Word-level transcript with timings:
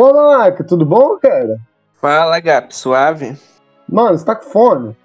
Ô, 0.00 0.12
Malaca, 0.12 0.62
tudo 0.62 0.86
bom, 0.86 1.18
cara? 1.18 1.58
Fala, 2.00 2.38
Gap, 2.38 2.72
suave? 2.72 3.36
Mano, 3.88 4.16
você 4.16 4.24
tá 4.24 4.36
com 4.36 4.48
fome? 4.48 4.96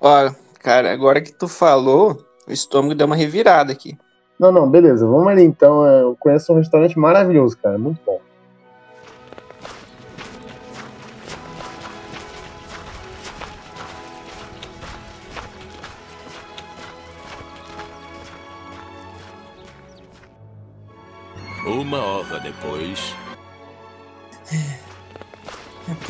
Ó, 0.00 0.30
cara, 0.62 0.90
agora 0.90 1.20
que 1.20 1.34
tu 1.34 1.46
falou, 1.46 2.16
o 2.48 2.50
estômago 2.50 2.94
deu 2.94 3.06
uma 3.06 3.14
revirada 3.14 3.72
aqui. 3.72 3.94
Não, 4.40 4.50
não, 4.50 4.66
beleza, 4.66 5.06
vamos 5.06 5.26
ali 5.28 5.42
então. 5.42 5.86
é, 5.86 6.00
Eu 6.00 6.16
conheço 6.18 6.50
um 6.50 6.56
restaurante 6.56 6.98
maravilhoso, 6.98 7.58
cara, 7.58 7.76
muito 7.76 8.00
bom. 8.06 8.17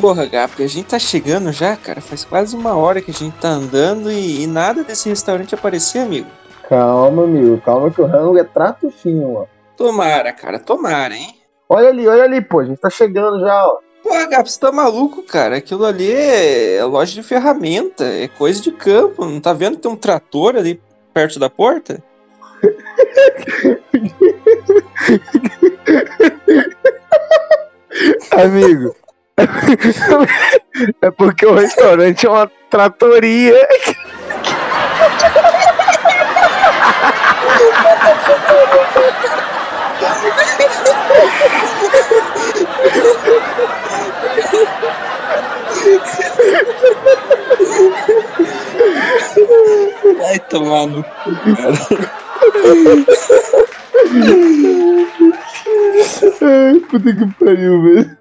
Porra, 0.09 0.25
Gap, 0.25 0.63
a 0.63 0.67
gente 0.67 0.87
tá 0.87 0.99
chegando 0.99 1.53
já, 1.53 1.77
cara. 1.77 2.01
Faz 2.01 2.25
quase 2.25 2.57
uma 2.57 2.75
hora 2.75 3.03
que 3.03 3.11
a 3.11 3.15
gente 3.15 3.37
tá 3.37 3.51
andando 3.51 4.11
e, 4.11 4.43
e 4.43 4.47
nada 4.47 4.83
desse 4.83 5.07
restaurante 5.07 5.55
aparecer, 5.55 5.99
amigo. 5.99 6.31
Calma, 6.67 7.25
amigo, 7.25 7.61
calma 7.61 7.91
que 7.91 8.01
o 8.01 8.07
rango 8.07 8.39
é 8.39 8.45
trato 8.45 8.91
fino, 8.91 9.35
ó. 9.35 9.45
Tomara, 9.77 10.33
cara, 10.33 10.59
tomara, 10.59 11.15
hein? 11.15 11.35
Olha 11.69 11.91
ali, 11.91 12.09
olha 12.09 12.25
ali, 12.25 12.41
pô, 12.41 12.61
a 12.61 12.65
gente 12.65 12.81
tá 12.81 12.89
chegando 12.89 13.41
já, 13.41 13.67
ó. 13.67 13.81
Porra, 14.03 14.27
Gap, 14.29 14.51
você 14.51 14.59
tá 14.59 14.73
maluco, 14.73 15.23
cara? 15.25 15.59
Aquilo 15.59 15.85
ali 15.85 16.11
é 16.11 16.83
loja 16.85 17.13
de 17.13 17.23
ferramenta, 17.23 18.05
é 18.05 18.29
coisa 18.29 18.63
de 18.63 18.73
campo. 18.73 19.27
Não 19.27 19.43
tá 19.43 19.53
vendo 19.53 19.77
que 19.77 19.83
tem 19.83 19.93
um 19.93 19.97
trator 19.97 20.57
ali 20.57 20.81
perto 21.13 21.39
da 21.39 21.51
porta? 21.51 22.03
Amigo, 28.33 28.97
é 31.01 31.11
porque 31.11 31.47
o 31.47 31.55
restaurante 31.55 32.27
é 32.27 32.31
uma 32.31 32.51
tratoria. 32.71 33.55
Vai 50.19 50.39
tomar 50.51 50.87
no 50.87 51.05
cu, 51.05 51.31
cara. 51.57 51.79
Ai, 56.43 56.81
puta 56.81 57.13
que 57.15 57.27
pariu, 57.45 57.83
velho. 57.83 58.19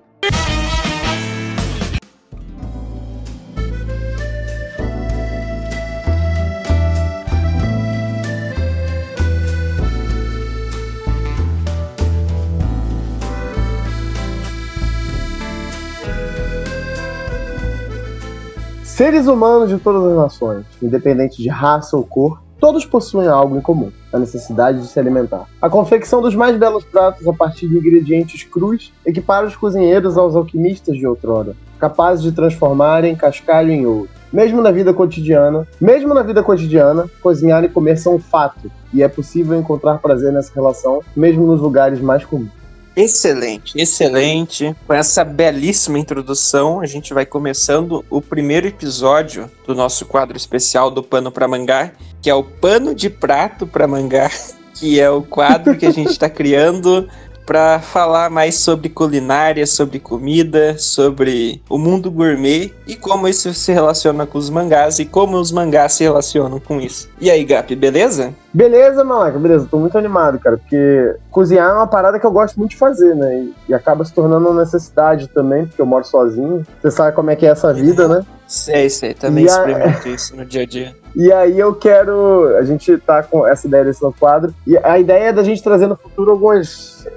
Seres 18.97 19.27
humanos 19.27 19.69
de 19.69 19.77
todas 19.77 20.03
as 20.11 20.17
nações, 20.17 20.65
independente 20.81 21.39
de 21.39 21.47
raça 21.49 21.95
ou 21.95 22.03
cor, 22.03 22.41
todos 22.59 22.85
possuem 22.85 23.27
algo 23.27 23.57
em 23.57 23.61
comum: 23.61 23.91
a 24.11 24.19
necessidade 24.19 24.81
de 24.81 24.87
se 24.87 24.99
alimentar. 24.99 25.45
A 25.61 25.69
confecção 25.69 26.21
dos 26.21 26.35
mais 26.35 26.57
belos 26.57 26.83
pratos 26.83 27.27
a 27.27 27.33
partir 27.33 27.67
de 27.67 27.77
ingredientes 27.77 28.43
crus 28.43 28.93
equipara 29.05 29.47
os 29.47 29.55
cozinheiros 29.55 30.17
aos 30.17 30.35
alquimistas 30.35 30.97
de 30.97 31.05
outrora, 31.07 31.55
capazes 31.79 32.23
de 32.23 32.31
transformarem 32.31 33.15
cascalho 33.15 33.71
em 33.71 33.85
ouro. 33.85 34.09
Mesmo 34.31 34.61
na 34.61 34.71
vida 34.71 34.93
cotidiana, 34.93 35.65
mesmo 35.79 36.13
na 36.13 36.21
vida 36.21 36.43
cotidiana, 36.43 37.09
cozinhar 37.21 37.63
e 37.63 37.69
comer 37.69 37.97
são 37.97 38.15
um 38.15 38.19
fato, 38.19 38.69
e 38.93 39.01
é 39.01 39.07
possível 39.07 39.57
encontrar 39.57 39.99
prazer 39.99 40.33
nessa 40.33 40.53
relação, 40.53 41.01
mesmo 41.15 41.47
nos 41.47 41.61
lugares 41.61 42.01
mais 42.01 42.25
comuns. 42.25 42.56
Excelente, 42.97 43.79
excelente. 43.79 44.75
Com 44.87 44.91
essa 44.91 45.23
belíssima 45.23 45.99
introdução, 45.99 46.81
a 46.81 46.87
gente 46.87 47.13
vai 47.13 47.27
começando 47.27 48.03
o 48.09 48.19
primeiro 48.19 48.65
episódio 48.65 49.51
do 49.67 49.75
nosso 49.75 50.03
quadro 50.07 50.35
especial 50.35 50.89
do 50.89 51.03
Pano 51.03 51.31
para 51.31 51.47
Mangá, 51.47 51.91
que 52.19 52.27
é 52.27 52.33
o 52.33 52.43
Pano 52.43 52.95
de 52.95 53.07
Prato 53.07 53.67
para 53.67 53.87
Mangá, 53.87 54.31
que 54.73 54.99
é 54.99 55.07
o 55.11 55.21
quadro 55.21 55.77
que 55.77 55.85
a 55.85 55.91
gente 55.91 56.09
está 56.09 56.27
criando 56.27 57.07
para 57.47 57.79
falar 57.79 58.29
mais 58.29 58.55
sobre 58.59 58.89
culinária, 58.89 59.65
sobre 59.65 59.99
comida, 59.99 60.77
sobre 60.77 61.61
o 61.69 61.77
mundo 61.77 62.11
gourmet 62.11 62.73
e 62.85 62.93
como 62.93 63.25
isso 63.25 63.53
se 63.53 63.71
relaciona 63.71 64.25
com 64.25 64.37
os 64.37 64.49
mangás 64.49 64.99
e 64.99 65.05
como 65.05 65.37
os 65.37 65.49
mangás 65.49 65.93
se 65.93 66.03
relacionam 66.03 66.59
com 66.59 66.81
isso. 66.81 67.09
E 67.21 67.31
aí, 67.31 67.45
Gap, 67.45 67.73
beleza? 67.73 68.33
Beleza, 68.53 69.01
Malaca, 69.03 69.39
beleza. 69.39 69.65
Tô 69.71 69.77
muito 69.77 69.97
animado, 69.97 70.37
cara, 70.39 70.57
porque 70.57 71.15
cozinhar 71.31 71.69
é 71.69 71.73
uma 71.73 71.87
parada 71.87 72.19
que 72.19 72.25
eu 72.25 72.31
gosto 72.31 72.57
muito 72.57 72.71
de 72.71 72.77
fazer, 72.77 73.15
né? 73.15 73.39
E, 73.39 73.53
e 73.69 73.73
acaba 73.73 74.03
se 74.03 74.13
tornando 74.13 74.49
uma 74.49 74.61
necessidade 74.61 75.27
também, 75.29 75.65
porque 75.67 75.81
eu 75.81 75.85
moro 75.85 76.03
sozinho. 76.03 76.65
Você 76.81 76.91
sabe 76.91 77.15
como 77.15 77.29
é 77.31 77.35
que 77.37 77.45
é 77.45 77.49
essa 77.49 77.73
vida, 77.73 78.07
né? 78.09 78.25
Sei, 78.45 78.89
sei, 78.89 79.13
também 79.13 79.45
E 79.45 79.49
a- 79.49 79.51
experimento 79.51 80.07
isso 80.09 80.35
no 80.35 80.45
dia 80.45 80.63
a 80.63 80.65
dia. 80.65 80.95
E 81.19 81.31
aí 81.33 81.57
eu 81.57 81.73
quero. 81.73 82.55
A 82.59 82.63
gente 82.63 82.95
tá 82.99 83.23
com 83.23 83.47
essa 83.47 83.65
ideia 83.65 83.83
desse 83.85 84.03
novo 84.03 84.15
quadro. 84.19 84.53
E 84.67 84.77
a 84.77 84.99
ideia 84.99 85.29
é 85.29 85.33
da 85.33 85.41
gente 85.43 85.63
trazer 85.63 85.87
no 85.87 85.95
futuro 85.95 86.29
alguns. 86.29 87.07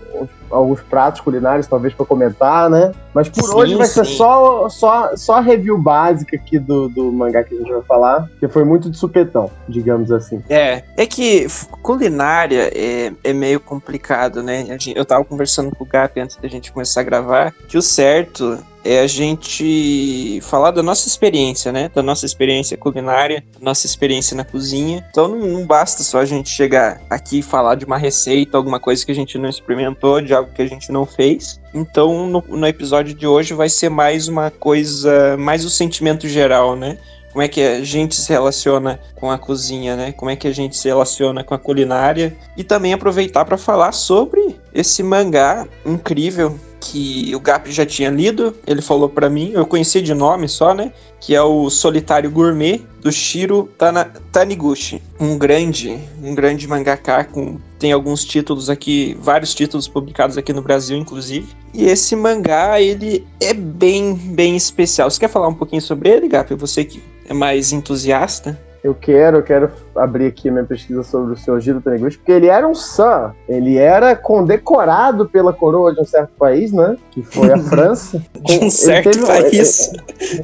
Alguns 0.50 0.80
pratos 0.80 1.20
culinários, 1.20 1.66
talvez, 1.66 1.94
pra 1.94 2.04
comentar, 2.04 2.68
né? 2.68 2.92
Mas 3.14 3.28
por 3.28 3.44
Sim, 3.44 3.54
hoje 3.54 3.74
vai 3.76 3.86
ser 3.86 4.04
sim. 4.04 4.16
só, 4.16 4.68
só, 4.68 5.16
só 5.16 5.34
a 5.36 5.40
review 5.40 5.78
básica 5.78 6.36
aqui 6.36 6.58
do, 6.58 6.88
do 6.88 7.12
mangá 7.12 7.42
que 7.44 7.54
a 7.54 7.58
gente 7.58 7.70
vai 7.72 7.82
falar, 7.82 8.28
que 8.38 8.48
foi 8.48 8.64
muito 8.64 8.90
de 8.90 8.96
supetão, 8.96 9.50
digamos 9.68 10.10
assim. 10.12 10.42
É, 10.48 10.82
é 10.96 11.06
que 11.06 11.46
culinária 11.82 12.70
é, 12.74 13.12
é 13.24 13.32
meio 13.32 13.60
complicado, 13.60 14.42
né? 14.42 14.60
A 14.62 14.64
gente- 14.72 14.92
Eu 14.96 15.04
tava 15.04 15.24
conversando 15.24 15.74
com 15.74 15.84
o 15.84 15.86
Gap 15.86 16.18
antes 16.20 16.36
da 16.36 16.48
gente 16.48 16.72
começar 16.72 17.00
a 17.00 17.04
gravar, 17.04 17.52
que 17.68 17.76
o 17.78 17.82
certo 17.82 18.58
é 18.84 19.00
a 19.00 19.06
gente 19.06 20.40
falar 20.42 20.70
da 20.70 20.82
nossa 20.82 21.06
experiência, 21.06 21.72
né? 21.72 21.90
Da 21.94 22.02
nossa 22.02 22.24
experiência 22.24 22.76
culinária, 22.76 23.44
nossa 23.60 23.86
experiência 23.86 24.36
na 24.36 24.44
cozinha. 24.44 25.06
Então 25.10 25.28
não, 25.28 25.38
não 25.46 25.66
basta 25.66 26.02
só 26.02 26.18
a 26.18 26.24
gente 26.24 26.48
chegar 26.48 27.00
aqui 27.10 27.40
e 27.40 27.42
falar 27.42 27.74
de 27.74 27.84
uma 27.84 27.98
receita, 27.98 28.56
alguma 28.56 28.80
coisa 28.80 29.04
que 29.04 29.12
a 29.12 29.14
gente 29.14 29.36
não 29.38 29.48
experimentou, 29.48 30.20
de 30.20 30.34
algo 30.34 30.52
que 30.52 30.62
a 30.62 30.66
gente 30.66 30.90
não 30.90 31.04
fez. 31.04 31.60
Então 31.74 32.26
no, 32.26 32.44
no 32.48 32.66
episódio 32.66 33.14
de 33.14 33.26
hoje 33.26 33.54
vai 33.54 33.68
ser 33.68 33.88
mais 33.88 34.28
uma 34.28 34.50
coisa, 34.50 35.36
mais 35.36 35.64
o 35.64 35.70
sentimento 35.70 36.26
geral, 36.28 36.76
né? 36.76 36.98
como 37.32 37.42
é 37.42 37.48
que 37.48 37.60
a 37.60 37.84
gente 37.84 38.16
se 38.16 38.28
relaciona 38.28 38.98
com 39.14 39.30
a 39.30 39.38
cozinha, 39.38 39.94
né? 39.94 40.12
Como 40.12 40.30
é 40.30 40.36
que 40.36 40.48
a 40.48 40.52
gente 40.52 40.76
se 40.76 40.88
relaciona 40.88 41.44
com 41.44 41.54
a 41.54 41.58
culinária 41.58 42.36
e 42.56 42.64
também 42.64 42.92
aproveitar 42.92 43.44
para 43.44 43.56
falar 43.56 43.92
sobre 43.92 44.58
esse 44.74 45.00
mangá 45.02 45.66
incrível 45.86 46.58
que 46.80 47.34
o 47.34 47.40
Gap 47.40 47.70
já 47.70 47.84
tinha 47.84 48.10
lido, 48.10 48.54
ele 48.66 48.80
falou 48.80 49.08
para 49.08 49.28
mim, 49.28 49.52
eu 49.52 49.66
conheci 49.66 50.00
de 50.00 50.14
nome 50.14 50.48
só, 50.48 50.74
né? 50.74 50.92
Que 51.20 51.34
é 51.34 51.42
o 51.42 51.68
Solitário 51.68 52.30
Gourmet 52.30 52.80
do 53.02 53.12
Shiro 53.12 53.68
Tana 53.76 54.04
Taniguchi, 54.32 55.02
um 55.18 55.36
grande, 55.36 55.98
um 56.22 56.34
grande 56.34 56.66
mangaka 56.66 57.24
com 57.24 57.58
tem 57.78 57.92
alguns 57.92 58.24
títulos 58.26 58.68
aqui, 58.68 59.16
vários 59.20 59.54
títulos 59.54 59.88
publicados 59.88 60.36
aqui 60.36 60.52
no 60.52 60.60
Brasil, 60.60 60.98
inclusive. 60.98 61.48
E 61.72 61.84
esse 61.84 62.14
mangá, 62.14 62.78
ele 62.78 63.26
é 63.40 63.54
bem, 63.54 64.14
bem 64.14 64.54
especial. 64.54 65.10
Você 65.10 65.18
quer 65.18 65.30
falar 65.30 65.48
um 65.48 65.54
pouquinho 65.54 65.80
sobre 65.80 66.10
ele, 66.10 66.28
Gap? 66.28 66.54
Você 66.56 66.84
que 66.84 67.02
é 67.26 67.32
mais 67.32 67.72
entusiasta? 67.72 68.60
Eu 68.82 68.94
quero, 68.94 69.38
eu 69.38 69.42
quero 69.42 69.70
abrir 69.94 70.26
aqui 70.26 70.48
a 70.48 70.52
minha 70.52 70.64
pesquisa 70.64 71.02
sobre 71.02 71.34
o 71.34 71.36
Sr. 71.36 71.60
Giro 71.60 71.80
Taniguchi, 71.82 72.16
porque 72.16 72.32
ele 72.32 72.46
era 72.46 72.66
um 72.66 72.74
Sam. 72.74 73.32
Ele 73.48 73.76
era 73.76 74.16
condecorado 74.16 75.28
pela 75.28 75.52
coroa 75.52 75.94
de 75.94 76.00
um 76.00 76.04
certo 76.04 76.30
país, 76.38 76.72
né? 76.72 76.96
Que 77.10 77.22
foi 77.22 77.52
a 77.52 77.58
França. 77.62 78.18
De 78.42 78.52
um 78.54 78.60
Ele 78.62 78.70
certo 78.70 79.10
teve- 79.10 79.26
país. 79.26 79.92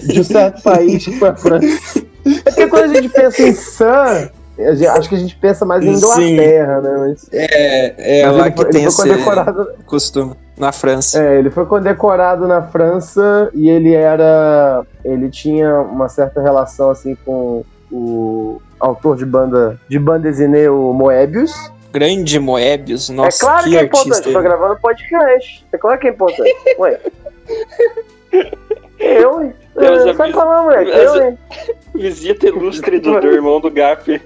De 0.07 0.21
um 0.21 0.25
certo 0.25 0.63
país 0.63 1.05
que 1.05 1.19
foi 1.19 1.29
a 1.31 1.35
França. 1.37 1.99
É 2.27 2.51
porque 2.51 2.67
quando 2.69 2.85
a 2.85 2.95
gente 2.95 3.09
pensa 3.09 3.43
em 3.43 3.55
gente- 4.75 4.87
acho 4.87 5.09
que 5.09 5.15
a 5.15 5.19
gente 5.19 5.37
pensa 5.37 5.65
mais 5.65 5.85
em 5.85 5.95
Sim. 5.97 6.33
Inglaterra, 6.35 6.81
né? 6.83 6.97
Mas, 6.99 7.29
É, 7.33 8.21
é 8.23 8.27
mas 8.27 8.37
lá 8.37 8.43
ele 8.47 8.51
que 8.51 8.63
foi, 8.63 8.71
tem 8.71 8.83
ele 8.83 8.91
foi 8.91 9.09
condecorado. 9.11 9.69
costume. 9.87 10.35
Na 10.59 10.73
França. 10.73 11.23
É, 11.23 11.39
ele 11.39 11.51
foi 11.51 11.67
condecorado 11.67 12.49
na 12.49 12.63
França 12.63 13.51
e 13.53 13.69
ele 13.69 13.93
era. 13.95 14.83
Ele 15.05 15.29
tinha 15.29 15.81
uma 15.83 16.09
certa 16.09 16.41
relação 16.41 16.89
assim 16.91 17.15
com 17.27 17.63
o 17.97 18.63
autor 18.79 19.17
de 19.17 19.25
banda 19.27 19.81
de 19.89 19.99
banda 19.99 20.21
desenê, 20.29 20.69
o 20.69 20.93
Moebius. 20.93 21.53
Grande 21.93 22.39
Moebius, 22.39 23.09
nossa, 23.09 23.39
é 23.39 23.41
claro 23.49 23.65
que, 23.65 23.71
que 23.71 23.77
é 23.77 23.81
artista. 23.81 24.07
importante, 24.09 24.33
tô 24.35 24.43
gravando 24.43 24.81
podcast. 24.81 25.67
É 25.73 25.79
claro 25.79 25.99
que 25.99 26.07
é 26.09 26.11
importante. 26.11 26.55
Ué. 26.79 27.01
Eu, 28.99 29.43
hein? 29.43 29.55
Deus 29.77 30.01
É, 30.07 30.15
Sai 30.15 30.29
avisa. 30.29 30.33
pra 30.33 30.45
lá, 30.45 30.63
moleque. 30.63 30.91
Eu, 30.91 31.23
hein? 31.23 31.39
Visita 31.95 32.47
ilustre 32.49 32.99
do, 32.99 33.21
do 33.21 33.27
irmão 33.29 33.61
do 33.61 33.71
Gap. 33.71 34.21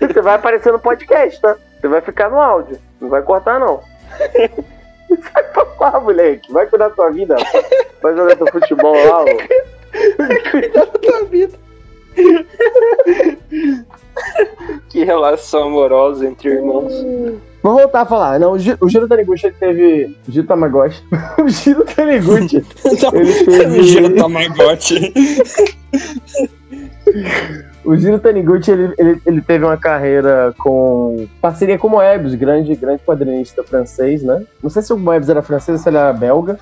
Você 0.00 0.20
vai 0.20 0.34
aparecer 0.34 0.72
no 0.72 0.78
podcast, 0.78 1.40
tá? 1.40 1.56
Você 1.80 1.88
vai 1.88 2.00
ficar 2.00 2.28
no 2.30 2.40
áudio. 2.40 2.78
Não 3.00 3.08
vai 3.08 3.22
cortar, 3.22 3.58
não. 3.58 3.80
Sai 4.18 5.42
pra 5.52 5.66
Ah, 5.80 6.00
moleque, 6.00 6.52
vai 6.52 6.66
cuidar 6.66 6.88
da 6.88 6.94
tua 6.94 7.10
vida. 7.10 7.36
Vai 8.02 8.14
jogar 8.16 8.36
teu 8.36 8.46
futebol 8.48 8.94
lá, 8.94 9.22
ó. 9.22 9.26
Cuidado 10.50 10.92
da 10.92 10.98
tua 10.98 11.24
vida. 11.24 11.58
que 14.88 15.04
relação 15.04 15.64
amorosa 15.64 16.26
entre 16.26 16.50
irmãos. 16.50 16.92
Vamos 17.62 17.80
voltar 17.82 18.02
a 18.02 18.06
falar. 18.06 18.38
Não, 18.40 18.52
o 18.52 18.58
Gi- 18.58 18.76
o 18.80 18.88
Giro 18.88 19.06
Taniguchi 19.08 19.50
teve. 19.52 20.16
O 20.28 20.32
Giro 20.32 20.46
Tamagotchi. 20.46 21.02
o 21.42 21.48
Giro 21.48 21.84
Taniguchi. 21.84 22.64
Ele 23.14 23.44
teve- 23.44 23.82
Giro 23.84 24.14
Tamagotchi. 24.16 25.12
O 27.84 27.96
Giro 27.96 28.18
Taniguchi 28.20 28.70
ele, 28.70 28.94
ele, 28.96 29.20
ele 29.26 29.40
teve 29.42 29.64
uma 29.64 29.76
carreira 29.76 30.54
com 30.56 31.26
parceria 31.40 31.76
com 31.76 31.88
o 31.88 31.90
Moebius, 31.90 32.32
grande, 32.36 32.74
grande 32.76 33.02
quadrinista 33.04 33.64
francês, 33.64 34.22
né? 34.22 34.44
Não 34.62 34.70
sei 34.70 34.82
se 34.82 34.92
o 34.92 34.96
Moebius 34.98 35.28
era 35.28 35.42
francês 35.42 35.78
ou 35.78 35.82
se 35.82 35.88
ele 35.90 35.96
era 35.98 36.12
belga, 36.12 36.60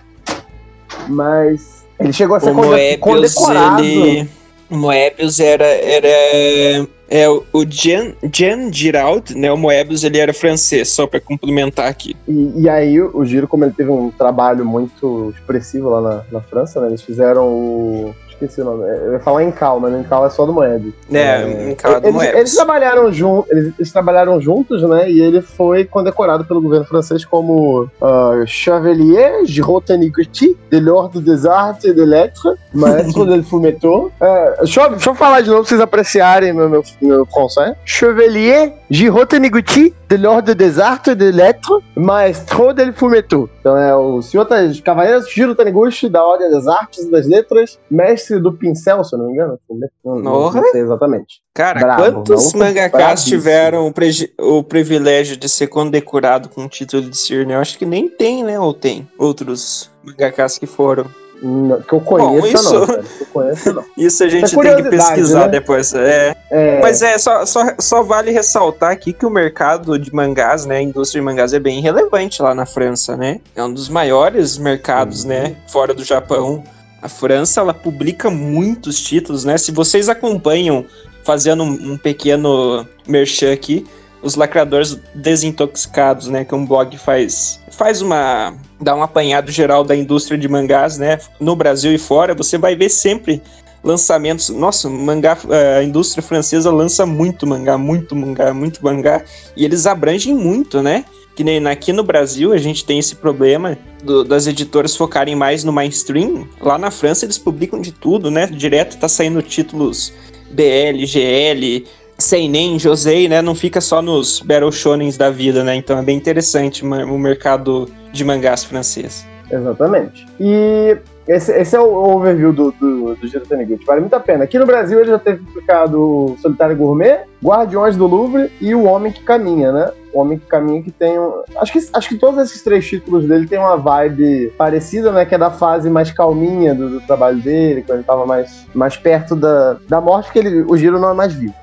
mas 1.09 1.85
ele 2.01 2.13
chegou 2.15 2.37
a 2.37 2.41
ser 2.41 2.51
O 2.51 2.55
Moebius, 2.55 3.01
condecorado. 3.01 3.85
ele... 3.85 4.31
Moebius 4.71 5.41
era... 5.41 5.67
era 5.67 6.89
é, 7.13 7.29
o 7.29 7.65
Jean, 7.69 8.13
Jean 8.33 8.73
Giraud, 8.73 9.37
né? 9.37 9.51
O 9.51 9.57
Moebius, 9.57 10.05
ele 10.05 10.19
era 10.19 10.33
francês, 10.33 10.91
só 10.91 11.09
pra 11.09 11.21
complementar 11.21 11.89
aqui. 11.89 12.15
E, 12.29 12.53
e 12.63 12.69
aí 12.69 13.01
o 13.01 13.25
Giro, 13.25 13.49
como 13.49 13.65
ele 13.65 13.73
teve 13.73 13.91
um 13.91 14.13
trabalho 14.13 14.65
muito 14.65 15.35
expressivo 15.37 15.89
lá 15.89 16.01
na, 16.01 16.25
na 16.31 16.41
França, 16.41 16.81
né? 16.81 16.87
Eles 16.87 17.03
fizeram 17.03 17.49
o. 17.49 18.15
Esqueci 18.41 18.63
o 18.63 18.65
nome. 18.65 18.85
Eu 18.89 19.13
ia 19.13 19.21
falar 19.21 19.45
em 19.45 19.51
Cal, 19.51 19.79
mas 19.79 19.93
em 19.93 20.03
Cal 20.03 20.25
é 20.25 20.31
só 20.31 20.47
do 20.47 20.53
Moebius. 20.53 20.95
É, 21.13 21.71
em 21.71 21.75
casa 21.75 22.01
do 22.01 22.07
eles, 22.07 22.15
Moebius. 22.15 22.39
eles 22.39 22.55
trabalharam 22.55 23.13
jun, 23.13 23.45
eles, 23.51 23.75
eles 23.79 23.93
trabalharam 23.93 24.41
juntos, 24.41 24.83
né? 24.83 25.11
E 25.11 25.21
ele 25.21 25.43
foi 25.43 25.85
condecorado 25.85 26.45
pelo 26.47 26.63
governo 26.63 26.87
francês 26.87 27.23
como 27.23 27.83
uh, 27.83 28.47
Chevalier 28.47 29.45
Giraud 29.45 29.85
Taniguchi 29.85 30.57
de 30.71 30.81
l'Ordre 30.81 31.21
des 31.21 31.45
Arts 31.45 31.85
et 31.85 31.93
des 31.93 32.07
Lettres, 32.07 32.55
maestro 32.73 33.27
del 33.29 33.43
fumeto. 33.43 34.11
É, 34.19 34.57
deixa, 34.61 34.83
eu, 34.85 34.91
deixa 34.91 35.11
eu 35.11 35.15
falar 35.15 35.43
de 35.43 35.51
novo 35.51 35.61
pra 35.61 35.69
vocês 35.69 35.81
apreciarem 35.81 36.55
meu, 36.55 36.71
meu, 36.71 36.83
meu 37.03 37.27
français. 37.27 37.77
Chevalier 37.85 38.73
Giraud 38.89 39.27
Taniguchi 39.27 39.95
de 40.11 40.17
l'Ordre 40.17 40.55
des 40.55 40.81
Arts 40.81 41.15
des 41.15 41.31
Lettres, 41.31 41.79
maestro 41.95 42.75
del 42.75 42.93
fumeto. 42.93 43.49
Então 43.61 43.77
é 43.77 43.95
o 43.95 44.21
senhor 44.21 44.45
das 44.45 44.81
Cavaleiros 44.81 45.31
Giro 45.31 45.55
Taniguchi 45.55 46.09
da 46.09 46.25
Ordem 46.25 46.51
das 46.51 46.67
Artes 46.67 47.05
e 47.05 47.11
das 47.13 47.29
Letras, 47.29 47.79
mestre 47.89 48.41
do 48.41 48.53
pincel, 48.53 49.05
se 49.05 49.15
eu 49.15 49.21
não 49.21 49.27
me 49.27 49.35
engano. 49.35 49.59
Não, 50.05 50.19
não, 50.19 50.53
sei 50.73 50.81
exatamente. 50.81 51.41
Cara, 51.55 51.79
Bravo, 51.79 52.03
quantos 52.03 52.53
Bravíssimo. 52.53 53.25
tiveram 53.25 53.87
o, 53.87 54.59
o 54.59 54.65
privilégio 54.65 55.37
de 55.37 55.49
ser 55.49 55.69
condecorado 55.69 56.49
com 56.49 56.65
o 56.65 56.69
título 56.69 57.09
de 57.09 57.17
Cirne? 57.17 57.53
Eu 57.53 57.61
acho 57.61 57.79
que 57.79 57.87
nem 57.87 58.09
tem, 58.09 58.43
né? 58.43 58.59
Ou 58.59 58.75
tem 58.75 59.09
outros 59.17 59.91
mangakas 60.05 60.59
que 60.59 60.67
foram. 60.67 61.07
Não, 61.43 61.81
que 61.81 61.93
eu 61.95 62.01
conheça, 62.01 62.49
isso- 62.49 62.75
não. 62.75 62.87
Cara. 62.87 63.05
Eu 63.21 63.27
conheça, 63.33 63.73
não. 63.73 63.85
Isso 63.97 64.25
a 64.25 64.29
gente 64.29 64.57
tem 64.57 64.77
que 64.77 64.83
pesquisar 64.91 65.41
né? 65.47 65.49
depois. 65.49 65.95
É. 65.95 66.37
É, 66.51 66.81
Mas 66.83 67.01
é, 67.01 67.17
só, 67.17 67.47
só, 67.47 67.65
só 67.79 68.03
vale 68.03 68.31
ressaltar 68.31 68.91
aqui 68.93 69.13
que 69.13 69.25
o 69.25 69.31
mercado 69.31 69.99
de 69.99 70.15
mangás, 70.15 70.67
né? 70.67 70.77
A 70.77 70.83
indústria 70.83 71.21
de 71.21 71.25
mangás 71.25 71.53
é 71.55 71.59
bem 71.59 71.81
relevante 71.81 72.43
lá 72.43 72.55
na 72.55 72.67
França, 72.67 73.17
né? 73.17 73.41
É 73.57 73.63
um 73.65 73.73
dos 73.73 73.89
maiores 73.89 74.59
mercados, 74.59 75.23
Uhum. 75.23 75.29
né? 75.31 75.57
Fora 75.69 75.95
do 75.95 76.05
Japão. 76.05 76.63
A 77.01 77.09
França, 77.09 77.61
ela 77.61 77.73
publica 77.73 78.29
muitos 78.29 79.01
títulos, 79.01 79.45
né? 79.45 79.57
Se 79.57 79.73
vocês 79.73 80.09
acompanham, 80.11 80.85
fazendo 81.25 81.63
um, 81.63 81.93
um 81.93 81.97
pequeno 81.97 82.87
merchan 83.09 83.53
aqui, 83.53 83.87
os 84.23 84.35
lacradores 84.35 84.99
desintoxicados, 85.15 86.29
né? 86.29 86.45
Que 86.45 86.55
um 86.55 86.67
blog 86.67 86.97
faz, 86.99 87.59
faz 87.71 88.03
uma... 88.03 88.53
dá 88.81 88.95
um 88.95 89.03
apanhado 89.03 89.51
geral 89.51 89.85
da 89.85 89.95
indústria 89.95 90.39
de 90.39 90.49
mangás, 90.49 90.99
né? 90.99 91.19
No 91.39 91.55
Brasil 91.55 91.93
e 91.93 91.99
fora, 91.99 92.35
você 92.35 92.57
vai 92.57 92.75
ver 92.75 92.89
sempre 92.89 93.43
lançamentos. 93.83 94.49
Nossa, 94.51 94.89
mangá, 94.89 95.37
eh, 95.51 95.79
a 95.79 95.83
indústria 95.83 96.23
francesa 96.23 96.71
lança 96.71 97.07
muito 97.07 97.47
mangá, 97.47 97.79
muito 97.79 98.15
mangá, 98.15 98.53
muito 98.53 98.83
mangá, 98.85 99.23
e 99.57 99.65
eles 99.65 99.87
abrangem 99.87 100.35
muito, 100.35 100.83
né? 100.83 101.05
Que 101.35 101.45
nem 101.45 101.65
aqui 101.67 101.93
no 101.93 102.03
Brasil 102.03 102.53
a 102.53 102.59
gente 102.59 102.85
tem 102.85 102.99
esse 102.99 103.15
problema 103.17 103.79
do- 104.05 104.25
das 104.25 104.47
editoras 104.47 104.97
focarem 104.97 105.35
mais 105.35 105.65
no 105.65 105.73
mainstream. 105.73 106.47
Lá 106.61 106.77
na 106.77 106.91
França 106.91 107.25
eles 107.25 107.39
publicam 107.39 107.81
de 107.81 107.93
tudo, 107.93 108.31
né? 108.31 108.47
Direto 108.47 108.99
tá 108.99 109.09
saindo 109.09 109.41
títulos 109.41 110.13
BL, 110.51 111.07
GL, 111.07 111.87
Seinen, 112.21 112.79
Josei, 112.79 113.29
né? 113.29 113.43
Não 113.43 113.55
fica 113.55 113.81
só 113.81 114.01
nos 114.01 114.41
Battle 114.41 114.71
Shonens 114.71 115.17
da 115.17 115.31
vida, 115.31 115.65
né? 115.65 115.75
Então 115.75 115.99
é 115.99 116.03
bem 116.03 116.17
interessante 116.17 116.85
o 116.85 117.19
mercado 117.19 117.89
de 118.13 118.25
mangás 118.25 118.65
francês. 118.65 119.27
Exatamente. 119.51 120.27
E 120.39 120.97
esse, 121.27 121.53
esse 121.53 121.77
é 121.77 121.81
o 121.81 121.93
overview 121.93 122.53
do, 122.53 122.73
do, 122.73 123.15
do 123.15 123.29
Giro 123.29 123.47
Taniguchi. 123.47 123.85
Vale 123.85 124.01
muito 124.01 124.15
a 124.15 124.21
pena. 124.21 124.45
Aqui 124.45 124.59
no 124.59 124.67
Brasil 124.67 125.01
ele 125.01 125.11
já 125.11 125.19
teve 125.19 125.43
publicado 125.45 126.37
Solitário 126.41 126.77
Gourmet, 126.77 127.21
Guardiões 127.43 127.97
do 127.97 128.07
Louvre 128.07 128.51
e 128.61 128.75
O 128.75 128.85
Homem 128.85 129.13
que 129.13 129.23
Caminha, 129.23 129.73
né? 129.73 129.91
O 130.13 130.21
Homem 130.21 130.39
que 130.39 130.47
Caminha 130.47 130.83
que 130.83 130.91
tem 130.91 131.19
um... 131.19 131.43
Acho 131.57 131.73
que, 131.73 131.89
acho 131.93 132.09
que 132.09 132.19
todos 132.19 132.41
esses 132.41 132.63
três 132.63 132.87
títulos 132.87 133.27
dele 133.27 133.47
tem 133.47 133.59
uma 133.59 133.77
vibe 133.77 134.53
parecida, 134.59 135.13
né? 135.13 135.25
Que 135.25 135.35
é 135.35 135.39
da 135.39 135.51
fase 135.51 135.89
mais 135.89 136.11
calminha 136.11 136.75
do, 136.75 136.91
do 136.91 137.01
trabalho 137.01 137.39
dele, 137.41 137.83
quando 137.83 137.99
ele 137.99 138.07
tava 138.07 138.27
mais, 138.27 138.67
mais 138.75 138.97
perto 138.97 139.37
da, 139.37 139.77
da 139.89 140.01
morte, 140.01 140.27
porque 140.27 140.39
ele, 140.39 140.63
o 140.63 140.77
Giro 140.77 140.99
não 140.99 141.11
é 141.11 141.15
mais 141.15 141.33
vivo. 141.33 141.55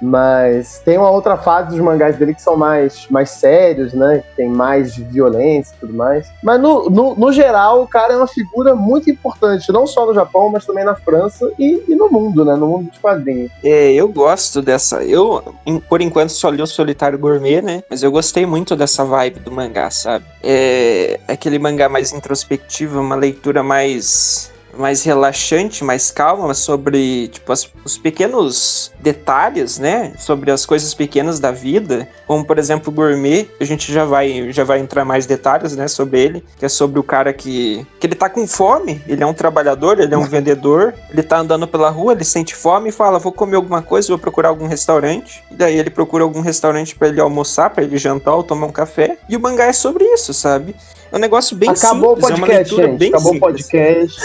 Mas 0.00 0.80
tem 0.84 0.96
uma 0.96 1.10
outra 1.10 1.36
fase 1.36 1.70
dos 1.70 1.80
mangás 1.80 2.16
dele 2.16 2.34
que 2.34 2.42
são 2.42 2.56
mais, 2.56 3.06
mais 3.10 3.30
sérios, 3.30 3.92
né? 3.92 4.22
Que 4.30 4.36
tem 4.36 4.48
mais 4.48 4.96
violência 4.96 5.74
e 5.74 5.80
tudo 5.80 5.94
mais. 5.94 6.28
Mas 6.42 6.60
no, 6.60 6.88
no, 6.88 7.14
no 7.16 7.32
geral, 7.32 7.82
o 7.82 7.86
cara 7.86 8.12
é 8.12 8.16
uma 8.16 8.28
figura 8.28 8.74
muito 8.74 9.10
importante, 9.10 9.72
não 9.72 9.86
só 9.86 10.06
no 10.06 10.14
Japão, 10.14 10.50
mas 10.50 10.64
também 10.64 10.84
na 10.84 10.94
França 10.94 11.50
e, 11.58 11.82
e 11.88 11.94
no 11.96 12.08
mundo, 12.08 12.44
né? 12.44 12.54
No 12.54 12.68
mundo 12.68 12.90
dos 12.90 12.98
quadrinhos. 12.98 13.50
É, 13.64 13.92
eu 13.92 14.08
gosto 14.08 14.62
dessa. 14.62 15.02
Eu, 15.02 15.42
por 15.88 16.00
enquanto, 16.00 16.30
só 16.30 16.48
li 16.48 16.62
o 16.62 16.66
Solitário 16.66 17.18
Gourmet, 17.18 17.60
né? 17.60 17.82
Mas 17.90 18.02
eu 18.02 18.10
gostei 18.10 18.44
muito 18.44 18.76
dessa 18.76 19.04
vibe 19.04 19.40
do 19.40 19.50
mangá, 19.50 19.90
sabe? 19.90 20.26
É 20.42 21.18
aquele 21.26 21.58
mangá 21.58 21.88
mais 21.88 22.12
introspectivo, 22.12 23.00
uma 23.00 23.16
leitura 23.16 23.62
mais 23.62 24.52
mais 24.76 25.02
relaxante, 25.02 25.82
mais 25.84 26.10
calma 26.10 26.54
sobre 26.54 27.28
tipo 27.28 27.52
as- 27.52 27.68
os 27.84 27.96
pequenos 27.98 28.92
detalhes, 29.00 29.78
né, 29.78 30.12
sobre 30.18 30.50
as 30.50 30.64
coisas 30.66 30.94
pequenas 30.94 31.40
da 31.40 31.50
vida, 31.50 32.08
como 32.26 32.44
por 32.44 32.58
exemplo 32.58 32.92
o 32.92 32.94
Gourmet, 32.94 33.48
a 33.60 33.64
gente 33.64 33.92
já 33.92 34.04
vai 34.04 34.52
já 34.52 34.64
vai 34.64 34.78
entrar 34.78 35.04
mais 35.04 35.26
detalhes, 35.26 35.74
né, 35.74 35.88
sobre 35.88 36.20
ele, 36.20 36.44
que 36.58 36.64
é 36.64 36.68
sobre 36.68 36.98
o 36.98 37.02
cara 37.02 37.32
que 37.32 37.86
que 37.98 38.06
ele 38.06 38.14
tá 38.14 38.28
com 38.28 38.46
fome, 38.46 39.02
ele 39.06 39.22
é 39.22 39.26
um 39.26 39.34
trabalhador, 39.34 39.98
ele 39.98 40.14
é 40.14 40.18
um 40.18 40.24
vendedor, 40.28 40.94
ele 41.10 41.22
tá 41.22 41.38
andando 41.38 41.66
pela 41.66 41.90
rua, 41.90 42.12
ele 42.12 42.24
sente 42.24 42.54
fome 42.54 42.90
e 42.90 42.92
fala, 42.92 43.18
vou 43.18 43.32
comer 43.32 43.56
alguma 43.56 43.82
coisa, 43.82 44.08
vou 44.08 44.18
procurar 44.18 44.48
algum 44.50 44.66
restaurante. 44.66 45.42
E 45.50 45.54
daí 45.54 45.76
ele 45.78 45.90
procura 45.90 46.22
algum 46.24 46.40
restaurante 46.40 46.94
pra 46.94 47.08
ele 47.08 47.20
almoçar, 47.20 47.70
pra 47.70 47.82
ele 47.82 47.96
jantar 47.98 48.34
ou 48.34 48.42
tomar 48.42 48.66
um 48.66 48.72
café. 48.72 49.18
E 49.28 49.36
o 49.36 49.40
mangá 49.40 49.64
é 49.66 49.72
sobre 49.72 50.04
isso, 50.04 50.32
sabe? 50.34 50.74
É 51.10 51.16
um 51.16 51.20
negócio 51.20 51.56
bem 51.56 51.70
Acabou 51.70 52.16
simples, 52.16 52.30
o 52.30 52.32
é 52.32 52.36
uma 52.36 52.46
podcast, 52.46 52.74
leitura 52.74 52.86
gente. 52.88 52.98
bem 52.98 53.08
Acabou 53.08 53.30
o 53.30 53.34
simples. 53.34 53.62
podcast. 53.62 54.20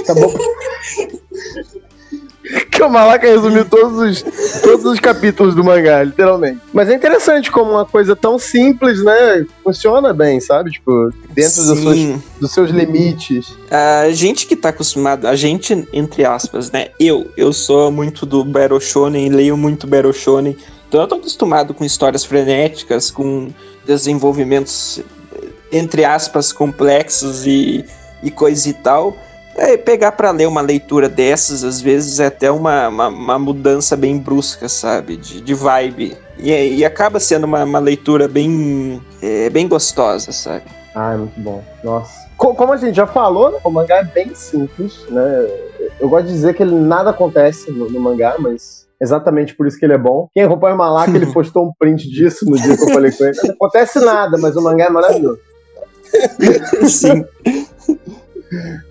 Acabou. 0.00 0.34
que 2.70 2.82
o 2.82 2.88
Malaca 2.88 3.26
resumiu 3.26 3.64
todos 3.64 3.98
os, 3.98 4.60
todos 4.62 4.84
os 4.86 4.98
capítulos 4.98 5.54
do 5.54 5.62
mangá, 5.62 6.02
literalmente. 6.02 6.60
Mas 6.72 6.88
é 6.88 6.94
interessante 6.94 7.50
como 7.50 7.72
uma 7.72 7.84
coisa 7.84 8.16
tão 8.16 8.38
simples, 8.38 9.04
né? 9.04 9.46
Funciona 9.62 10.12
bem, 10.12 10.40
sabe? 10.40 10.70
Tipo, 10.70 11.10
dentro 11.30 11.62
dos 11.62 11.78
seus, 11.78 12.20
dos 12.40 12.52
seus 12.52 12.70
limites. 12.70 13.54
A 13.70 14.10
gente 14.10 14.46
que 14.46 14.56
tá 14.56 14.70
acostumado, 14.70 15.26
a 15.26 15.36
gente, 15.36 15.86
entre 15.92 16.24
aspas, 16.24 16.70
né? 16.70 16.88
Eu, 16.98 17.30
eu 17.36 17.52
sou 17.52 17.90
muito 17.90 18.24
do 18.24 18.44
Battle 18.44 18.80
Shonen, 18.80 19.28
leio 19.28 19.56
muito 19.56 19.86
Battle 19.86 20.12
Shonen. 20.12 20.56
Então 20.88 21.02
eu 21.02 21.06
tô 21.06 21.16
acostumado 21.16 21.72
com 21.72 21.84
histórias 21.84 22.24
frenéticas, 22.24 23.10
com 23.10 23.50
desenvolvimentos, 23.86 25.00
entre 25.72 26.04
aspas, 26.04 26.52
complexos 26.52 27.46
e, 27.46 27.84
e 28.22 28.30
coisa 28.30 28.68
e 28.68 28.72
tal. 28.72 29.16
É, 29.56 29.76
pegar 29.76 30.12
pra 30.12 30.30
ler 30.30 30.46
uma 30.46 30.60
leitura 30.60 31.08
dessas, 31.08 31.64
às 31.64 31.80
vezes, 31.80 32.20
é 32.20 32.26
até 32.26 32.50
uma, 32.50 32.88
uma, 32.88 33.08
uma 33.08 33.38
mudança 33.38 33.96
bem 33.96 34.16
brusca, 34.16 34.68
sabe? 34.68 35.16
De, 35.16 35.40
de 35.40 35.54
vibe. 35.54 36.16
E, 36.38 36.52
é- 36.52 36.66
e 36.68 36.84
acaba 36.84 37.18
sendo 37.20 37.44
uma, 37.44 37.64
uma 37.64 37.78
leitura 37.78 38.26
bem, 38.28 39.02
é, 39.20 39.50
bem 39.50 39.66
gostosa, 39.68 40.32
sabe? 40.32 40.64
Ah, 40.94 41.12
é 41.12 41.16
muito 41.16 41.38
bom. 41.38 41.62
Nossa. 41.84 42.12
Co- 42.36 42.54
Como 42.54 42.72
a 42.72 42.76
gente 42.76 42.94
já 42.96 43.06
falou, 43.06 43.50
né, 43.50 43.58
o 43.62 43.70
mangá 43.70 43.96
é 43.98 44.04
bem 44.04 44.34
simples, 44.34 45.04
né? 45.10 45.46
Eu 46.00 46.08
gosto 46.08 46.26
de 46.28 46.32
dizer 46.32 46.54
que 46.54 46.62
ele 46.62 46.74
nada 46.74 47.10
acontece 47.10 47.70
no, 47.70 47.90
no 47.90 48.00
mangá, 48.00 48.36
mas 48.38 48.86
exatamente 49.00 49.54
por 49.54 49.66
isso 49.66 49.78
que 49.78 49.84
ele 49.84 49.92
é 49.94 49.98
bom. 49.98 50.28
Quem 50.32 50.44
acompanha 50.44 50.74
o 50.74 50.78
Malak, 50.78 51.14
ele 51.14 51.26
postou 51.34 51.66
um 51.66 51.72
print 51.78 52.08
disso 52.08 52.44
no 52.46 52.56
dia 52.56 52.76
que 52.76 52.82
eu 52.84 52.88
falei 52.94 53.10
com 53.12 53.24
ele. 53.24 53.36
Não 53.44 53.50
acontece 53.54 53.98
nada, 54.00 54.38
mas 54.38 54.56
o 54.56 54.62
mangá 54.62 54.84
é 54.86 54.90
maravilhoso. 54.90 55.38
Sim. 56.88 57.24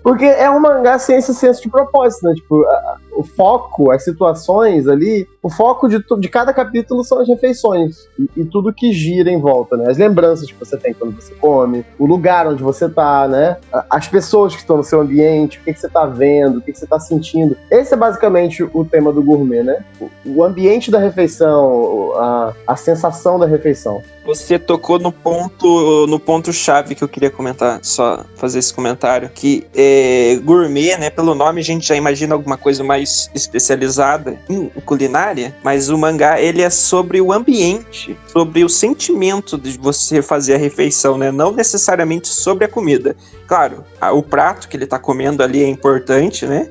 Porque 0.02 0.24
é 0.24 0.50
um 0.50 0.58
mangá 0.58 0.98
sem 0.98 1.18
esse 1.18 1.34
senso 1.34 1.62
de 1.62 1.68
propósito, 1.68 2.24
né? 2.26 2.34
Tipo, 2.34 2.64
a- 2.64 2.96
o 3.12 3.22
foco, 3.22 3.90
as 3.90 4.02
situações 4.02 4.88
ali, 4.88 5.28
o 5.42 5.48
foco 5.48 5.88
de, 5.88 6.02
de 6.18 6.28
cada 6.28 6.52
capítulo 6.52 7.02
são 7.02 7.18
as 7.20 7.28
refeições 7.28 8.08
e, 8.18 8.28
e, 8.36 8.44
tudo 8.44 8.72
que 8.72 8.92
gira 8.92 9.30
em 9.30 9.40
volta, 9.40 9.76
né? 9.76 9.90
As 9.90 9.96
lembranças 9.96 10.50
que 10.50 10.58
você 10.58 10.76
tem 10.76 10.92
quando 10.92 11.14
você 11.14 11.34
come, 11.34 11.84
o 11.98 12.06
lugar 12.06 12.46
onde 12.46 12.62
você 12.62 12.88
tá, 12.88 13.26
né? 13.26 13.56
As 13.88 14.06
pessoas 14.06 14.54
que 14.54 14.60
estão 14.60 14.76
no 14.76 14.84
seu 14.84 15.00
ambiente, 15.00 15.58
o 15.58 15.62
que, 15.62 15.72
que 15.72 15.80
você 15.80 15.88
tá 15.88 16.04
vendo, 16.04 16.58
o 16.58 16.60
que, 16.60 16.72
que 16.72 16.78
você 16.78 16.86
tá 16.86 17.00
sentindo. 17.00 17.56
Esse 17.70 17.94
é 17.94 17.96
basicamente 17.96 18.62
o 18.62 18.84
tema 18.84 19.12
do 19.12 19.22
gourmet, 19.22 19.62
né? 19.62 19.82
O, 20.00 20.10
o 20.26 20.44
ambiente 20.44 20.90
da 20.90 20.98
refeição, 20.98 22.12
a, 22.16 22.52
a 22.66 22.76
sensação 22.76 23.38
da 23.38 23.46
refeição. 23.46 24.02
Você 24.24 24.58
tocou 24.58 24.98
no 24.98 25.10
ponto 25.10 26.06
no 26.06 26.20
ponto 26.20 26.52
chave 26.52 26.94
que 26.94 27.02
eu 27.02 27.08
queria 27.08 27.30
comentar, 27.30 27.80
só 27.82 28.24
fazer 28.36 28.58
esse 28.58 28.72
comentário, 28.72 29.30
que 29.34 29.66
é, 29.74 30.38
gourmet, 30.44 30.96
né, 30.98 31.10
pelo 31.10 31.34
nome 31.34 31.60
a 31.60 31.64
gente 31.64 31.86
já 31.86 31.96
imagina 31.96 32.34
alguma 32.34 32.56
coisa 32.56 32.84
mais 32.84 33.30
especializada 33.34 34.38
em 34.48 34.68
culinária, 34.84 35.29
mas 35.62 35.88
o 35.88 35.98
mangá 35.98 36.40
ele 36.40 36.62
é 36.62 36.70
sobre 36.70 37.20
o 37.20 37.32
ambiente, 37.32 38.18
sobre 38.26 38.64
o 38.64 38.68
sentimento 38.68 39.56
de 39.56 39.78
você 39.78 40.22
fazer 40.22 40.54
a 40.54 40.58
refeição, 40.58 41.16
né, 41.16 41.30
não 41.30 41.52
necessariamente 41.52 42.28
sobre 42.28 42.64
a 42.64 42.68
comida. 42.68 43.16
Claro, 43.46 43.84
o 44.12 44.22
prato 44.22 44.68
que 44.68 44.76
ele 44.76 44.86
tá 44.86 44.98
comendo 44.98 45.42
ali 45.42 45.62
é 45.62 45.68
importante, 45.68 46.46
né? 46.46 46.68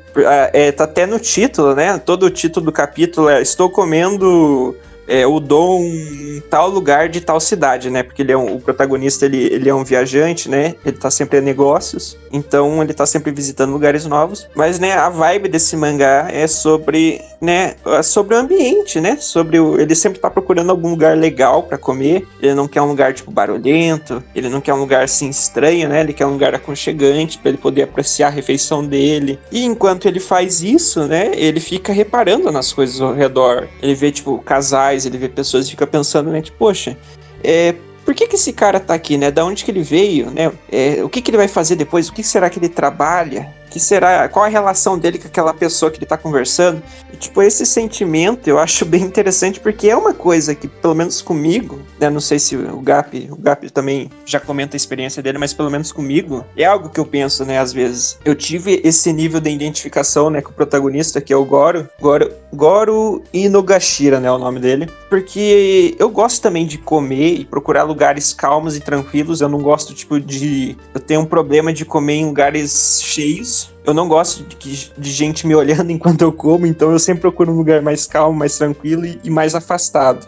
É, 0.53 0.71
tá 0.71 0.85
até 0.85 1.05
no 1.05 1.19
título, 1.19 1.75
né? 1.75 1.97
Todo 1.97 2.25
o 2.25 2.29
título 2.29 2.67
do 2.67 2.71
capítulo 2.71 3.27
é 3.27 3.41
Estou 3.41 3.69
comendo 3.69 4.73
é, 5.09 5.25
o 5.25 5.39
Dom 5.39 5.81
em 5.81 6.41
tal 6.49 6.69
lugar 6.69 7.09
de 7.09 7.19
tal 7.19 7.39
cidade, 7.39 7.89
né? 7.89 8.03
Porque 8.03 8.21
ele 8.21 8.31
é 8.31 8.37
um, 8.37 8.55
o 8.55 8.61
protagonista, 8.61 9.25
ele, 9.25 9.51
ele 9.51 9.67
é 9.67 9.73
um 9.73 9.83
viajante, 9.83 10.49
né? 10.49 10.75
Ele 10.85 10.97
tá 10.97 11.09
sempre 11.09 11.39
a 11.39 11.41
negócios, 11.41 12.17
então 12.31 12.81
ele 12.81 12.93
tá 12.93 13.05
sempre 13.05 13.31
visitando 13.31 13.71
lugares 13.71 14.05
novos. 14.05 14.47
Mas, 14.55 14.79
né, 14.79 14.93
a 14.93 15.09
vibe 15.09 15.49
desse 15.49 15.75
mangá 15.75 16.27
é 16.31 16.47
sobre, 16.47 17.21
né, 17.41 17.75
é 17.85 18.03
sobre 18.03 18.35
o 18.35 18.37
ambiente, 18.37 19.01
né? 19.01 19.17
Sobre 19.19 19.59
o, 19.59 19.79
ele 19.79 19.95
sempre 19.95 20.19
tá 20.19 20.29
procurando 20.29 20.69
algum 20.69 20.91
lugar 20.91 21.17
legal 21.17 21.63
para 21.63 21.77
comer. 21.77 22.27
Ele 22.41 22.53
não 22.53 22.67
quer 22.67 22.81
um 22.81 22.87
lugar 22.87 23.13
tipo 23.13 23.31
barulhento, 23.31 24.23
ele 24.35 24.47
não 24.47 24.61
quer 24.61 24.73
um 24.73 24.79
lugar 24.79 25.03
assim 25.03 25.29
estranho, 25.29 25.89
né? 25.89 26.01
Ele 26.01 26.13
quer 26.13 26.27
um 26.27 26.33
lugar 26.33 26.53
aconchegante 26.53 27.39
para 27.39 27.49
ele 27.49 27.57
poder 27.57 27.83
apreciar 27.83 28.27
a 28.27 28.31
refeição 28.31 28.85
dele. 28.85 29.39
E 29.51 29.65
enquanto 29.65 30.07
ele 30.07 30.19
faz 30.19 30.61
isso, 30.61 31.07
né, 31.07 31.31
ele 31.33 31.59
fica 31.59 31.91
reparando 31.91 32.51
nas 32.51 32.71
coisas 32.71 33.01
ao 33.01 33.13
redor. 33.13 33.67
Ele 33.81 33.95
vê 33.95 34.11
tipo 34.11 34.37
casais 34.39 34.98
ele 35.05 35.17
vê 35.17 35.29
pessoas 35.29 35.67
e 35.67 35.71
fica 35.71 35.85
pensando, 35.87 36.29
né, 36.29 36.41
tipo, 36.41 36.57
poxa, 36.57 36.97
é, 37.43 37.75
por 38.05 38.15
que, 38.15 38.27
que 38.27 38.35
esse 38.35 38.51
cara 38.53 38.79
tá 38.79 38.93
aqui, 38.93 39.17
né? 39.17 39.29
Da 39.29 39.45
onde 39.45 39.63
que 39.63 39.69
ele 39.69 39.83
veio, 39.83 40.31
né? 40.31 40.51
É, 40.71 41.03
o 41.03 41.09
que, 41.09 41.21
que 41.21 41.29
ele 41.29 41.37
vai 41.37 41.47
fazer 41.47 41.75
depois? 41.75 42.09
O 42.09 42.13
que 42.13 42.23
será 42.23 42.49
que 42.49 42.57
ele 42.57 42.69
trabalha? 42.69 43.53
Que 43.69 43.79
será, 43.79 44.27
qual 44.27 44.45
a 44.45 44.47
relação 44.47 44.97
dele 44.97 45.19
com 45.19 45.27
aquela 45.27 45.53
pessoa 45.53 45.91
que 45.91 45.97
ele 45.97 46.05
tá 46.05 46.17
conversando. 46.17 46.81
E, 47.13 47.17
tipo, 47.17 47.41
esse 47.41 47.65
sentimento 47.65 48.47
eu 48.47 48.59
acho 48.59 48.85
bem 48.85 49.03
interessante 49.03 49.59
porque 49.59 49.89
é 49.89 49.95
uma 49.95 50.13
coisa 50.13 50.55
que, 50.55 50.67
pelo 50.67 50.95
menos 50.95 51.21
comigo, 51.21 51.79
né, 51.99 52.09
não 52.09 52.19
sei 52.19 52.39
se 52.39 52.55
o 52.55 52.79
Gap, 52.81 53.29
o 53.31 53.35
Gap 53.35 53.69
também 53.71 54.09
já 54.25 54.39
comenta 54.39 54.75
a 54.75 54.77
experiência 54.77 55.21
dele, 55.21 55.37
mas 55.37 55.53
pelo 55.53 55.69
menos 55.69 55.91
comigo, 55.91 56.43
é 56.55 56.65
algo 56.65 56.89
que 56.89 56.99
eu 56.99 57.05
penso, 57.05 57.45
né, 57.45 57.59
às 57.59 57.71
vezes. 57.73 58.17
Eu 58.25 58.35
tive 58.35 58.81
esse 58.83 59.11
nível 59.13 59.39
de 59.39 59.49
identificação, 59.49 60.29
né, 60.29 60.41
com 60.41 60.51
o 60.51 60.53
protagonista, 60.53 61.21
que 61.21 61.33
é 61.33 61.35
o 61.35 61.45
Goro, 61.45 61.87
Goro, 61.99 62.31
Goro 62.53 63.23
Inogashira, 63.33 64.19
né, 64.19 64.31
o 64.31 64.37
nome 64.37 64.59
dele, 64.59 64.89
porque 65.09 65.95
eu 65.99 66.09
gosto 66.09 66.41
também 66.41 66.65
de 66.65 66.77
comer 66.77 67.33
e 67.33 67.45
procurar 67.45 67.83
lugares 67.83 68.33
calmos 68.33 68.75
e 68.75 68.79
tranquilos, 68.79 69.41
eu 69.41 69.49
não 69.49 69.59
gosto, 69.59 69.93
tipo, 69.93 70.19
de... 70.19 70.75
eu 70.93 70.99
tenho 70.99 71.21
um 71.21 71.25
problema 71.25 71.73
de 71.73 71.85
comer 71.85 72.15
em 72.15 72.25
lugares 72.25 73.01
cheios, 73.03 73.58
eu 73.85 73.93
não 73.93 74.07
gosto 74.07 74.43
de, 74.43 74.91
de, 74.97 75.11
gente 75.11 75.47
me 75.47 75.55
olhando 75.55 75.89
enquanto 75.91 76.21
eu 76.21 76.31
como, 76.31 76.65
então 76.65 76.91
eu 76.91 76.99
sempre 76.99 77.21
procuro 77.21 77.51
um 77.51 77.55
lugar 77.55 77.81
mais 77.81 78.05
calmo, 78.05 78.37
mais 78.37 78.57
tranquilo 78.57 79.05
e, 79.05 79.19
e 79.23 79.29
mais 79.29 79.55
afastado. 79.55 80.27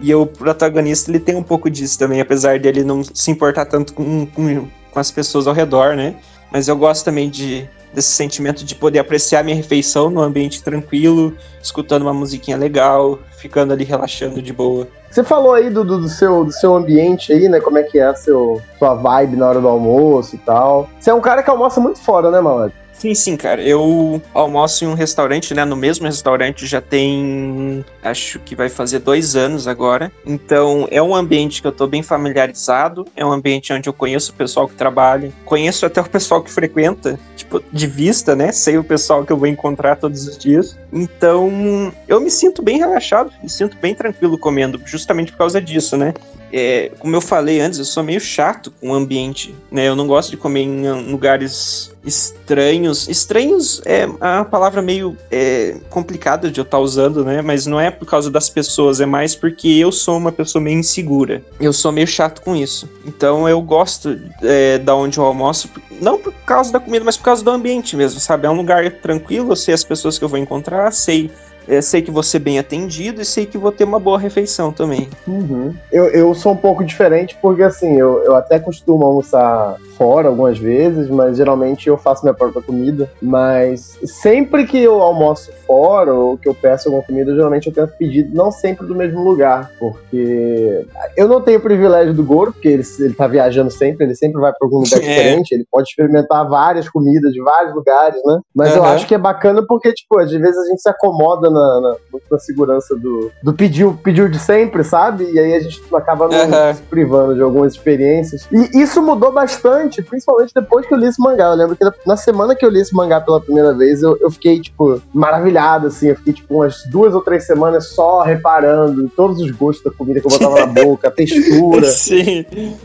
E 0.00 0.14
o 0.14 0.26
protagonista 0.26 1.10
ele 1.10 1.18
tem 1.18 1.34
um 1.34 1.42
pouco 1.42 1.70
disso 1.70 1.98
também, 1.98 2.20
apesar 2.20 2.58
dele 2.58 2.84
não 2.84 3.02
se 3.02 3.30
importar 3.30 3.64
tanto 3.64 3.94
com, 3.94 4.26
com, 4.26 4.68
com 4.90 4.98
as 5.00 5.10
pessoas 5.10 5.46
ao 5.46 5.54
redor, 5.54 5.96
né? 5.96 6.16
Mas 6.52 6.68
eu 6.68 6.76
gosto 6.76 7.04
também 7.04 7.30
de, 7.30 7.68
desse 7.92 8.10
sentimento 8.10 8.64
de 8.64 8.74
poder 8.74 8.98
apreciar 8.98 9.42
minha 9.42 9.56
refeição 9.56 10.10
num 10.10 10.20
ambiente 10.20 10.62
tranquilo, 10.62 11.34
escutando 11.62 12.02
uma 12.02 12.14
musiquinha 12.14 12.56
legal, 12.56 13.18
ficando 13.38 13.72
ali 13.72 13.84
relaxando 13.84 14.42
de 14.42 14.52
boa. 14.52 14.86
Você 15.10 15.24
falou 15.24 15.54
aí 15.54 15.70
do, 15.70 15.82
do, 15.84 16.00
do, 16.00 16.08
seu, 16.08 16.44
do 16.44 16.52
seu 16.52 16.74
ambiente 16.74 17.32
aí, 17.32 17.48
né? 17.48 17.60
Como 17.60 17.78
é 17.78 17.82
que 17.82 17.98
é 17.98 18.04
a 18.04 18.14
seu, 18.14 18.60
sua 18.78 18.94
vibe 18.94 19.36
na 19.36 19.48
hora 19.48 19.60
do 19.60 19.68
almoço 19.68 20.34
e 20.34 20.38
tal. 20.38 20.90
Você 21.00 21.10
é 21.10 21.14
um 21.14 21.20
cara 21.20 21.42
que 21.42 21.48
almoça 21.48 21.80
muito 21.80 21.98
fora, 21.98 22.30
né, 22.30 22.40
Malak? 22.40 22.74
Sim, 22.98 23.14
sim, 23.14 23.36
cara. 23.36 23.62
Eu 23.62 24.22
almoço 24.32 24.84
em 24.84 24.88
um 24.88 24.94
restaurante, 24.94 25.52
né? 25.52 25.64
No 25.66 25.76
mesmo 25.76 26.06
restaurante 26.06 26.66
já 26.66 26.80
tem. 26.80 27.84
Acho 28.02 28.38
que 28.38 28.54
vai 28.56 28.70
fazer 28.70 29.00
dois 29.00 29.36
anos 29.36 29.68
agora. 29.68 30.10
Então 30.24 30.88
é 30.90 31.02
um 31.02 31.14
ambiente 31.14 31.60
que 31.60 31.68
eu 31.68 31.72
tô 31.72 31.86
bem 31.86 32.02
familiarizado. 32.02 33.06
É 33.14 33.24
um 33.24 33.30
ambiente 33.30 33.70
onde 33.72 33.86
eu 33.86 33.92
conheço 33.92 34.32
o 34.32 34.34
pessoal 34.34 34.66
que 34.66 34.74
trabalha. 34.74 35.30
Conheço 35.44 35.84
até 35.84 36.00
o 36.00 36.08
pessoal 36.08 36.42
que 36.42 36.50
frequenta, 36.50 37.20
tipo, 37.36 37.62
de 37.70 37.86
vista, 37.86 38.34
né? 38.34 38.50
Sei 38.50 38.78
o 38.78 38.84
pessoal 38.84 39.26
que 39.26 39.32
eu 39.32 39.36
vou 39.36 39.46
encontrar 39.46 39.96
todos 39.96 40.26
os 40.26 40.38
dias. 40.38 40.78
Então 40.90 41.92
eu 42.08 42.18
me 42.18 42.30
sinto 42.30 42.62
bem 42.62 42.78
relaxado, 42.78 43.30
me 43.42 43.50
sinto 43.50 43.76
bem 43.76 43.94
tranquilo 43.94 44.38
comendo, 44.38 44.80
justamente 44.86 45.32
por 45.32 45.38
causa 45.38 45.60
disso, 45.60 45.98
né? 45.98 46.14
É, 46.52 46.92
como 46.98 47.14
eu 47.14 47.20
falei 47.20 47.60
antes, 47.60 47.78
eu 47.78 47.84
sou 47.84 48.02
meio 48.02 48.20
chato 48.20 48.70
com 48.80 48.90
o 48.90 48.94
ambiente, 48.94 49.54
né? 49.70 49.88
Eu 49.88 49.96
não 49.96 50.06
gosto 50.06 50.30
de 50.30 50.36
comer 50.36 50.60
em 50.60 51.10
lugares 51.10 51.94
estranhos. 52.06 53.08
Estranhos 53.08 53.82
é 53.84 54.06
uma 54.06 54.44
palavra 54.44 54.80
meio 54.80 55.16
é, 55.30 55.76
complicada 55.90 56.50
de 56.50 56.60
eu 56.60 56.62
estar 56.62 56.78
tá 56.78 56.82
usando, 56.82 57.24
né? 57.24 57.42
Mas 57.42 57.66
não 57.66 57.80
é 57.80 57.90
por 57.90 58.06
causa 58.06 58.30
das 58.30 58.48
pessoas, 58.48 59.00
é 59.00 59.06
mais 59.06 59.34
porque 59.34 59.68
eu 59.68 59.90
sou 59.90 60.16
uma 60.16 60.30
pessoa 60.30 60.62
meio 60.62 60.78
insegura. 60.78 61.42
Eu 61.60 61.72
sou 61.72 61.90
meio 61.90 62.06
chato 62.06 62.40
com 62.40 62.54
isso. 62.54 62.88
Então 63.04 63.48
eu 63.48 63.60
gosto 63.60 64.18
é, 64.42 64.78
da 64.78 64.94
onde 64.94 65.18
eu 65.18 65.24
almoço, 65.24 65.68
não 66.00 66.18
por 66.18 66.32
causa 66.46 66.72
da 66.72 66.78
comida, 66.78 67.04
mas 67.04 67.16
por 67.16 67.24
causa 67.24 67.42
do 67.42 67.50
ambiente 67.50 67.96
mesmo, 67.96 68.20
sabe? 68.20 68.46
É 68.46 68.50
um 68.50 68.56
lugar 68.56 68.90
tranquilo, 68.90 69.52
eu 69.52 69.56
sei 69.56 69.74
as 69.74 69.82
pessoas 69.82 70.18
que 70.18 70.24
eu 70.24 70.28
vou 70.28 70.38
encontrar, 70.38 70.92
sei 70.92 71.30
é, 71.68 71.80
sei 71.80 72.02
que 72.02 72.10
vou 72.10 72.22
ser 72.22 72.38
bem 72.38 72.58
atendido 72.58 73.20
e 73.20 73.24
sei 73.24 73.46
que 73.46 73.58
vou 73.58 73.72
ter 73.72 73.84
uma 73.84 73.98
boa 73.98 74.18
refeição 74.18 74.72
também. 74.72 75.08
Uhum. 75.26 75.74
Eu, 75.92 76.06
eu 76.06 76.34
sou 76.34 76.52
um 76.52 76.56
pouco 76.56 76.84
diferente 76.84 77.36
porque, 77.40 77.62
assim, 77.62 77.98
eu, 77.98 78.22
eu 78.24 78.36
até 78.36 78.58
costumo 78.58 79.04
almoçar 79.04 79.76
fora 79.96 80.28
algumas 80.28 80.58
vezes, 80.58 81.08
mas 81.08 81.36
geralmente 81.36 81.88
eu 81.88 81.96
faço 81.96 82.22
minha 82.22 82.34
própria 82.34 82.62
comida. 82.62 83.10
Mas 83.20 83.98
sempre 84.04 84.66
que 84.66 84.78
eu 84.78 85.00
almoço 85.00 85.50
fora 85.66 86.12
ou 86.12 86.38
que 86.38 86.48
eu 86.48 86.54
peço 86.54 86.88
alguma 86.88 87.04
comida, 87.04 87.34
geralmente 87.34 87.66
eu 87.66 87.72
tento 87.72 87.96
pedir 87.98 88.28
não 88.32 88.50
sempre 88.50 88.86
do 88.86 88.94
mesmo 88.94 89.22
lugar, 89.22 89.70
porque 89.78 90.86
eu 91.16 91.26
não 91.26 91.40
tenho 91.40 91.58
o 91.58 91.62
privilégio 91.62 92.14
do 92.14 92.24
Goro, 92.24 92.52
porque 92.52 92.68
ele, 92.68 92.84
ele 93.00 93.14
tá 93.14 93.26
viajando 93.26 93.70
sempre, 93.70 94.04
ele 94.04 94.14
sempre 94.14 94.40
vai 94.40 94.52
para 94.52 94.66
algum 94.66 94.78
lugar 94.78 94.98
é. 95.02 95.06
diferente, 95.06 95.52
ele 95.52 95.66
pode 95.70 95.88
experimentar 95.88 96.48
várias 96.48 96.88
comidas 96.88 97.32
de 97.32 97.40
vários 97.42 97.74
lugares, 97.74 98.20
né? 98.24 98.40
Mas 98.54 98.72
uhum. 98.72 98.78
eu 98.78 98.84
acho 98.84 99.06
que 99.06 99.14
é 99.14 99.18
bacana 99.18 99.64
porque, 99.66 99.92
tipo, 99.92 100.18
às 100.18 100.30
vezes 100.30 100.56
a 100.56 100.68
gente 100.68 100.82
se 100.82 100.88
acomoda 100.88 101.50
na, 101.56 101.80
na, 101.80 101.96
na 102.30 102.38
segurança 102.38 102.96
do, 102.96 103.30
do 103.42 103.52
pedir, 103.52 103.90
pedir 103.98 104.30
de 104.30 104.38
sempre, 104.38 104.84
sabe? 104.84 105.30
E 105.32 105.38
aí 105.38 105.54
a 105.54 105.60
gente 105.60 105.82
acaba 105.94 106.26
uhum. 106.26 106.74
se 106.74 106.82
privando 106.82 107.34
de 107.34 107.42
algumas 107.42 107.72
experiências. 107.72 108.48
E 108.52 108.80
isso 108.80 109.02
mudou 109.02 109.32
bastante 109.32 110.02
principalmente 110.02 110.52
depois 110.54 110.86
que 110.86 110.94
eu 110.94 110.98
li 110.98 111.06
esse 111.06 111.20
mangá. 111.20 111.46
Eu 111.46 111.54
lembro 111.54 111.76
que 111.76 111.84
na 112.06 112.16
semana 112.16 112.54
que 112.54 112.64
eu 112.64 112.70
li 112.70 112.80
esse 112.80 112.94
mangá 112.94 113.20
pela 113.20 113.40
primeira 113.40 113.72
vez, 113.74 114.02
eu, 114.02 114.16
eu 114.20 114.30
fiquei, 114.30 114.60
tipo, 114.60 115.00
maravilhado, 115.12 115.88
assim. 115.88 116.08
Eu 116.08 116.16
fiquei, 116.16 116.32
tipo, 116.32 116.54
umas 116.54 116.84
duas 116.86 117.14
ou 117.14 117.20
três 117.20 117.46
semanas 117.46 117.88
só 117.88 118.22
reparando 118.22 119.02
em 119.02 119.08
todos 119.08 119.40
os 119.40 119.50
gostos 119.50 119.84
da 119.84 119.90
comida 119.90 120.20
que 120.20 120.26
eu 120.26 120.30
botava 120.30 120.66
na 120.66 120.66
boca, 120.66 121.08
a 121.08 121.10
textura. 121.12 121.86
Sim. 121.86 122.44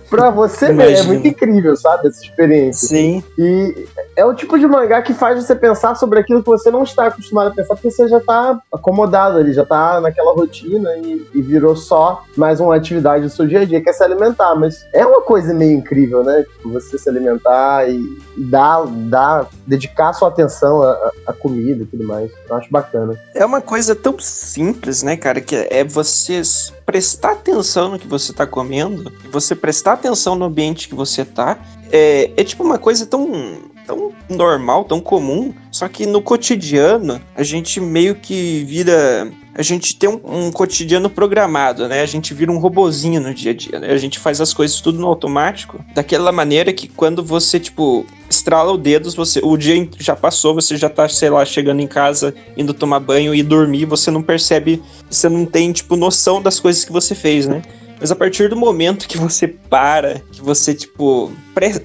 Pra 0.10 0.30
você 0.30 0.72
ver, 0.74 0.94
é 0.94 1.04
muito 1.04 1.28
incrível, 1.28 1.76
sabe? 1.76 2.08
Essa 2.08 2.24
experiência. 2.24 2.88
Sim. 2.88 3.24
E 3.38 3.88
é 4.16 4.26
o 4.26 4.34
tipo 4.34 4.58
de 4.58 4.68
mangá 4.68 5.02
que 5.02 5.14
faz 5.14 5.44
você 5.44 5.56
pensar 5.56 5.96
sobre 5.96 6.20
aquilo 6.20 6.44
que 6.44 6.50
você 6.50 6.70
não 6.70 6.84
está 6.84 7.08
acostumado 7.08 7.48
a 7.48 7.56
pensar, 7.56 7.76
porque 7.76 7.92
você 7.92 8.08
já 8.08 8.20
tá 8.20 8.61
acomodado 8.72 9.38
ali, 9.38 9.54
já 9.54 9.66
tá 9.66 10.00
naquela 10.00 10.34
rotina 10.34 10.96
e, 10.98 11.28
e 11.34 11.42
virou 11.42 11.76
só 11.76 12.24
mais 12.38 12.60
uma 12.60 12.76
atividade 12.76 13.24
do 13.24 13.30
seu 13.30 13.48
dia 13.48 13.62
a 13.62 13.66
dia, 13.66 13.82
que 13.82 13.90
é 13.90 13.94
se 13.94 14.04
alimentar. 14.04 14.56
Mas 14.56 14.86
é 14.94 15.06
uma 15.06 15.22
coisa 15.22 15.54
meio 15.54 15.78
incrível, 15.78 16.24
né? 16.24 16.44
Tipo, 16.44 16.72
você 16.72 16.98
se 16.98 17.10
alimentar 17.10 17.90
e, 17.90 18.02
dar, 18.38 18.86
dar, 18.86 19.48
dedicar 19.68 20.14
sua 20.14 20.30
atenção 20.30 20.82
à, 20.84 21.34
comida 21.34 21.84
e 21.84 21.86
tudo 21.86 22.04
mais. 22.06 22.32
Eu 22.50 22.56
acho 22.56 22.70
bacana. 22.72 23.18
É 23.36 23.46
uma 23.46 23.62
coisa 23.62 23.96
tão 23.96 24.18
simples, 24.20 25.04
né, 25.04 25.18
cara, 25.18 25.42
que 25.42 25.56
é 25.56 25.84
você 25.84 26.42
prestar 26.86 27.34
atenção 27.34 27.92
no 27.92 28.00
que 28.00 28.08
você 28.08 28.34
tá 28.34 28.46
comendo, 28.46 29.12
você 29.32 29.56
prestar 29.56 29.94
atenção 29.94 30.36
no 30.36 30.46
ambiente 30.46 30.88
que 30.88 30.96
você 30.96 31.24
tá. 31.26 31.58
É, 31.92 32.32
é 32.38 32.44
tipo 32.44 32.64
uma 32.64 32.78
coisa 32.78 33.06
tão 33.06 33.71
tão 33.86 34.12
normal, 34.30 34.86
tão 34.86 35.00
comum, 35.00 35.54
só 35.72 35.88
que 35.88 36.06
no 36.06 36.22
cotidiano 36.22 37.22
a 37.36 37.44
gente 37.44 37.80
meio 37.80 38.16
que 38.16 38.64
vira 38.66 39.32
a 39.54 39.62
gente 39.62 39.96
tem 39.98 40.10
um, 40.10 40.20
um, 40.24 40.52
cotidiano 40.52 41.10
programado, 41.10 41.88
né? 41.88 42.02
A 42.02 42.06
gente 42.06 42.34
vira 42.34 42.52
um 42.52 42.58
robozinho 42.58 43.20
no 43.20 43.34
dia 43.34 43.52
a 43.52 43.54
dia, 43.54 43.80
né? 43.80 43.92
A 43.92 43.98
gente 43.98 44.18
faz 44.18 44.40
as 44.40 44.54
coisas 44.54 44.80
tudo 44.80 44.98
no 44.98 45.08
automático, 45.08 45.84
daquela 45.94 46.32
maneira 46.32 46.72
que 46.72 46.88
quando 46.88 47.22
você, 47.22 47.60
tipo, 47.60 48.06
estrala 48.30 48.72
o 48.72 48.78
dedo, 48.78 49.12
você, 49.12 49.42
o 49.44 49.58
dia 49.58 49.88
já 50.00 50.16
passou, 50.16 50.54
você 50.54 50.78
já 50.78 50.88
tá, 50.88 51.08
sei 51.10 51.30
lá, 51.30 51.44
chegando 51.44 51.82
em 51.82 51.88
casa, 51.88 52.34
indo 52.56 52.74
tomar 52.74 53.02
banho 53.02 53.36
e 53.36 53.44
dormir, 53.44 53.86
você 53.86 54.10
não 54.10 54.24
percebe, 54.24 54.82
você 55.10 55.28
não 55.28 55.46
tem, 55.46 55.74
tipo, 55.74 55.98
noção 55.98 56.42
das 56.42 56.58
coisas 56.58 56.86
que 56.86 56.92
você 56.92 57.14
fez, 57.14 57.46
né? 57.46 57.62
Mas 58.02 58.12
a 58.12 58.16
partir 58.16 58.50
do 58.50 58.56
momento 58.56 59.08
que 59.08 59.16
você 59.16 59.48
para, 59.48 60.24
que 60.32 60.42
você, 60.42 60.74
tipo, 60.74 61.32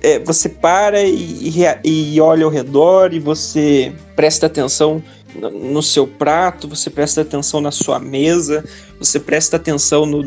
é, 0.02 0.18
você 0.18 0.49
para 0.49 1.02
e, 1.02 1.52
e, 1.85 2.14
e 2.14 2.20
olha 2.23 2.46
ao 2.46 2.50
redor 2.50 3.12
e 3.12 3.20
você 3.20 3.92
presta 4.16 4.46
atenção 4.46 5.02
no 5.35 5.82
seu 5.82 6.06
prato, 6.06 6.66
você 6.66 6.88
presta 6.88 7.20
atenção 7.20 7.61
na 7.61 7.70
sua 7.70 7.99
mesa, 7.99 8.64
você 8.99 9.20
presta 9.20 9.56
atenção 9.56 10.06
no, 10.06 10.23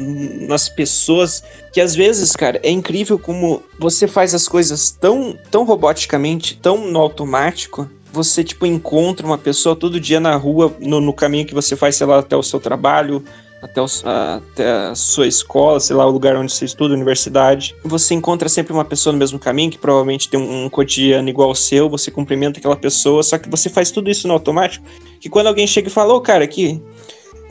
nas 0.47 0.69
pessoas, 0.69 1.43
que 1.73 1.81
às 1.81 1.95
vezes, 1.95 2.35
cara, 2.35 2.59
é 2.61 2.69
incrível 2.69 3.17
como 3.17 3.63
você 3.79 4.07
faz 4.07 4.35
as 4.35 4.47
coisas 4.47 4.91
tão, 4.91 5.35
tão 5.49 5.63
roboticamente, 5.63 6.55
tão 6.55 6.85
no 6.91 6.99
automático, 6.99 7.89
você, 8.13 8.43
tipo, 8.43 8.67
encontra 8.67 9.25
uma 9.25 9.39
pessoa 9.39 9.75
todo 9.75 9.99
dia 9.99 10.19
na 10.19 10.35
rua, 10.35 10.71
no, 10.79 11.01
no 11.01 11.13
caminho 11.13 11.47
que 11.47 11.53
você 11.55 11.75
faz, 11.75 11.95
sei 11.95 12.05
lá, 12.05 12.19
até 12.19 12.35
o 12.35 12.43
seu 12.43 12.59
trabalho, 12.59 13.23
até, 13.61 13.81
até, 13.81 14.71
a 14.71 14.95
sua 14.95 15.27
escola, 15.27 15.79
sei 15.79 15.95
lá, 15.95 16.05
o 16.05 16.11
lugar 16.11 16.35
onde 16.35 16.51
você 16.51 16.65
estuda, 16.65 16.93
universidade. 16.93 17.75
Você 17.83 18.13
encontra 18.13 18.47
sempre 18.47 18.73
uma 18.73 18.85
pessoa 18.85 19.13
no 19.13 19.19
mesmo 19.19 19.37
caminho, 19.37 19.71
que 19.71 19.77
provavelmente 19.77 20.29
tem 20.29 20.39
um, 20.39 20.65
um 20.65 20.69
cotidiano 20.69 21.29
igual 21.29 21.49
ao 21.49 21.55
seu, 21.55 21.89
você 21.89 22.09
cumprimenta 22.09 22.59
aquela 22.59 22.75
pessoa, 22.75 23.21
só 23.23 23.37
que 23.37 23.49
você 23.49 23.69
faz 23.69 23.91
tudo 23.91 24.09
isso 24.09 24.27
no 24.27 24.33
automático, 24.33 24.85
que 25.19 25.29
quando 25.29 25.47
alguém 25.47 25.67
chega 25.67 25.87
e 25.87 25.91
fala, 25.91 26.13
ô 26.13 26.17
oh, 26.17 26.21
cara, 26.21 26.43
aqui, 26.43 26.81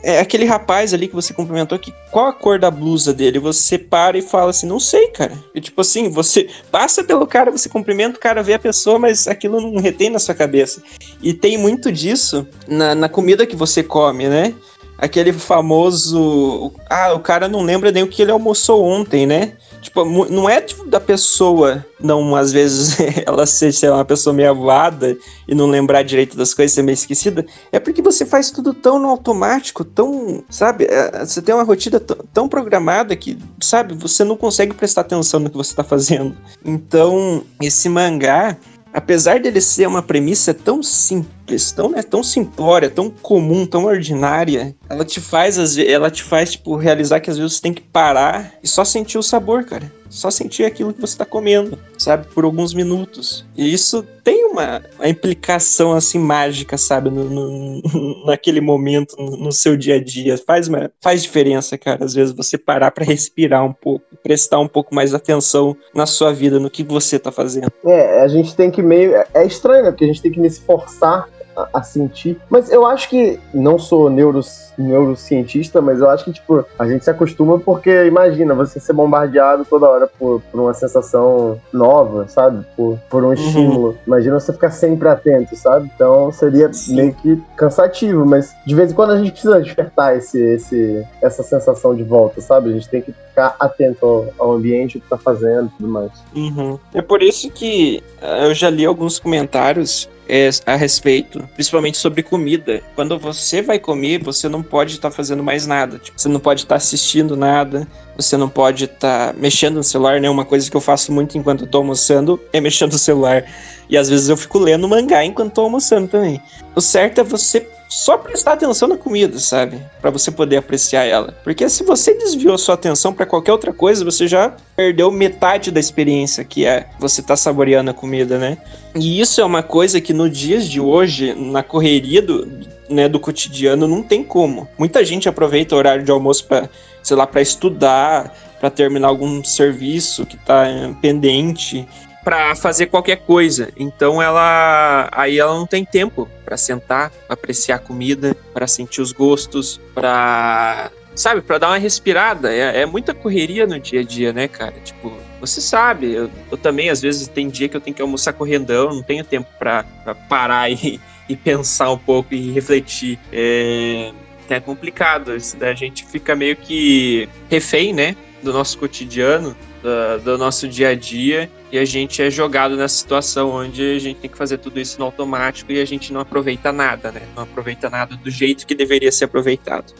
é 0.01 0.19
aquele 0.19 0.45
rapaz 0.45 0.93
ali 0.93 1.07
que 1.07 1.15
você 1.15 1.33
cumprimentou 1.33 1.77
que 1.77 1.93
qual 2.11 2.27
a 2.27 2.33
cor 2.33 2.57
da 2.57 2.71
blusa 2.71 3.13
dele? 3.13 3.37
Você 3.37 3.77
para 3.77 4.17
e 4.17 4.21
fala 4.21 4.51
assim, 4.51 4.65
não 4.65 4.79
sei, 4.79 5.07
cara. 5.09 5.33
E 5.53 5.59
tipo 5.59 5.81
assim, 5.81 6.09
você 6.09 6.47
passa 6.71 7.03
pelo 7.03 7.27
cara, 7.27 7.51
você 7.51 7.67
cumprimenta 7.67 8.17
o 8.17 8.19
cara, 8.19 8.41
vê 8.41 8.53
a 8.53 8.59
pessoa, 8.59 8.97
mas 8.97 9.27
aquilo 9.27 9.59
não 9.59 9.81
retém 9.81 10.09
na 10.09 10.19
sua 10.19 10.33
cabeça. 10.33 10.81
E 11.21 11.33
tem 11.33 11.57
muito 11.57 11.91
disso 11.91 12.47
na, 12.67 12.95
na 12.95 13.09
comida 13.09 13.45
que 13.45 13.55
você 13.55 13.83
come, 13.83 14.27
né? 14.27 14.55
Aquele 14.99 15.33
famoso. 15.33 16.71
Ah, 16.89 17.13
o 17.13 17.19
cara 17.19 17.47
não 17.47 17.61
lembra 17.61 17.91
nem 17.91 18.03
o 18.03 18.07
que 18.07 18.21
ele 18.21 18.31
almoçou 18.31 18.83
ontem, 18.83 19.25
né? 19.25 19.53
Tipo, 19.81 20.03
não 20.03 20.49
é 20.49 20.59
tipo, 20.59 20.85
da 20.85 20.99
pessoa, 20.99 21.85
não, 22.01 22.35
às 22.35 22.51
vezes, 22.51 22.97
ela 23.25 23.45
ser, 23.45 23.71
sei 23.71 23.89
lá, 23.89 23.97
uma 23.97 24.05
pessoa 24.05 24.33
meio 24.33 24.49
avoada 24.49 25.17
e 25.47 25.55
não 25.55 25.67
lembrar 25.67 26.03
direito 26.03 26.35
das 26.35 26.53
coisas, 26.53 26.73
ser 26.73 26.81
meio 26.81 26.95
esquecida. 26.95 27.45
É 27.71 27.79
porque 27.79 28.01
você 28.01 28.25
faz 28.25 28.51
tudo 28.51 28.73
tão 28.73 28.99
no 28.99 29.07
automático, 29.07 29.85
tão, 29.85 30.43
sabe? 30.49 30.85
É, 30.85 31.25
você 31.25 31.41
tem 31.41 31.55
uma 31.55 31.63
rotina 31.63 31.99
tão 32.33 32.49
programada 32.49 33.15
que, 33.15 33.37
sabe, 33.61 33.93
você 33.93 34.25
não 34.25 34.35
consegue 34.35 34.73
prestar 34.73 35.01
atenção 35.01 35.39
no 35.39 35.49
que 35.49 35.57
você 35.57 35.73
tá 35.73 35.83
fazendo. 35.83 36.35
Então, 36.63 37.41
esse 37.61 37.87
mangá, 37.87 38.57
apesar 38.93 39.39
dele 39.39 39.61
ser 39.61 39.87
uma 39.87 40.01
premissa 40.01 40.53
tão 40.53 40.83
simples, 40.83 41.38
tão, 41.75 41.89
né, 41.89 42.01
tão 42.01 42.23
simplória, 42.23 42.89
tão 42.89 43.09
comum, 43.09 43.65
tão 43.65 43.85
ordinária, 43.85 44.75
ela 44.89 45.05
te 45.05 45.19
faz, 45.19 45.77
ela 45.77 46.09
te 46.09 46.23
faz, 46.23 46.51
tipo, 46.51 46.75
realizar 46.75 47.19
que 47.19 47.29
às 47.29 47.37
vezes 47.37 47.53
você 47.53 47.61
tem 47.61 47.73
que 47.73 47.81
parar 47.81 48.53
e 48.63 48.67
só 48.67 48.83
sentir 48.83 49.17
o 49.17 49.23
sabor, 49.23 49.63
cara 49.63 49.99
só 50.09 50.31
sentir 50.31 50.65
aquilo 50.65 50.93
que 50.93 50.99
você 50.99 51.13
está 51.13 51.25
comendo, 51.25 51.77
sabe? 51.97 52.27
Por 52.33 52.43
alguns 52.43 52.73
minutos. 52.73 53.45
E 53.55 53.71
isso 53.71 54.03
tem 54.23 54.45
uma, 54.45 54.81
uma 54.97 55.07
implicação 55.07 55.93
assim 55.93 56.17
mágica, 56.17 56.77
sabe? 56.77 57.09
No, 57.09 57.25
no, 57.25 57.81
naquele 58.25 58.59
momento, 58.59 59.15
no, 59.17 59.37
no, 59.37 59.51
seu 59.51 59.77
dia 59.77 59.95
a 59.95 60.03
dia. 60.03 60.37
Faz, 60.37 60.67
uma, 60.67 60.91
faz 61.01 61.21
diferença, 61.21 61.77
cara. 61.77 62.03
Às 62.03 62.13
vezes 62.13 62.33
você 62.33 62.57
parar 62.57 62.91
para 62.91 63.05
respirar 63.05 63.63
um 63.63 63.73
pouco, 63.73 64.03
prestar 64.23 64.59
um 64.59 64.67
pouco 64.67 64.93
mais 64.93 65.13
atenção 65.13 65.77
na 65.93 66.05
sua 66.05 66.33
vida, 66.33 66.59
no 66.59 66.69
que 66.69 66.83
você 66.83 67.17
está 67.17 67.31
fazendo. 67.31 67.71
É, 67.85 68.21
a 68.21 68.27
gente 68.27 68.55
tem 68.55 68.71
que 68.71 68.81
meio. 68.81 69.13
É 69.33 69.45
estranho, 69.45 69.83
né? 69.83 69.91
Porque 69.91 70.05
a 70.05 70.07
gente 70.07 70.21
tem 70.21 70.31
que 70.31 70.39
me 70.39 70.47
esforçar 70.47 71.27
a, 71.73 71.83
sentir. 71.83 72.37
Mas 72.49 72.71
eu 72.71 72.85
acho 72.85 73.09
que, 73.09 73.39
não 73.53 73.77
sou 73.79 74.09
neuros, 74.09 74.71
neurocientista, 74.77 75.81
mas 75.81 75.99
eu 75.99 76.09
acho 76.09 76.25
que, 76.25 76.33
tipo, 76.33 76.65
a 76.77 76.87
gente 76.87 77.03
se 77.03 77.09
acostuma 77.09 77.59
porque, 77.59 78.05
imagina, 78.05 78.53
você 78.53 78.79
ser 78.79 78.93
bombardeado 78.93 79.65
toda 79.65 79.87
hora 79.87 80.07
por, 80.07 80.41
por 80.51 80.61
uma 80.61 80.73
sensação 80.73 81.59
nova, 81.71 82.27
sabe? 82.27 82.65
Por, 82.75 82.97
por 83.09 83.23
um 83.23 83.27
uhum. 83.27 83.33
estímulo. 83.33 83.97
Imagina 84.05 84.39
você 84.39 84.53
ficar 84.53 84.71
sempre 84.71 85.07
atento, 85.07 85.55
sabe? 85.55 85.89
Então 85.93 86.31
seria 86.31 86.71
Sim. 86.71 86.95
meio 86.95 87.13
que 87.13 87.41
cansativo, 87.55 88.25
mas 88.25 88.55
de 88.65 88.75
vez 88.75 88.91
em 88.91 88.95
quando 88.95 89.11
a 89.11 89.17
gente 89.17 89.31
precisa 89.31 89.61
despertar 89.61 90.17
esse, 90.17 90.39
esse, 90.39 91.05
essa 91.21 91.43
sensação 91.43 91.95
de 91.95 92.03
volta, 92.03 92.41
sabe? 92.41 92.69
A 92.69 92.73
gente 92.73 92.89
tem 92.89 93.01
que 93.01 93.11
ficar 93.11 93.55
atento 93.59 94.05
ao, 94.05 94.27
ao 94.37 94.51
ambiente, 94.53 94.97
o 94.97 95.01
que 95.01 95.09
tá 95.09 95.17
fazendo 95.17 95.67
e 95.67 95.77
tudo 95.77 95.89
mais. 95.89 96.11
Uhum. 96.35 96.77
É 96.93 97.01
por 97.01 97.21
isso 97.21 97.49
que 97.49 98.03
eh, 98.21 98.45
eu 98.47 98.53
já 98.53 98.69
li 98.69 98.85
alguns 98.85 99.19
comentários 99.19 100.09
é, 100.29 100.49
a 100.65 100.75
respeito, 100.75 101.43
principalmente 101.55 101.97
sobre 101.97 102.21
comida. 102.21 102.81
Quando 102.95 103.17
você 103.17 103.61
vai 103.61 103.79
comer, 103.79 104.23
você 104.23 104.47
não 104.47 104.61
pode 104.61 104.93
estar 104.93 105.09
tá 105.09 105.15
fazendo 105.15 105.43
mais 105.43 105.65
nada. 105.65 105.97
Tipo, 105.97 106.21
você 106.21 106.29
não 106.29 106.39
pode 106.39 106.61
estar 106.61 106.75
tá 106.75 106.77
assistindo 106.77 107.35
nada, 107.35 107.87
você 108.15 108.37
não 108.37 108.47
pode 108.47 108.85
estar 108.85 109.33
tá 109.33 109.39
mexendo 109.39 109.75
no 109.75 109.83
celular, 109.83 110.21
né? 110.21 110.29
Uma 110.29 110.45
coisa 110.45 110.69
que 110.69 110.77
eu 110.77 110.81
faço 110.81 111.11
muito 111.11 111.37
enquanto 111.37 111.65
tô 111.65 111.79
almoçando 111.79 112.39
é 112.53 112.61
mexer 112.61 112.85
no 112.85 112.97
celular. 112.97 113.43
E 113.89 113.97
às 113.97 114.09
vezes 114.09 114.29
eu 114.29 114.37
fico 114.37 114.59
lendo 114.59 114.87
mangá 114.87 115.25
enquanto 115.25 115.53
tô 115.53 115.61
almoçando 115.61 116.07
também. 116.07 116.41
O 116.75 116.81
certo 116.81 117.21
é 117.21 117.23
você 117.23 117.67
só 117.89 118.19
prestar 118.19 118.53
atenção 118.53 118.87
na 118.87 118.95
comida, 118.95 119.39
sabe? 119.39 119.81
Para 119.99 120.11
você 120.11 120.29
poder 120.29 120.57
apreciar 120.57 121.05
ela. 121.05 121.35
Porque 121.43 121.67
se 121.67 121.83
você 121.83 122.13
desviou 122.13 122.55
sua 122.55 122.75
atenção 122.75 123.11
para 123.11 123.25
qualquer 123.25 123.51
outra 123.51 123.73
coisa, 123.73 124.05
você 124.05 124.27
já 124.27 124.55
perdeu 124.75 125.09
metade 125.11 125.71
da 125.71 125.79
experiência 125.79 126.43
que 126.43 126.65
é 126.65 126.87
você 126.99 127.23
tá 127.23 127.35
saboreando 127.35 127.89
a 127.89 127.93
comida, 127.93 128.37
né? 128.37 128.59
E 128.93 129.19
isso 129.19 129.41
é 129.41 129.43
uma 129.43 129.63
coisa 129.63 129.99
que 129.99 130.13
no 130.13 130.29
dias 130.29 130.67
de 130.67 130.79
hoje, 130.79 131.33
na 131.33 131.63
correria 131.63 132.21
do, 132.21 132.47
né, 132.87 133.09
do 133.09 133.19
cotidiano, 133.19 133.87
não 133.87 134.03
tem 134.03 134.23
como. 134.23 134.67
Muita 134.77 135.03
gente 135.03 135.27
aproveita 135.27 135.73
o 135.73 135.77
horário 135.79 136.03
de 136.03 136.11
almoço 136.11 136.45
para, 136.45 136.69
sei 137.01 137.17
lá, 137.17 137.25
para 137.25 137.41
estudar, 137.41 138.35
para 138.59 138.69
terminar 138.69 139.07
algum 139.07 139.43
serviço 139.43 140.27
que 140.27 140.37
tá 140.37 140.65
pendente 141.01 141.87
para 142.23 142.55
fazer 142.55 142.87
qualquer 142.87 143.17
coisa. 143.17 143.69
Então 143.77 144.21
ela 144.21 145.09
aí 145.11 145.39
ela 145.39 145.53
não 145.53 145.65
tem 145.65 145.85
tempo 145.85 146.27
para 146.43 146.57
sentar, 146.57 147.09
pra 147.09 147.33
apreciar 147.33 147.77
a 147.77 147.79
comida, 147.79 148.35
para 148.53 148.67
sentir 148.67 149.01
os 149.01 149.11
gostos, 149.11 149.79
para 149.93 150.91
sabe, 151.15 151.41
para 151.41 151.57
dar 151.57 151.67
uma 151.69 151.77
respirada. 151.77 152.53
É, 152.53 152.81
é, 152.81 152.85
muita 152.85 153.13
correria 153.13 153.67
no 153.67 153.79
dia 153.79 153.99
a 153.99 154.03
dia, 154.03 154.31
né, 154.33 154.47
cara? 154.47 154.75
Tipo, 154.83 155.11
você 155.39 155.61
sabe, 155.61 156.13
eu, 156.13 156.29
eu, 156.51 156.57
também 156.57 156.89
às 156.89 157.01
vezes 157.01 157.27
tem 157.27 157.49
dia 157.49 157.67
que 157.67 157.75
eu 157.75 157.81
tenho 157.81 157.95
que 157.95 158.01
almoçar 158.01 158.33
correndão, 158.33 158.89
não 158.89 159.03
tenho 159.03 159.23
tempo 159.23 159.49
para 159.57 159.83
parar 160.27 160.71
e, 160.71 160.99
e, 161.27 161.35
pensar 161.35 161.91
um 161.91 161.97
pouco 161.97 162.33
e 162.33 162.51
refletir. 162.51 163.19
É, 163.31 164.11
é 164.49 164.59
complicado, 164.59 165.31
a 165.31 165.73
gente 165.73 166.05
fica 166.05 166.35
meio 166.35 166.55
que 166.55 167.29
refém, 167.49 167.93
né, 167.93 168.15
do 168.41 168.51
nosso 168.51 168.77
cotidiano 168.77 169.55
do, 169.81 170.23
do, 170.23 170.37
nosso 170.37 170.67
dia 170.67 170.89
a 170.89 170.95
dia 170.95 171.49
e 171.71 171.77
a 171.77 171.85
gente 171.85 172.21
é 172.21 172.29
jogado 172.29 172.75
nessa 172.75 172.95
situação 172.95 173.49
onde 173.49 173.95
a 173.95 173.99
gente 173.99 174.19
tem 174.19 174.29
que 174.29 174.37
fazer 174.37 174.57
tudo 174.57 174.79
isso 174.79 174.99
no 174.99 175.05
automático 175.05 175.71
e 175.71 175.81
a 175.81 175.85
gente 175.85 176.11
não 176.11 176.21
aproveita 176.21 176.71
nada, 176.71 177.11
né? 177.11 177.21
Não 177.35 177.43
aproveita 177.43 177.89
nada 177.89 178.15
do 178.15 178.29
jeito 178.29 178.65
que 178.65 178.75
deveria 178.75 179.11
ser 179.11 179.25
aproveitado. 179.25 179.93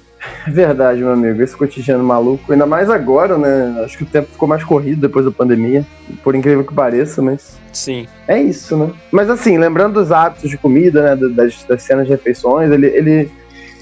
Verdade, 0.48 1.00
meu 1.00 1.12
amigo. 1.12 1.42
Esse 1.42 1.56
cotidiano 1.56 2.04
maluco, 2.04 2.52
ainda 2.52 2.66
mais 2.66 2.90
agora, 2.90 3.38
né? 3.38 3.82
Acho 3.84 3.98
que 3.98 4.04
o 4.04 4.08
tempo 4.08 4.30
ficou 4.32 4.48
mais 4.48 4.64
corrido 4.64 5.02
depois 5.02 5.26
da 5.26 5.32
pandemia, 5.32 5.86
por 6.24 6.36
incrível 6.36 6.64
que 6.66 6.74
pareça, 6.74 7.22
mas. 7.22 7.58
Sim. 7.72 8.08
É 8.28 8.42
isso, 8.42 8.76
né? 8.76 8.92
Mas 9.12 9.30
assim, 9.30 9.58
lembrando 9.58 9.94
dos 9.94 10.12
hábitos 10.12 10.50
de 10.50 10.58
comida, 10.58 11.16
né? 11.16 11.30
Das, 11.30 11.64
das 11.64 11.84
cenas 11.84 12.06
de 12.06 12.12
refeições, 12.12 12.70
ele, 12.72 12.88
ele, 12.88 13.32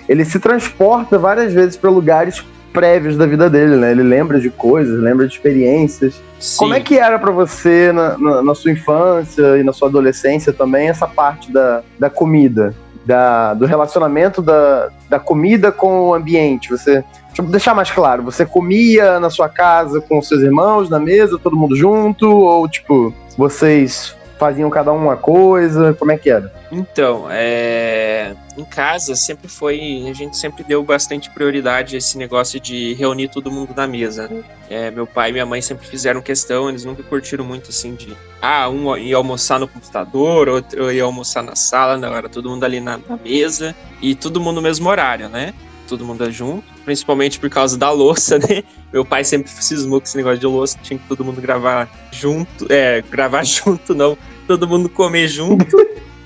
ele 0.08 0.26
se 0.26 0.40
transporta 0.40 1.18
várias 1.18 1.54
vezes 1.54 1.76
para 1.76 1.90
lugares 1.90 2.44
prévios 2.74 3.18
da 3.18 3.26
vida 3.26 3.50
dele, 3.50 3.76
né? 3.76 3.92
Ele 3.92 4.04
lembra 4.04 4.40
de 4.40 4.50
coisas, 4.50 5.00
lembra 5.00 5.28
de 5.28 5.34
experiências. 5.34 6.22
Sim. 6.40 6.58
Como 6.60 6.74
é 6.74 6.80
que 6.80 6.98
era 6.98 7.18
para 7.18 7.32
você 7.32 7.92
na, 7.92 8.18
na, 8.18 8.42
na, 8.44 8.56
sua 8.56 8.72
infância 8.72 9.58
e 9.58 9.64
na 9.64 9.74
sua 9.74 9.88
adolescência 9.88 10.54
também 10.54 10.90
essa 10.90 11.08
parte 11.08 11.52
da, 11.52 11.82
da 12.00 12.10
comida? 12.10 12.74
Da, 13.06 13.54
do 13.54 13.66
relacionamento 13.66 14.42
da, 14.42 14.90
da 15.10 15.18
comida 15.18 15.72
com 15.72 16.10
o 16.10 16.14
ambiente. 16.14 16.70
Você, 16.70 17.06
deixa 17.28 17.42
eu 17.42 17.46
deixar 17.46 17.74
mais 17.74 17.90
claro, 17.90 18.22
você 18.22 18.46
comia 18.46 19.18
na 19.18 19.30
sua 19.30 19.48
casa 19.48 20.02
com 20.02 20.22
seus 20.22 20.42
irmãos, 20.42 20.90
na 20.90 21.00
mesa, 21.00 21.40
todo 21.40 21.56
mundo 21.56 21.74
junto? 21.74 22.30
Ou, 22.30 22.68
tipo, 22.68 23.14
vocês 23.38 24.14
faziam 24.38 24.70
cada 24.70 24.92
um 24.92 24.98
uma 24.98 25.18
coisa? 25.18 25.94
Como 25.94 26.12
é 26.12 26.18
que 26.18 26.30
era? 26.30 26.54
Então, 26.72 27.28
é... 27.30 28.34
em 28.58 28.64
casa 28.66 29.16
sempre 29.16 29.48
foi. 29.48 30.06
A 30.10 30.14
gente 30.14 30.38
sempre 30.38 30.64
deu 30.64 30.84
bastante 30.84 31.30
prioridade 31.30 31.96
a 31.96 31.98
esse 31.98 32.18
negócio 32.18 32.60
de 32.60 32.94
reunir 32.94 33.30
todo 33.30 33.52
mundo 33.52 33.74
na 33.76 33.88
mesa, 33.88 34.28
né? 34.28 34.44
É, 34.70 34.92
meu 34.92 35.08
pai 35.08 35.30
e 35.30 35.34
minha 35.34 35.46
mãe 35.46 35.62
sempre 35.62 35.88
fizeram 35.88 36.22
questão, 36.22 36.70
eles 36.70 36.84
nunca 36.84 37.02
curtiram 37.04 37.46
muito 37.46 37.70
assim 37.70 37.96
de. 37.96 38.16
Ah, 38.42 38.70
um 38.70 38.96
ia 38.98 39.16
almoçar 39.16 39.60
no 39.60 39.68
computador, 39.68 40.50
outro 40.50 40.92
ia 40.92 41.04
almoçar 41.04 41.42
na 41.42 41.56
sala, 41.56 41.98
não, 41.98 42.16
era 42.16 42.30
todo 42.30 42.50
mundo 42.50 42.64
ali 42.64 42.80
na, 42.80 42.98
na 42.98 43.18
mesa 43.18 43.76
e 44.02 44.14
todo 44.14 44.40
mundo 44.40 44.58
no 44.58 44.62
mesmo 44.62 44.90
horário, 44.90 45.30
né? 45.30 45.54
Todo 45.88 46.06
mundo 46.06 46.30
junto, 46.32 46.64
principalmente 46.84 47.40
por 47.40 47.50
causa 47.50 47.78
da 47.78 47.90
louça, 47.92 48.38
né? 48.40 48.64
Meu 48.92 49.06
pai 49.06 49.24
sempre 49.24 49.52
cismou 49.52 50.00
com 50.00 50.06
esse 50.06 50.18
negócio 50.18 50.40
de 50.40 50.46
louça, 50.46 50.78
tinha 50.84 51.00
que 51.00 51.08
todo 51.08 51.24
mundo 51.24 51.42
gravar 51.42 51.90
junto, 52.12 52.68
é, 52.70 53.04
gravar 53.10 53.44
junto, 53.46 53.96
não, 53.96 54.18
todo 54.48 54.68
mundo 54.68 54.90
comer 54.90 55.28
junto. 55.28 55.78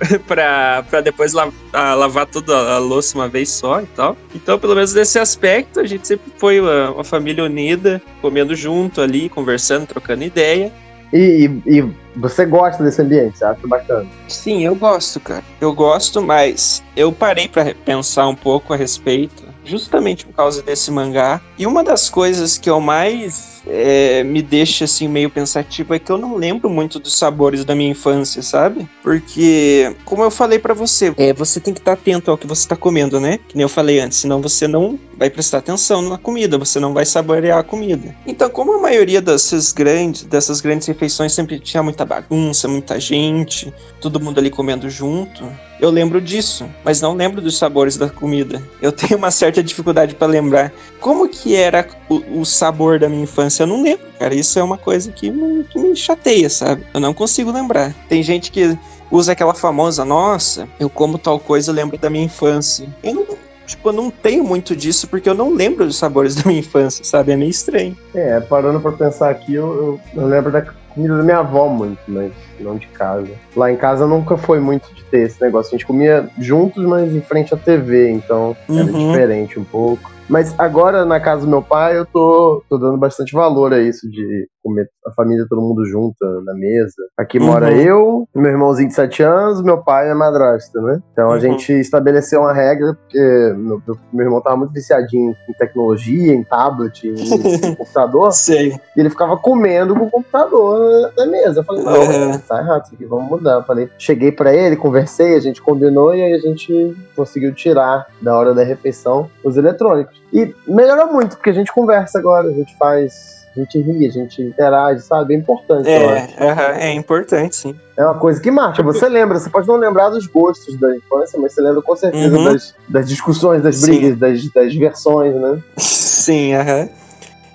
pra, 0.26 0.84
pra 0.89 1.02
depois 1.02 1.34
la, 1.34 1.52
a, 1.71 1.93
lavar 1.93 2.26
toda 2.26 2.74
a 2.74 2.80
louça 2.80 3.15
uma 3.15 3.28
vez 3.28 3.50
só 3.50 3.82
e 3.82 3.86
tal. 3.86 4.17
Então, 4.34 4.58
pelo 4.58 4.76
menos 4.76 4.93
nesse 4.93 5.19
aspecto, 5.19 5.80
a 5.80 5.86
gente 5.86 6.08
sempre 6.08 6.32
foi 6.38 6.60
uma, 6.60 6.91
uma 6.91 7.04
família 7.04 7.43
unida, 7.43 8.02
comendo 8.21 8.56
junto 8.56 9.00
ali, 9.00 9.30
conversando, 9.30 9.86
trocando 9.86 10.24
ideia. 10.24 10.71
E, 11.13 11.50
e, 11.65 11.80
e, 11.80 11.93
você 12.15 12.45
gosta 12.45 12.84
desse 12.84 13.02
ambiente, 13.02 13.38
você 13.38 13.45
acha 13.45 13.67
bacana? 13.67 14.08
Sim, 14.28 14.65
eu 14.65 14.76
gosto, 14.76 15.19
cara. 15.19 15.43
Eu 15.60 15.74
gosto, 15.74 16.21
mas 16.21 16.84
eu 16.95 17.12
parei 17.12 17.47
para 17.47 17.74
pensar 17.74 18.28
um 18.28 18.36
pouco 18.36 18.74
a 18.74 18.78
respeito 18.78 19.52
justamente 19.63 20.26
por 20.26 20.34
causa 20.34 20.62
desse 20.62 20.91
mangá. 20.91 21.41
E 21.58 21.65
uma 21.65 21.84
das 21.84 22.10
coisas 22.10 22.58
que 22.58 22.69
eu 22.69 22.80
mais 22.80 23.62
é, 23.67 24.24
me 24.24 24.41
deixa 24.41 24.86
assim 24.86 25.08
meio 25.08 25.30
pensativo 25.30 25.93
é 25.93 26.00
que 26.00 26.12
eu 26.12 26.17
não 26.17 26.36
lembro 26.36 26.69
muito 26.69 27.00
dos 27.00 27.17
sabores 27.17 27.63
da 27.63 27.76
minha 27.76 27.91
infância, 27.91 28.41
sabe? 28.41 28.89
Porque, 29.04 29.95
como 30.06 30.24
eu 30.24 30.32
falei 30.32 30.60
para 30.60 30.74
você, 30.74 31.13
é, 31.17 31.34
você 31.34 31.60
tem 31.60 31.74
que 31.74 31.80
estar 31.80 31.95
tá 31.95 32.02
atento 32.02 32.32
ao 32.32 32.38
que 32.38 32.47
você 32.47 32.67
tá 32.67 32.76
comendo, 32.76 33.19
né? 33.19 33.39
Que 33.47 33.56
nem 33.56 33.63
eu 33.63 33.69
falei 33.69 34.00
antes, 34.00 34.17
senão 34.17 34.41
você 34.41 34.67
não 34.67 35.00
vai 35.17 35.30
prestar 35.30 35.60
atenção 35.60 36.02
na 36.02 36.17
comida, 36.17 36.58
você 36.58 36.80
não 36.80 36.93
vai 36.93 37.06
saborear 37.06 37.60
a 37.60 37.63
comida. 37.63 38.15
Então, 38.26 38.50
como 38.50 38.74
a 38.74 38.82
maioria 38.82 39.21
dessas 39.21 39.71
grandes, 39.71 40.24
dessas 40.24 40.62
grandes 40.62 40.88
refeições 40.88 41.34
sempre 41.34 41.60
tinha 41.60 41.84
muita 41.84 42.00
bagunça, 42.05 42.67
muita 42.67 42.99
gente, 42.99 43.73
todo 43.99 44.19
mundo 44.19 44.39
ali 44.39 44.49
comendo 44.49 44.89
junto, 44.89 45.43
eu 45.79 45.89
lembro 45.89 46.21
disso, 46.21 46.69
mas 46.83 47.01
não 47.01 47.13
lembro 47.13 47.41
dos 47.41 47.57
sabores 47.57 47.97
da 47.97 48.07
comida. 48.07 48.61
Eu 48.81 48.91
tenho 48.93 49.17
uma 49.17 49.31
certa 49.31 49.63
dificuldade 49.63 50.13
para 50.15 50.27
lembrar 50.27 50.71
como 50.99 51.27
que 51.27 51.55
era 51.55 51.87
o, 52.07 52.41
o, 52.41 52.45
sabor 52.45 52.99
da 52.99 53.09
minha 53.09 53.23
infância. 53.23 53.63
Eu 53.63 53.67
não 53.67 53.81
lembro, 53.81 54.05
cara. 54.19 54.35
Isso 54.35 54.59
é 54.59 54.63
uma 54.63 54.77
coisa 54.77 55.11
que 55.11 55.31
me, 55.31 55.63
que 55.63 55.79
me 55.79 55.95
chateia, 55.95 56.49
sabe? 56.49 56.85
Eu 56.93 56.99
não 56.99 57.13
consigo 57.13 57.51
lembrar. 57.51 57.93
Tem 58.07 58.21
gente 58.21 58.51
que 58.51 58.77
usa 59.09 59.31
aquela 59.31 59.53
famosa, 59.53 60.05
nossa, 60.05 60.67
eu 60.79 60.89
como 60.89 61.17
tal 61.17 61.39
coisa, 61.39 61.71
eu 61.71 61.75
lembro 61.75 61.97
da 61.97 62.09
minha 62.09 62.25
infância. 62.25 62.87
Eu 63.03 63.13
não, 63.15 63.25
tipo, 63.65 63.89
eu 63.89 63.93
não 63.93 64.09
tenho 64.09 64.43
muito 64.43 64.75
disso 64.75 65.07
porque 65.07 65.27
eu 65.27 65.35
não 65.35 65.53
lembro 65.53 65.85
dos 65.85 65.97
sabores 65.97 66.35
da 66.37 66.43
minha 66.45 66.59
infância, 66.59 67.03
sabe? 67.03 67.31
É 67.31 67.35
meio 67.35 67.49
estranho. 67.49 67.97
É, 68.13 68.39
parando 68.39 68.79
pra 68.79 68.91
pensar 68.91 69.29
aqui, 69.29 69.55
eu, 69.55 69.99
eu, 70.15 70.21
eu 70.21 70.27
lembro 70.27 70.51
da 70.51 70.61
comida 70.93 71.17
da 71.17 71.23
minha 71.23 71.39
avó 71.39 71.67
muito, 71.67 71.99
mas 72.08 72.32
não 72.60 72.77
de 72.77 72.88
casa. 72.88 73.30
Lá 73.56 73.71
em 73.71 73.77
casa 73.77 74.06
nunca 74.06 74.38
foi 74.38 74.60
muito 74.60 74.93
de 74.93 75.04
ter 75.06 75.23
esse 75.23 75.41
negócio. 75.41 75.69
A 75.69 75.77
gente 75.77 75.86
comia 75.86 76.30
juntos, 76.38 76.84
mas 76.86 77.13
em 77.13 77.21
frente 77.21 77.54
à 77.54 77.58
TV, 77.58 78.12
então 78.12 78.56
uhum. 78.69 78.80
era 78.80 78.91
diferente 78.91 79.60
um 79.60 79.63
pouco. 79.63 80.12
Mas 80.30 80.58
agora, 80.58 81.04
na 81.04 81.19
casa 81.19 81.41
do 81.41 81.47
meu 81.49 81.62
pai, 81.62 81.97
eu 81.97 82.06
tô, 82.06 82.63
tô 82.69 82.77
dando 82.77 82.97
bastante 82.97 83.34
valor 83.34 83.73
a 83.73 83.82
isso 83.82 84.10
de 84.10 84.47
comer 84.63 84.89
a 85.06 85.12
família, 85.12 85.45
todo 85.50 85.62
mundo 85.62 85.86
junto 85.86 86.15
na 86.45 86.54
mesa. 86.54 86.95
Aqui 87.17 87.39
uhum. 87.39 87.45
mora 87.45 87.71
eu, 87.74 88.28
meu 88.36 88.52
irmãozinho 88.52 88.89
de 88.89 88.95
7 88.95 89.24
anos, 89.24 89.62
meu 89.62 89.80
pai 89.80 90.08
e 90.08 90.12
a 90.12 90.15
madrasta, 90.15 90.82
né? 90.82 91.02
Então 91.12 91.28
uhum. 91.28 91.34
a 91.34 91.39
gente 91.39 91.74
estabeleceu 91.74 92.41
uma 92.41 92.54
regra, 92.54 92.93
porque 92.93 93.54
meu, 93.58 93.82
meu 94.13 94.26
irmão 94.26 94.41
tava 94.41 94.58
muito 94.58 94.74
viciadinho 94.74 95.36
em 95.50 95.54
tecnologia, 95.54 96.34
em 96.34 96.43
tablet, 96.43 97.08
em, 97.08 97.76
computador. 97.76 98.32
Sei. 98.32 98.74
E 98.95 99.00
ele 99.00 99.10
ficava 99.10 99.38
comendo 99.38 99.95
com 99.95 100.06
o 100.06 100.12
computador 100.12 101.12
na, 101.17 101.26
mesa. 101.26 101.62
Eu 101.62 101.63
falei, 101.63 101.84
não, 101.84 101.93
uhum. 101.93 102.38
tá 102.39 102.60
errado 102.60 102.86
isso 102.86 102.95
aqui, 102.95 103.06
vamos 103.06 103.30
mudar. 103.30 103.56
Eu 103.56 103.63
falei, 103.63 103.89
cheguei 103.97 104.32
pra 104.32 104.54
ele, 104.54 104.76
conversei, 104.76 105.36
a 105.36 105.39
gente 105.39 105.62
combinou 105.62 106.13
e 106.13 106.21
aí 106.21 106.34
a 106.34 106.39
gente 106.39 106.95
conseguiu 107.15 107.54
tirar 107.54 108.08
da 108.21 108.38
hora 108.38 108.54
da 108.54 108.63
refeição 108.63 109.30
os 109.43 109.58
eletrônicos. 109.58 110.21
E 110.34 110.54
melhorou 110.67 111.12
muito, 111.12 111.36
porque 111.36 111.50
a 111.50 111.54
gente 111.54 111.74
conversa 111.74 112.19
agora, 112.19 112.47
a 112.47 112.54
gente 112.54 112.76
faz. 112.78 113.40
A 113.55 113.59
gente 113.59 113.81
ri, 113.81 114.07
a 114.07 114.09
gente 114.09 114.41
interage, 114.41 115.01
sabe? 115.01 115.33
É 115.33 115.37
importante. 115.37 115.89
É, 115.89 116.87
é 116.87 116.93
importante, 116.93 117.55
sim. 117.55 117.75
É 117.97 118.03
uma 118.03 118.17
coisa 118.17 118.41
que 118.41 118.49
marca. 118.49 118.81
Você 118.81 119.09
lembra, 119.09 119.37
você 119.37 119.49
pode 119.49 119.67
não 119.67 119.75
lembrar 119.75 120.09
dos 120.09 120.25
gostos 120.25 120.79
da 120.79 120.95
infância, 120.95 121.39
mas 121.39 121.53
você 121.53 121.61
lembra 121.61 121.81
com 121.81 121.95
certeza 121.95 122.37
uhum. 122.37 122.45
das, 122.45 122.75
das 122.87 123.09
discussões, 123.09 123.61
das 123.61 123.81
brigas, 123.81 124.17
das, 124.17 124.49
das 124.53 124.73
versões, 124.75 125.35
né? 125.35 125.61
Sim, 125.77 126.53
aham. 126.53 126.81
Uhum. 126.81 127.01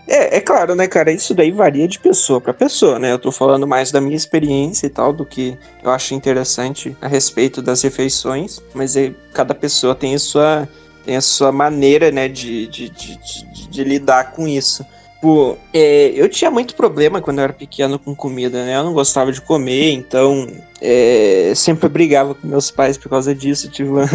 É, 0.08 0.36
é 0.36 0.40
claro, 0.40 0.74
né, 0.74 0.86
cara? 0.86 1.10
Isso 1.10 1.34
daí 1.34 1.50
varia 1.50 1.88
de 1.88 1.98
pessoa 1.98 2.40
para 2.40 2.54
pessoa, 2.54 2.98
né? 2.98 3.12
Eu 3.12 3.18
tô 3.18 3.32
falando 3.32 3.66
mais 3.66 3.90
da 3.90 4.00
minha 4.00 4.16
experiência 4.16 4.86
e 4.86 4.90
tal, 4.90 5.12
do 5.12 5.26
que 5.26 5.58
eu 5.82 5.90
acho 5.90 6.14
interessante 6.14 6.96
a 7.02 7.08
respeito 7.08 7.60
das 7.60 7.82
refeições, 7.82 8.62
mas 8.72 8.96
é, 8.96 9.12
cada 9.34 9.54
pessoa 9.54 9.94
tem 9.94 10.14
a 10.14 10.18
sua 10.18 10.68
tem 11.04 11.16
a 11.16 11.20
sua 11.20 11.52
maneira, 11.52 12.10
né, 12.10 12.26
de, 12.26 12.66
de, 12.66 12.90
de, 12.90 13.16
de, 13.16 13.68
de 13.68 13.84
lidar 13.84 14.32
com 14.32 14.48
isso. 14.48 14.84
Tipo, 15.16 15.56
é, 15.72 16.12
eu 16.14 16.28
tinha 16.28 16.50
muito 16.50 16.74
problema 16.74 17.22
quando 17.22 17.38
eu 17.38 17.44
era 17.44 17.52
pequeno 17.52 17.98
com 17.98 18.14
comida, 18.14 18.64
né? 18.64 18.76
Eu 18.76 18.84
não 18.84 18.92
gostava 18.92 19.32
de 19.32 19.40
comer, 19.40 19.92
então 19.92 20.46
é, 20.80 21.52
sempre 21.54 21.88
brigava 21.88 22.34
com 22.34 22.46
meus 22.46 22.70
pais 22.70 22.96
por 22.96 23.08
causa 23.08 23.34
disso. 23.34 23.70
Tive 23.70 23.90
uma, 23.90 24.06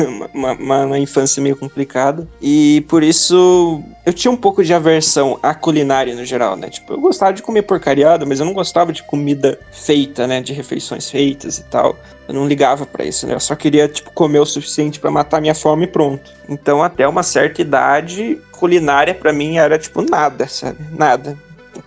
uma, 0.53 0.85
uma, 0.85 0.99
infância 0.99 1.41
meio 1.41 1.55
complicada. 1.55 2.27
E 2.41 2.85
por 2.87 3.03
isso 3.03 3.81
eu 4.05 4.13
tinha 4.13 4.31
um 4.31 4.37
pouco 4.37 4.63
de 4.63 4.73
aversão 4.73 5.39
à 5.41 5.53
culinária 5.53 6.15
no 6.15 6.25
geral, 6.25 6.55
né? 6.55 6.69
Tipo, 6.69 6.93
eu 6.93 7.01
gostava 7.01 7.33
de 7.33 7.41
comer 7.41 7.63
porcariada, 7.63 8.25
mas 8.25 8.39
eu 8.39 8.45
não 8.45 8.53
gostava 8.53 8.91
de 8.93 9.03
comida 9.03 9.59
feita, 9.71 10.27
né? 10.27 10.41
De 10.41 10.53
refeições 10.53 11.09
feitas 11.09 11.57
e 11.57 11.63
tal. 11.63 11.97
Eu 12.27 12.33
não 12.33 12.47
ligava 12.47 12.85
para 12.85 13.03
isso, 13.05 13.27
né? 13.27 13.33
Eu 13.33 13.39
só 13.39 13.55
queria, 13.55 13.87
tipo, 13.87 14.11
comer 14.11 14.39
o 14.39 14.45
suficiente 14.45 14.99
para 14.99 15.11
matar 15.11 15.41
minha 15.41 15.55
fome 15.55 15.85
e 15.85 15.87
pronto. 15.87 16.31
Então, 16.47 16.83
até 16.83 17.07
uma 17.07 17.23
certa 17.23 17.61
idade, 17.61 18.39
culinária 18.51 19.13
para 19.13 19.33
mim 19.33 19.57
era, 19.57 19.77
tipo, 19.77 20.01
nada, 20.01 20.47
sabe? 20.47 20.77
Nada. 20.91 21.37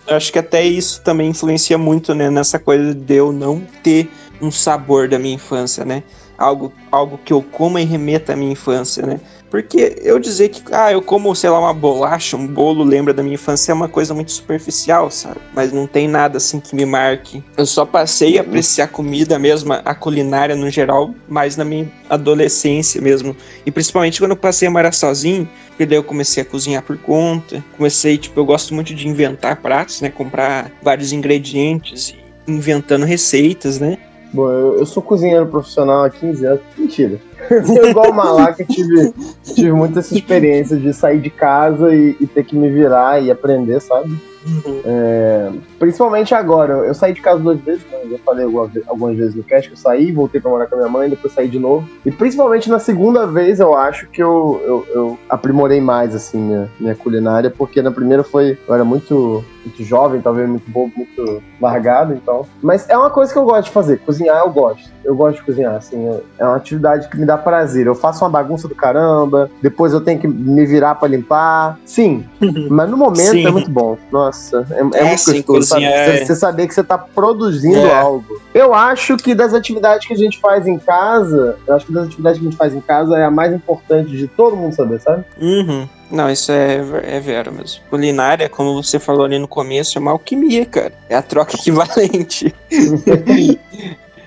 Eu 0.07 0.15
acho 0.15 0.31
que 0.31 0.39
até 0.39 0.63
isso 0.63 1.01
também 1.01 1.29
influencia 1.29 1.77
muito, 1.77 2.13
né? 2.13 2.29
Nessa 2.29 2.59
coisa 2.59 2.93
de 2.93 3.15
eu 3.15 3.31
não 3.31 3.61
ter 3.81 4.09
um 4.41 4.51
sabor 4.51 5.07
da 5.07 5.19
minha 5.19 5.35
infância, 5.35 5.85
né? 5.85 6.03
Algo, 6.37 6.73
algo 6.91 7.17
que 7.23 7.31
eu 7.31 7.41
como 7.41 7.79
e 7.79 7.85
remeta 7.85 8.33
à 8.33 8.35
minha 8.35 8.51
infância, 8.51 9.05
né? 9.05 9.19
Porque 9.49 9.95
eu 10.01 10.19
dizer 10.19 10.49
que, 10.49 10.61
ah, 10.73 10.91
eu 10.91 11.01
como, 11.01 11.33
sei 11.33 11.49
lá, 11.49 11.59
uma 11.59 11.73
bolacha, 11.73 12.35
um 12.35 12.45
bolo, 12.45 12.83
lembra 12.83 13.13
da 13.13 13.23
minha 13.23 13.35
infância, 13.35 13.71
é 13.71 13.75
uma 13.75 13.87
coisa 13.87 14.13
muito 14.13 14.33
superficial, 14.33 15.09
sabe? 15.09 15.39
Mas 15.53 15.71
não 15.71 15.87
tem 15.87 16.09
nada 16.09 16.37
assim 16.37 16.59
que 16.59 16.75
me 16.75 16.85
marque. 16.85 17.41
Eu 17.55 17.65
só 17.65 17.85
passei 17.85 18.37
a 18.37 18.41
apreciar 18.41 18.89
comida 18.89 19.39
mesmo, 19.39 19.71
a 19.71 19.95
culinária 19.95 20.57
no 20.57 20.69
geral, 20.69 21.15
mais 21.29 21.55
na 21.55 21.63
minha 21.63 21.89
adolescência 22.09 23.01
mesmo. 23.01 23.33
E 23.65 23.71
principalmente 23.71 24.19
quando 24.19 24.31
eu 24.31 24.37
passei 24.37 24.67
a 24.67 24.71
morar 24.71 24.91
sozinho, 24.91 25.47
porque 25.69 25.85
daí 25.85 25.97
eu 25.97 26.03
comecei 26.03 26.43
a 26.43 26.45
cozinhar 26.45 26.83
por 26.83 26.97
conta. 26.97 27.63
Comecei, 27.77 28.17
tipo, 28.17 28.37
eu 28.37 28.45
gosto 28.45 28.73
muito 28.73 28.93
de 28.93 29.07
inventar 29.07 29.57
pratos, 29.61 30.01
né? 30.01 30.09
Comprar 30.09 30.69
vários 30.81 31.13
ingredientes 31.13 32.09
e 32.47 32.51
inventando 32.51 33.05
receitas, 33.05 33.79
né? 33.79 33.97
Bom, 34.35 34.51
eu, 34.51 34.79
eu 34.79 34.85
sou 34.85 35.01
cozinheiro 35.01 35.47
profissional 35.47 36.03
há 36.03 36.09
15 36.09 36.45
anos. 36.45 36.61
Mentira. 36.77 37.19
Eu, 37.49 37.89
igual 37.89 38.09
o 38.09 38.13
Malaca, 38.13 38.65
tive, 38.65 39.13
tive 39.43 39.71
muita 39.71 39.99
essa 39.99 40.15
experiência 40.15 40.75
de 40.77 40.91
sair 40.93 41.19
de 41.19 41.29
casa 41.29 41.93
e, 41.93 42.17
e 42.19 42.25
ter 42.25 42.43
que 42.43 42.55
me 42.55 42.69
virar 42.69 43.21
e 43.21 43.29
aprender, 43.29 43.79
sabe? 43.79 44.09
Uhum. 44.45 44.81
É, 44.83 45.51
principalmente 45.79 46.33
agora, 46.33 46.73
eu 46.85 46.93
saí 46.93 47.13
de 47.13 47.21
casa 47.21 47.39
duas 47.39 47.59
vezes, 47.61 47.83
né? 47.91 47.99
já 48.11 48.17
falei 48.19 48.45
algumas 48.87 49.15
vezes 49.15 49.35
no 49.35 49.43
cast 49.43 49.69
que 49.69 49.73
eu 49.73 49.77
saí, 49.77 50.11
voltei 50.11 50.39
pra 50.39 50.51
morar 50.51 50.67
com 50.67 50.75
a 50.75 50.77
minha 50.79 50.89
mãe, 50.89 51.09
depois 51.09 51.33
saí 51.33 51.47
de 51.47 51.59
novo. 51.59 51.87
E 52.05 52.11
principalmente 52.11 52.69
na 52.69 52.79
segunda 52.79 53.25
vez 53.25 53.59
eu 53.59 53.75
acho 53.75 54.07
que 54.07 54.21
eu, 54.21 54.61
eu, 54.63 54.87
eu 54.93 55.19
aprimorei 55.29 55.81
mais 55.81 56.13
assim 56.13 56.39
minha, 56.39 56.69
minha 56.79 56.95
culinária, 56.95 57.49
porque 57.49 57.81
na 57.81 57.91
primeira 57.91 58.23
foi. 58.23 58.57
Eu 58.67 58.73
era 58.75 58.83
muito 58.83 59.43
muito 59.65 59.83
jovem, 59.83 60.21
talvez 60.21 60.47
muito 60.47 60.69
bobo, 60.69 60.91
muito 60.95 61.41
largado, 61.59 62.13
então. 62.13 62.45
Mas 62.61 62.87
é 62.89 62.97
uma 62.97 63.09
coisa 63.09 63.31
que 63.31 63.39
eu 63.39 63.45
gosto 63.45 63.65
de 63.65 63.71
fazer. 63.71 63.99
Cozinhar 63.99 64.37
eu 64.37 64.49
gosto. 64.51 64.89
Eu 65.03 65.15
gosto 65.15 65.37
de 65.37 65.43
cozinhar, 65.43 65.75
assim. 65.75 66.19
É 66.37 66.45
uma 66.45 66.55
atividade 66.55 67.09
que 67.09 67.17
me 67.17 67.25
dá 67.25 67.37
prazer. 67.37 67.85
Eu 67.85 67.95
faço 67.95 68.23
uma 68.23 68.29
bagunça 68.29 68.67
do 68.67 68.75
caramba, 68.75 69.49
depois 69.61 69.93
eu 69.93 70.01
tenho 70.01 70.19
que 70.19 70.27
me 70.27 70.65
virar 70.65 70.95
para 70.95 71.09
limpar. 71.09 71.79
Sim, 71.85 72.25
mas 72.69 72.89
no 72.89 72.97
momento 72.97 73.31
sim. 73.31 73.45
é 73.45 73.51
muito 73.51 73.69
bom. 73.69 73.97
Nossa, 74.11 74.65
é, 74.71 74.75
é, 74.75 75.01
é 75.01 75.03
muito 75.05 75.19
sim, 75.19 75.41
gostoso. 75.41 75.67
Sabe? 75.67 75.85
É... 75.85 76.25
Você 76.25 76.35
saber 76.35 76.67
que 76.67 76.73
você 76.73 76.83
tá 76.83 76.97
produzindo 76.97 77.77
é. 77.77 77.93
algo. 77.93 78.41
Eu 78.53 78.73
acho 78.73 79.17
que 79.17 79.35
das 79.35 79.53
atividades 79.53 80.07
que 80.07 80.13
a 80.13 80.17
gente 80.17 80.39
faz 80.39 80.65
em 80.67 80.77
casa, 80.77 81.57
eu 81.67 81.75
acho 81.75 81.85
que 81.85 81.93
das 81.93 82.07
atividades 82.07 82.39
que 82.39 82.47
a 82.47 82.49
gente 82.49 82.57
faz 82.57 82.73
em 82.73 82.81
casa 82.81 83.17
é 83.17 83.25
a 83.25 83.31
mais 83.31 83.53
importante 83.53 84.11
de 84.11 84.27
todo 84.27 84.55
mundo 84.55 84.73
saber, 84.73 84.99
sabe? 85.01 85.23
Uhum. 85.39 85.87
Não, 86.11 86.29
isso 86.29 86.51
é, 86.51 86.75
é 87.03 87.19
vero 87.19 87.51
mesmo. 87.51 87.81
Culinária, 87.89 88.47
como 88.47 88.81
você 88.81 88.99
falou 88.99 89.25
ali 89.25 89.39
no 89.39 89.47
começo, 89.47 89.97
é 89.97 90.01
uma 90.01 90.11
alquimia, 90.11 90.65
cara. 90.65 90.93
É 91.09 91.15
a 91.15 91.21
troca 91.21 91.55
equivalente. 91.57 92.53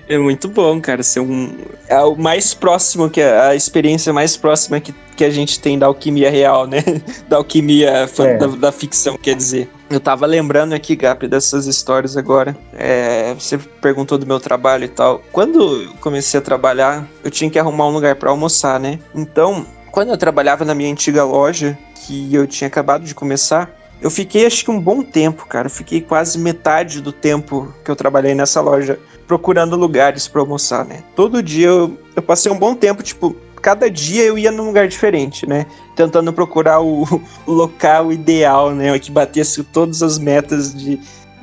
É 0.09 0.17
muito 0.17 0.47
bom, 0.47 0.81
cara, 0.81 1.03
ser 1.03 1.19
um. 1.19 1.55
É 1.87 1.99
o 2.01 2.15
mais 2.15 2.51
próximo 2.51 3.11
que 3.11 3.21
a, 3.21 3.49
a 3.49 3.55
experiência 3.55 4.11
mais 4.11 4.35
próxima 4.35 4.79
que, 4.79 4.91
que 5.15 5.23
a 5.23 5.29
gente 5.29 5.59
tem 5.59 5.77
da 5.77 5.85
alquimia 5.85 6.31
real, 6.31 6.65
né? 6.65 6.83
Da 7.29 7.37
alquimia 7.37 8.09
É. 8.17 8.37
da, 8.37 8.47
da 8.47 8.71
ficção, 8.71 9.15
quer 9.15 9.35
dizer. 9.35 9.69
Eu 9.87 9.99
tava 9.99 10.25
lembrando 10.25 10.73
aqui, 10.73 10.95
Gap, 10.95 11.27
dessas 11.27 11.67
histórias 11.67 12.17
agora. 12.17 12.57
É, 12.73 13.35
você 13.35 13.59
perguntou 13.59 14.17
do 14.17 14.25
meu 14.25 14.39
trabalho 14.39 14.85
e 14.85 14.87
tal. 14.87 15.21
Quando 15.31 15.83
eu 15.83 15.93
comecei 16.01 16.39
a 16.39 16.41
trabalhar, 16.41 17.07
eu 17.23 17.29
tinha 17.29 17.49
que 17.49 17.59
arrumar 17.59 17.87
um 17.87 17.91
lugar 17.91 18.15
pra 18.15 18.31
almoçar, 18.31 18.79
né? 18.79 18.97
Então, 19.13 19.63
quando 19.91 20.09
eu 20.09 20.17
trabalhava 20.17 20.63
na 20.63 20.75
minha 20.75 20.91
antiga 20.91 21.23
loja, 21.23 21.77
que 21.95 22.33
eu 22.33 22.47
tinha 22.47 22.67
acabado 22.67 23.03
de 23.03 23.13
começar, 23.13 23.69
eu 24.01 24.09
fiquei 24.09 24.45
acho 24.45 24.63
que 24.63 24.71
um 24.71 24.79
bom 24.79 25.01
tempo, 25.03 25.45
cara. 25.45 25.67
Eu 25.67 25.71
fiquei 25.71 26.01
quase 26.01 26.37
metade 26.37 27.01
do 27.01 27.11
tempo 27.11 27.73
que 27.83 27.91
eu 27.91 27.95
trabalhei 27.95 28.33
nessa 28.33 28.61
loja 28.61 28.99
procurando 29.27 29.75
lugares 29.75 30.27
pra 30.27 30.41
almoçar, 30.41 30.85
né? 30.85 31.03
Todo 31.15 31.43
dia 31.43 31.67
eu, 31.67 31.99
eu 32.15 32.21
passei 32.21 32.51
um 32.51 32.57
bom 32.57 32.73
tempo, 32.73 33.03
tipo, 33.03 33.35
cada 33.61 33.89
dia 33.89 34.23
eu 34.23 34.37
ia 34.37 34.51
num 34.51 34.65
lugar 34.65 34.87
diferente, 34.87 35.47
né? 35.47 35.65
Tentando 35.95 36.31
procurar 36.33 36.79
o, 36.79 37.03
o 37.45 37.51
local 37.51 38.11
ideal, 38.11 38.71
né? 38.71 38.97
Que 38.97 39.11
batesse 39.11 39.63
todas 39.63 40.01
as 40.01 40.17
metas 40.17 40.73
de, 40.73 40.99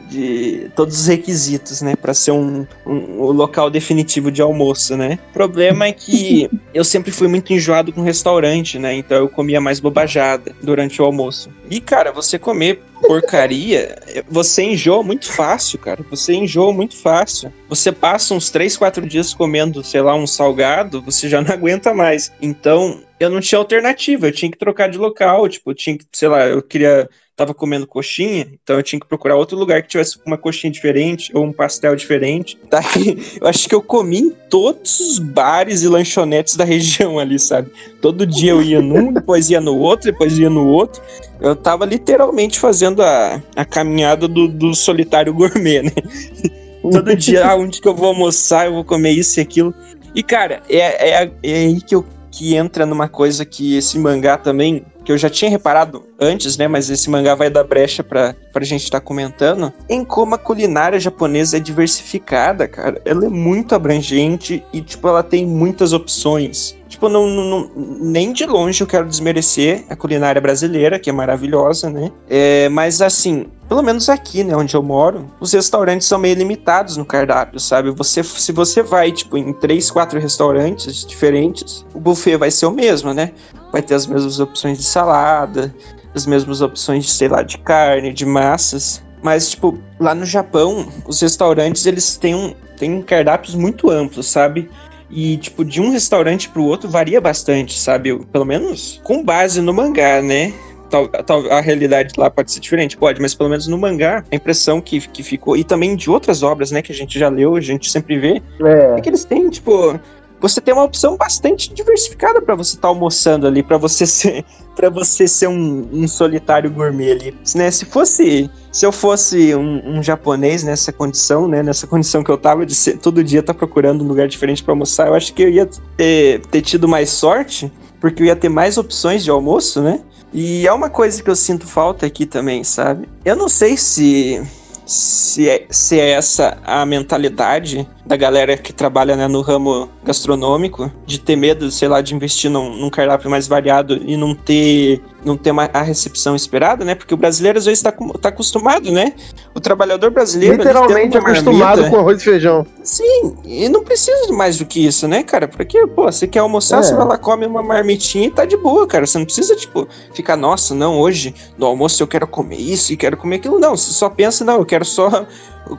de 0.09 0.71
todos 0.75 1.01
os 1.01 1.07
requisitos, 1.07 1.83
né, 1.83 1.95
Pra 1.97 2.15
ser 2.15 2.31
um, 2.31 2.67
um, 2.87 3.21
o 3.21 3.33
local 3.33 3.71
definitivo 3.71 4.31
de 4.31 4.41
almoço, 4.41 4.97
né? 4.97 5.19
O 5.31 5.33
problema 5.33 5.87
é 5.87 5.93
que 5.93 6.49
eu 6.73 6.85
sempre 6.85 7.11
fui 7.11 7.29
muito 7.29 7.53
enjoado 7.53 7.93
com 7.93 8.01
restaurante, 8.03 8.79
né? 8.79 8.95
Então 8.95 9.19
eu 9.19 9.29
comia 9.29 9.61
mais 9.61 9.81
bobajada 9.81 10.55
durante 10.63 11.01
o 11.01 11.05
almoço. 11.05 11.51
E 11.71 11.81
cara, 11.81 12.13
você 12.13 12.39
comer 12.39 12.81
porcaria, 13.01 13.97
você 14.29 14.63
enjoa 14.63 15.03
muito 15.03 15.31
fácil, 15.31 15.79
cara. 15.79 16.05
Você 16.11 16.35
enjoa 16.35 16.73
muito 16.73 16.97
fácil. 16.97 17.53
Você 17.69 17.93
passa 17.93 18.35
uns 18.35 18.51
3, 18.51 18.77
4 18.77 19.07
dias 19.07 19.35
comendo, 19.35 19.83
sei 19.83 20.01
lá, 20.01 20.15
um 20.15 20.27
salgado, 20.27 21.03
você 21.03 21.29
já 21.29 21.41
não 21.41 21.53
aguenta 21.53 21.93
mais. 21.93 22.33
Então, 22.41 23.01
eu 23.19 23.31
não 23.31 23.41
tinha 23.41 23.59
alternativa, 23.59 24.27
eu 24.27 24.33
tinha 24.33 24.51
que 24.51 24.59
trocar 24.59 24.89
de 24.89 24.99
local, 24.99 25.49
tipo, 25.49 25.71
eu 25.71 25.75
tinha 25.75 25.97
que, 25.97 26.05
sei 26.13 26.29
lá, 26.29 26.47
eu 26.47 26.63
queria 26.63 27.09
tava 27.37 27.53
comendo 27.53 27.87
coxinha, 27.87 28.49
então 28.51 28.77
eu 28.77 28.83
tinha 28.83 28.99
que 28.99 29.07
procurar 29.07 29.37
outro 29.37 29.59
lugar 29.59 29.83
que 29.83 29.89
tivesse 29.89 30.19
uma 30.25 30.39
coxinha 30.39 30.73
diferente 30.73 31.31
ou 31.35 31.45
um 31.45 31.53
pastel 31.53 31.95
diferente. 31.95 32.59
Daí, 32.71 33.19
eu 33.39 33.47
acho 33.47 33.69
que 33.69 33.75
eu 33.75 33.83
comi 33.83 34.21
em 34.21 34.31
todos 34.31 34.99
os 35.01 35.19
bares 35.19 35.83
e 35.83 35.89
lanchonetes 35.89 36.57
da 36.57 36.65
região 36.65 37.19
ali, 37.19 37.39
sabe? 37.39 37.71
Todo 38.01 38.27
dia 38.27 38.53
eu 38.53 38.63
ia 38.63 38.81
num, 38.81 39.13
depois 39.13 39.51
ia 39.51 39.61
no 39.61 39.77
outro, 39.77 40.11
depois 40.11 40.39
ia 40.39 40.49
no 40.49 40.67
outro. 40.67 41.03
Eu 41.39 41.55
tava 41.55 41.85
literalmente 41.85 42.59
fazendo 42.59 43.03
a, 43.03 43.43
a 43.55 43.65
caminhada 43.67 44.27
do, 44.27 44.49
do 44.49 44.75
solitário 44.75 45.35
gourmet, 45.35 45.83
né? 45.83 45.93
Todo 46.81 47.17
dia, 47.17 47.47
ah, 47.47 47.57
onde 47.57 47.81
que 47.81 47.89
eu 47.89 47.95
vou 47.95 48.09
almoçar, 48.09 48.67
eu 48.67 48.75
vou 48.75 48.85
comer 48.85 49.11
isso 49.11 49.39
e 49.39 49.43
aquilo. 49.43 49.75
E, 50.15 50.23
cara, 50.23 50.63
é, 50.69 51.25
é, 51.25 51.31
é 51.43 51.53
aí 51.53 51.81
que, 51.81 51.95
eu, 51.95 52.07
que 52.31 52.55
entra 52.55 52.87
numa 52.87 53.09
coisa 53.09 53.45
que 53.45 53.77
esse 53.77 53.99
mangá 53.99 54.39
também, 54.39 54.85
que 55.07 55.13
eu 55.13 55.17
já 55.17 55.31
tinha 55.31 55.49
reparado 55.49 56.05
antes, 56.19 56.57
né? 56.59 56.67
Mas 56.67 56.91
esse 56.91 57.09
mangá 57.09 57.37
vai 57.37 57.49
dar 57.49 57.63
brecha 57.63 58.03
pra, 58.03 58.35
pra 58.53 58.65
gente 58.65 58.83
estar 58.83 58.99
tá 58.99 59.07
comentando. 59.07 59.73
Em 59.89 60.05
como 60.05 60.35
a 60.35 60.39
culinária 60.39 60.99
japonesa 60.99 61.59
é 61.59 61.61
diversificada, 61.61 62.67
cara. 62.67 63.01
Ela 63.05 63.27
é 63.27 63.29
muito 63.29 63.73
abrangente 63.73 64.65
e, 64.73 64.81
tipo, 64.81 65.07
ela 65.07 65.23
tem 65.23 65.47
muitas 65.47 65.93
opções. 65.93 66.76
Tipo, 66.97 67.11
não, 67.11 67.27
não, 67.27 67.71
nem 67.77 68.33
de 68.33 68.47
longe 68.47 68.81
eu 68.81 68.87
quero 68.87 69.07
desmerecer 69.07 69.85
a 69.91 69.95
culinária 69.95 70.41
brasileira, 70.41 70.99
que 70.99 71.11
é 71.11 71.13
maravilhosa, 71.13 71.91
né? 71.91 72.11
É, 72.27 72.71
mas 72.71 73.03
assim, 73.03 73.49
pelo 73.69 73.83
menos 73.83 74.09
aqui, 74.09 74.43
né, 74.43 74.57
onde 74.57 74.75
eu 74.75 74.83
moro, 74.83 75.31
os 75.39 75.53
restaurantes 75.53 76.07
são 76.07 76.19
meio 76.19 76.35
limitados 76.35 76.97
no 76.97 77.05
cardápio, 77.05 77.61
sabe? 77.61 77.91
Você, 77.91 78.23
se 78.23 78.51
você 78.51 78.83
vai, 78.83 79.13
tipo, 79.13 79.37
em 79.37 79.53
três, 79.53 79.91
quatro 79.91 80.19
restaurantes 80.19 81.05
diferentes, 81.05 81.85
o 81.93 82.01
buffet 82.01 82.39
vai 82.39 82.51
ser 82.51 82.65
o 82.65 82.71
mesmo, 82.71 83.13
né? 83.13 83.33
Vai 83.71 83.83
ter 83.83 83.93
as 83.93 84.07
mesmas 84.07 84.41
opções 84.41 84.79
de 84.79 84.85
salada, 84.85 85.75
as 86.15 86.25
mesmas 86.25 86.63
opções 86.63 87.05
de, 87.05 87.11
sei 87.11 87.29
lá, 87.29 87.43
de 87.43 87.59
carne, 87.59 88.11
de 88.11 88.25
massas. 88.25 89.03
Mas, 89.23 89.51
tipo, 89.51 89.79
lá 90.01 90.15
no 90.15 90.25
Japão, 90.25 90.89
os 91.07 91.21
restaurantes, 91.21 91.85
eles 91.85 92.17
têm, 92.17 92.35
um, 92.35 92.55
têm 92.79 93.03
cardápios 93.03 93.55
muito 93.55 93.91
amplos, 93.91 94.27
sabe? 94.27 94.71
E, 95.11 95.37
tipo, 95.37 95.65
de 95.65 95.81
um 95.81 95.91
restaurante 95.91 96.49
pro 96.49 96.65
outro 96.65 96.89
varia 96.89 97.21
bastante, 97.21 97.79
sabe? 97.79 98.19
Pelo 98.27 98.45
menos 98.45 99.01
com 99.05 99.23
base 99.23 99.61
no 99.61 99.73
mangá, 99.73 100.21
né? 100.21 100.53
Tal, 100.91 101.09
tal, 101.09 101.51
a 101.51 101.61
realidade 101.61 102.13
lá 102.17 102.31
pode 102.31 102.53
ser 102.53 102.61
diferente, 102.61 102.97
pode, 102.97 103.21
mas 103.21 103.35
pelo 103.35 103.51
menos 103.51 103.67
no 103.67 103.77
mangá, 103.77 104.25
a 104.31 104.37
impressão 104.37 104.81
que, 104.81 105.01
que 105.09 105.21
ficou, 105.21 105.57
e 105.57 105.65
também 105.65 105.97
de 105.97 106.09
outras 106.09 106.45
obras, 106.45 106.71
né, 106.71 106.81
que 106.81 106.93
a 106.93 106.95
gente 106.95 107.19
já 107.19 107.29
leu, 107.29 107.57
a 107.57 107.61
gente 107.61 107.91
sempre 107.91 108.17
vê, 108.17 108.41
É. 108.61 108.95
é 108.97 109.01
que 109.01 109.09
eles 109.09 109.25
têm, 109.25 109.49
tipo, 109.51 109.99
você 110.41 110.61
tem 110.61 110.75
uma 110.75 110.85
opção 110.85 111.17
bastante 111.17 111.73
diversificada 111.73 112.41
para 112.43 112.55
você 112.55 112.77
estar 112.77 112.83
tá 112.83 112.89
almoçando 112.89 113.47
ali, 113.47 113.63
para 113.63 113.79
você 113.79 114.05
ser 114.07 114.45
para 114.77 114.91
você 114.91 115.27
ser 115.27 115.49
um, 115.49 115.89
um, 115.91 116.07
solitário 116.07 116.71
gourmet 116.71 117.11
ali, 117.11 117.35
né? 117.55 117.71
Se 117.71 117.87
fosse, 117.87 118.51
se 118.71 118.85
eu 118.85 118.93
fosse 118.93 119.55
um, 119.55 119.97
um, 119.97 120.03
japonês 120.03 120.63
nessa 120.63 120.93
condição, 120.93 121.49
né? 121.49 121.63
Nessa 121.63 121.87
condição 121.87 122.23
que 122.23 122.31
eu 122.31 122.37
tava 122.37 122.67
de 122.67 122.75
ser, 122.75 122.99
todo 122.99 123.25
dia 123.25 123.41
estar 123.41 123.55
tá 123.55 123.59
procurando 123.59 124.05
um 124.05 124.07
lugar 124.07 124.29
diferente 124.29 124.63
para 124.63 124.73
almoçar, 124.73 125.07
eu 125.07 125.15
acho 125.15 125.33
que 125.33 125.43
eu 125.43 125.49
ia 125.49 125.67
ter, 125.97 126.43
ter 126.51 126.61
tido 126.61 126.87
mais 126.87 127.09
sorte, 127.09 127.73
porque 127.99 128.23
eu 128.23 128.27
ia 128.27 128.37
ter 128.37 128.51
mais 128.51 128.77
opções 128.77 129.25
de 129.25 129.31
almoço, 129.31 129.81
né? 129.81 130.01
E 130.31 130.67
é 130.67 130.73
uma 130.75 130.91
coisa 130.91 131.23
que 131.23 131.31
eu 131.31 131.37
sinto 131.37 131.67
falta 131.67 132.05
aqui 132.05 132.27
também, 132.27 132.63
sabe? 132.63 133.09
Eu 133.25 133.35
não 133.35 133.49
sei 133.49 133.79
se 133.79 134.43
se 134.87 135.49
é, 135.51 135.67
se 135.69 135.99
é 135.99 136.11
essa 136.11 136.59
a 136.65 136.87
mentalidade 136.87 137.87
da 138.07 138.17
galera 138.17 138.57
que 138.57 138.73
trabalha 138.73 139.17
né, 139.17 139.27
no 139.27 139.41
ramo 139.41 139.91
gastronômico, 140.05 140.91
de 141.05 141.19
ter 141.19 141.35
medo, 141.35 141.69
sei 141.73 141.89
lá, 141.89 142.01
de 142.01 142.15
investir 142.15 142.49
num, 142.49 142.77
num 142.77 142.89
cardápio 142.89 143.29
mais 143.29 143.49
variado 143.49 144.01
e 144.07 144.17
não 144.17 144.33
ter, 144.33 145.03
não 145.25 145.37
ter 145.37 145.51
uma, 145.51 145.69
a 145.73 145.83
recepção 145.83 146.37
esperada, 146.37 146.85
né? 146.85 146.95
Porque 146.95 147.13
o 147.13 147.17
brasileiro 147.17 147.59
às 147.59 147.65
vezes 147.65 147.81
está 147.81 147.91
tá 148.21 148.29
acostumado, 148.29 148.93
né? 148.93 149.13
O 149.53 149.59
trabalhador 149.59 150.13
brasileiro. 150.13 150.57
Literalmente 150.57 151.19
acostumado 151.19 151.79
marmita, 151.79 151.91
com 151.91 151.97
arroz 151.97 152.21
e 152.21 152.25
feijão. 152.25 152.65
Sim, 152.85 153.37
e 153.45 153.69
não 153.69 153.83
precisa 153.83 154.29
de 154.29 154.33
mais 154.33 154.59
do 154.59 154.65
que 154.65 154.87
isso, 154.87 155.09
né, 155.09 155.25
cara? 155.25 155.49
Porque, 155.49 155.85
pô, 155.89 156.05
você 156.05 156.29
quer 156.29 156.39
almoçar, 156.39 156.79
é. 156.79 156.83
você 156.85 156.95
vai 156.95 157.07
lá, 157.07 157.19
come 157.19 157.45
uma 157.45 157.63
marmitinha 157.63 158.29
e 158.29 158.31
tá 158.31 158.45
de 158.45 158.57
boa, 158.57 158.87
cara. 158.87 159.05
Você 159.05 159.19
não 159.19 159.25
precisa, 159.25 159.57
tipo, 159.57 159.89
ficar, 160.15 160.37
nossa, 160.37 160.77
não, 160.77 161.01
hoje 161.01 161.35
no 161.59 161.67
almoço 161.67 162.01
eu 162.01 162.07
quero 162.07 162.29
comer 162.29 162.61
isso 162.61 162.93
e 162.93 162.97
quero 162.97 163.17
comer 163.17 163.37
aquilo. 163.37 163.59
Não, 163.59 163.77
você 163.77 163.91
só 163.91 164.09
pensa, 164.09 164.45
não, 164.45 164.59
eu 164.59 164.65
quero 164.65 164.76
só 164.85 165.27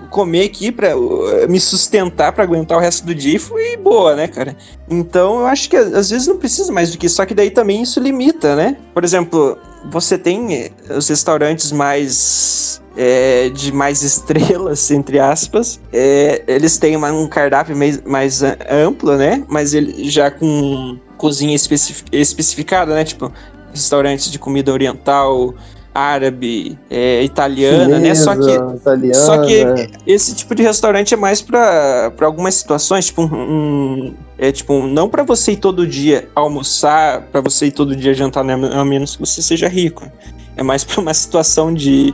comer 0.09 0.45
aqui 0.45 0.71
para 0.71 0.89
me 1.47 1.59
sustentar 1.59 2.31
para 2.33 2.43
aguentar 2.43 2.77
o 2.77 2.81
resto 2.81 3.05
do 3.05 3.15
dia 3.15 3.39
e 3.39 3.77
boa, 3.77 4.15
né, 4.15 4.27
cara? 4.27 4.55
Então 4.89 5.39
eu 5.39 5.45
acho 5.45 5.69
que 5.69 5.77
às 5.77 6.09
vezes 6.09 6.27
não 6.27 6.37
precisa 6.37 6.71
mais 6.71 6.91
do 6.91 6.97
que 6.97 7.05
isso, 7.05 7.15
só 7.15 7.25
que 7.25 7.33
daí 7.33 7.49
também 7.49 7.81
isso 7.81 7.99
limita, 7.99 8.55
né? 8.55 8.77
Por 8.93 9.03
exemplo, 9.03 9.57
você 9.89 10.17
tem 10.17 10.71
os 10.89 11.07
restaurantes 11.07 11.71
mais 11.71 12.81
é, 12.97 13.49
de 13.49 13.71
mais 13.71 14.01
estrelas, 14.01 14.89
entre 14.91 15.19
aspas, 15.19 15.79
é, 15.93 16.43
eles 16.47 16.77
têm 16.77 16.95
uma, 16.95 17.11
um 17.11 17.27
cardápio 17.27 17.75
mais, 17.75 18.01
mais 18.03 18.41
amplo, 18.69 19.15
né? 19.15 19.43
Mas 19.47 19.73
ele 19.73 20.09
já 20.09 20.31
com 20.31 20.97
cozinha 21.17 21.55
especific, 21.55 22.09
especificada, 22.11 22.93
né? 22.93 23.03
Tipo, 23.03 23.31
restaurantes 23.71 24.31
de 24.31 24.39
comida 24.39 24.73
oriental, 24.73 25.53
árabe, 25.97 26.77
é, 26.91 27.23
italiana, 27.23 27.95
Chinesa, 27.95 27.99
né? 27.99 28.15
Só 28.15 28.35
que, 28.35 28.75
italiana. 28.75 29.13
só 29.15 29.41
que 29.41 29.65
esse 30.05 30.35
tipo 30.35 30.53
de 30.53 30.61
restaurante 30.61 31.15
é 31.15 31.17
mais 31.17 31.41
para 31.41 32.11
algumas 32.21 32.53
situações, 32.53 33.07
tipo 33.07 33.23
um, 33.23 33.33
um 33.33 34.13
é 34.37 34.51
tipo 34.51 34.85
não 34.85 35.09
para 35.09 35.23
você 35.23 35.53
ir 35.53 35.57
todo 35.57 35.87
dia 35.87 36.29
almoçar, 36.35 37.23
para 37.31 37.41
você 37.41 37.65
ir 37.65 37.71
todo 37.71 37.95
dia 37.95 38.13
jantar, 38.13 38.43
né? 38.43 38.53
a 38.53 38.85
menos 38.85 39.15
que 39.15 39.21
você 39.21 39.41
seja 39.41 39.67
rico. 39.67 40.05
É 40.55 40.61
mais 40.61 40.83
para 40.83 41.01
uma 41.01 41.13
situação 41.13 41.73
de 41.73 42.13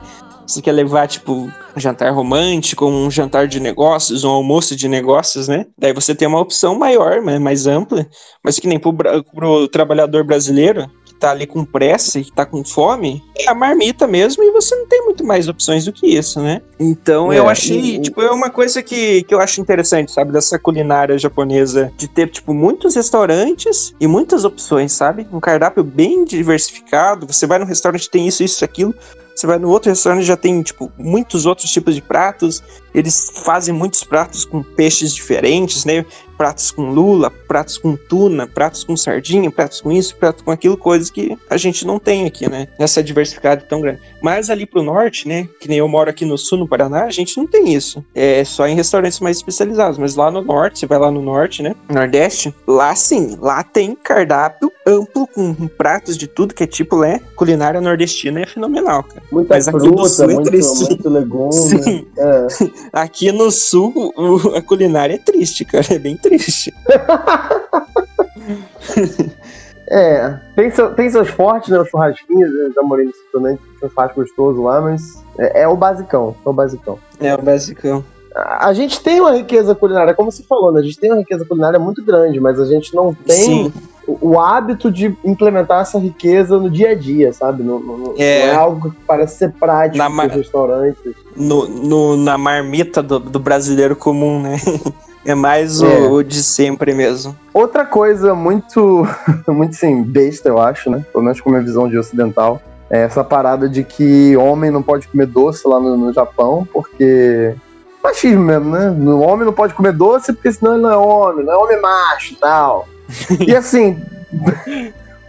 você 0.53 0.61
quer 0.61 0.71
levar, 0.71 1.07
tipo, 1.07 1.49
um 1.75 1.79
jantar 1.79 2.13
romântico, 2.13 2.85
um 2.85 3.09
jantar 3.09 3.47
de 3.47 3.59
negócios, 3.59 4.23
um 4.23 4.29
almoço 4.29 4.75
de 4.75 4.87
negócios, 4.87 5.47
né? 5.47 5.65
Daí 5.77 5.93
você 5.93 6.13
tem 6.13 6.27
uma 6.27 6.39
opção 6.39 6.77
maior, 6.77 7.21
né? 7.21 7.39
mais 7.39 7.65
ampla, 7.65 8.07
mas 8.43 8.59
que 8.59 8.67
nem 8.67 8.79
pro, 8.79 8.93
pro 8.93 9.67
trabalhador 9.67 10.23
brasileiro, 10.23 10.89
que 11.03 11.15
tá 11.15 11.31
ali 11.31 11.47
com 11.47 11.65
pressa 11.65 12.19
e 12.19 12.23
que 12.23 12.31
tá 12.31 12.45
com 12.45 12.63
fome, 12.63 13.23
é 13.37 13.49
a 13.49 13.55
marmita 13.55 14.07
mesmo, 14.07 14.43
e 14.43 14.51
você 14.51 14.75
não 14.75 14.87
tem 14.87 15.03
muito 15.03 15.23
mais 15.23 15.47
opções 15.47 15.85
do 15.85 15.91
que 15.91 16.07
isso, 16.07 16.39
né? 16.39 16.61
Então 16.79 17.33
é, 17.33 17.39
eu 17.39 17.49
achei, 17.49 17.95
e, 17.95 18.01
tipo, 18.01 18.21
é 18.21 18.31
uma 18.31 18.49
coisa 18.49 18.83
que, 18.83 19.23
que 19.23 19.33
eu 19.33 19.39
acho 19.39 19.59
interessante, 19.59 20.11
sabe? 20.11 20.31
Dessa 20.31 20.59
culinária 20.59 21.17
japonesa, 21.17 21.91
de 21.97 22.07
ter, 22.07 22.29
tipo, 22.29 22.53
muitos 22.53 22.95
restaurantes 22.95 23.93
e 23.99 24.07
muitas 24.07 24.45
opções, 24.45 24.91
sabe? 24.91 25.27
Um 25.31 25.39
cardápio 25.39 25.83
bem 25.83 26.23
diversificado, 26.23 27.25
você 27.25 27.47
vai 27.47 27.57
no 27.57 27.65
restaurante, 27.65 28.09
tem 28.09 28.27
isso, 28.27 28.43
isso, 28.43 28.63
aquilo, 28.63 28.93
você 29.35 29.47
vai 29.47 29.57
no 29.57 29.69
outro 29.69 29.89
restaurante 29.89 30.23
já 30.23 30.37
tem, 30.37 30.61
tipo, 30.61 30.91
muitos 30.97 31.45
outros 31.45 31.71
tipos 31.71 31.95
de 31.95 32.01
pratos. 32.01 32.63
eles 32.93 33.31
fazem 33.43 33.73
muitos 33.73 34.03
pratos 34.03 34.45
com 34.45 34.61
peixes 34.61 35.13
diferentes, 35.13 35.85
né? 35.85 36.05
Pratos 36.43 36.71
com 36.71 36.89
lula, 36.91 37.31
pratos 37.31 37.77
com 37.77 37.95
tuna, 37.95 38.45
pratos 38.45 38.83
com 38.83 38.97
sardinha, 38.97 39.49
pratos 39.49 39.79
com 39.79 39.89
isso, 39.89 40.13
pratos 40.17 40.43
com 40.43 40.51
aquilo, 40.51 40.75
coisas 40.75 41.09
que 41.09 41.37
a 41.49 41.55
gente 41.55 41.87
não 41.87 41.97
tem 41.97 42.25
aqui, 42.25 42.49
né? 42.49 42.67
Essa 42.77 43.01
diversidade 43.01 43.63
tão 43.69 43.79
grande. 43.79 44.01
Mas 44.21 44.49
ali 44.49 44.65
pro 44.65 44.83
norte, 44.83 45.25
né? 45.25 45.47
Que 45.61 45.69
nem 45.69 45.77
eu 45.77 45.87
moro 45.87 46.09
aqui 46.09 46.25
no 46.25 46.37
sul, 46.37 46.57
no 46.57 46.67
Paraná, 46.67 47.05
a 47.05 47.11
gente 47.11 47.37
não 47.37 47.47
tem 47.47 47.73
isso. 47.73 48.03
É 48.13 48.43
só 48.43 48.67
em 48.67 48.75
restaurantes 48.75 49.21
mais 49.21 49.37
especializados. 49.37 49.97
Mas 49.97 50.17
lá 50.17 50.29
no 50.29 50.41
norte, 50.41 50.79
você 50.79 50.85
vai 50.85 50.99
lá 50.99 51.09
no 51.09 51.21
norte, 51.21 51.63
né? 51.63 51.73
Nordeste, 51.89 52.53
lá 52.67 52.93
sim, 52.93 53.37
lá 53.39 53.63
tem 53.63 53.95
cardápio 53.95 54.69
amplo 54.85 55.25
com 55.27 55.53
pratos 55.67 56.17
de 56.17 56.27
tudo 56.27 56.53
que 56.53 56.63
é 56.63 56.67
tipo, 56.67 56.99
né? 56.99 57.21
Culinária 57.37 57.79
nordestina 57.79 58.41
é 58.41 58.45
fenomenal, 58.45 59.03
cara. 59.03 59.23
Muita 59.31 59.53
Mas 59.53 59.67
aqui 59.69 59.79
fruta, 59.79 60.01
do 60.01 60.09
sul 60.09 60.25
é 60.25 60.33
muito, 60.33 60.49
triste. 60.49 60.79
muito 60.79 61.09
legume. 61.09 61.53
Sim. 61.83 62.07
É. 62.17 62.47
Aqui 62.91 63.31
no 63.31 63.49
sul, 63.51 64.13
a 64.55 64.61
culinária 64.61 65.15
é 65.15 65.17
triste, 65.17 65.63
cara. 65.63 65.85
É 65.89 65.99
bem 65.99 66.17
triste. 66.17 66.32
É, 69.89 70.39
tem, 70.55 70.71
seu- 70.71 70.93
tem 70.95 71.09
seus 71.09 71.29
fortes, 71.29 71.69
né? 71.69 71.79
Os 71.79 71.89
churrasquinhos, 71.89 72.51
eu 72.53 72.71
já 72.73 72.81
morei 72.81 73.05
nesse 73.05 73.19
também, 73.31 73.57
tinha 73.77 73.87
um 73.87 73.91
churrasco 73.91 74.21
gostoso 74.21 74.63
lá, 74.63 74.81
mas 74.81 75.21
é, 75.37 75.63
é 75.63 75.67
o 75.67 75.75
basicão, 75.75 76.35
é 76.43 76.49
o 76.49 76.53
basicão. 76.53 76.97
É 77.19 77.35
o 77.35 77.41
basicão. 77.41 78.03
A, 78.33 78.69
a 78.69 78.73
gente 78.73 79.01
tem 79.01 79.19
uma 79.19 79.33
riqueza 79.35 79.75
culinária, 79.75 80.13
como 80.13 80.31
você 80.31 80.41
falou, 80.43 80.71
né? 80.71 80.79
A 80.79 80.83
gente 80.83 80.97
tem 80.97 81.11
uma 81.11 81.19
riqueza 81.19 81.43
culinária 81.45 81.77
muito 81.77 82.03
grande, 82.03 82.39
mas 82.39 82.59
a 82.61 82.65
gente 82.65 82.95
não 82.95 83.13
tem 83.13 83.71
o, 84.07 84.29
o 84.31 84.39
hábito 84.39 84.89
de 84.89 85.15
implementar 85.23 85.81
essa 85.81 85.99
riqueza 85.99 86.57
no 86.57 86.69
dia 86.71 86.91
a 86.91 86.95
dia, 86.95 87.33
sabe? 87.33 87.61
Não, 87.61 87.77
não- 87.79 87.97
não 87.97 88.13
É. 88.17 88.47
é 88.47 88.55
algo 88.55 88.89
que 88.89 88.97
parece 89.05 89.37
ser 89.37 89.51
prático 89.51 89.97
Na 89.97 90.09
nos 90.09 90.33
restaurantes. 90.33 91.13
No, 91.35 91.67
no- 91.67 92.15
na 92.17 92.37
marmita 92.37 93.03
do, 93.03 93.19
do 93.19 93.37
brasileiro 93.37 93.95
comum, 93.97 94.41
né? 94.41 94.55
É 95.25 95.33
mais 95.33 95.81
o, 95.81 95.85
É. 95.87 95.99
o 96.09 96.23
de 96.23 96.43
sempre 96.43 96.93
mesmo. 96.93 97.35
Outra 97.53 97.85
coisa 97.85 98.33
muito, 98.35 99.07
muito 99.47 99.71
assim, 99.71 100.03
besta, 100.03 100.49
eu 100.49 100.59
acho, 100.59 100.89
né? 100.89 101.05
Pelo 101.11 101.23
menos 101.23 101.39
com 101.39 101.49
a 101.49 101.53
minha 101.53 101.63
visão 101.63 101.87
de 101.87 101.97
ocidental, 101.97 102.61
é 102.89 103.01
essa 103.03 103.23
parada 103.23 103.67
de 103.69 103.83
que 103.83 104.35
homem 104.37 104.69
não 104.69 104.83
pode 104.83 105.07
comer 105.07 105.25
doce 105.27 105.67
lá 105.67 105.79
no, 105.79 105.95
no 105.97 106.13
Japão, 106.13 106.67
porque. 106.71 107.55
Machismo 108.03 108.41
mesmo, 108.43 108.69
né? 108.69 108.89
O 108.91 109.19
homem 109.21 109.45
não 109.45 109.53
pode 109.53 109.73
comer 109.73 109.93
doce 109.93 110.33
porque 110.33 110.51
senão 110.51 110.73
ele 110.73 110.81
não 110.83 110.91
é 110.91 110.97
homem, 110.97 111.45
não 111.45 111.53
é 111.53 111.57
homem 111.57 111.81
macho 111.81 112.33
e 112.33 112.35
tal. 112.35 112.87
E 113.47 113.55
assim, 113.55 114.01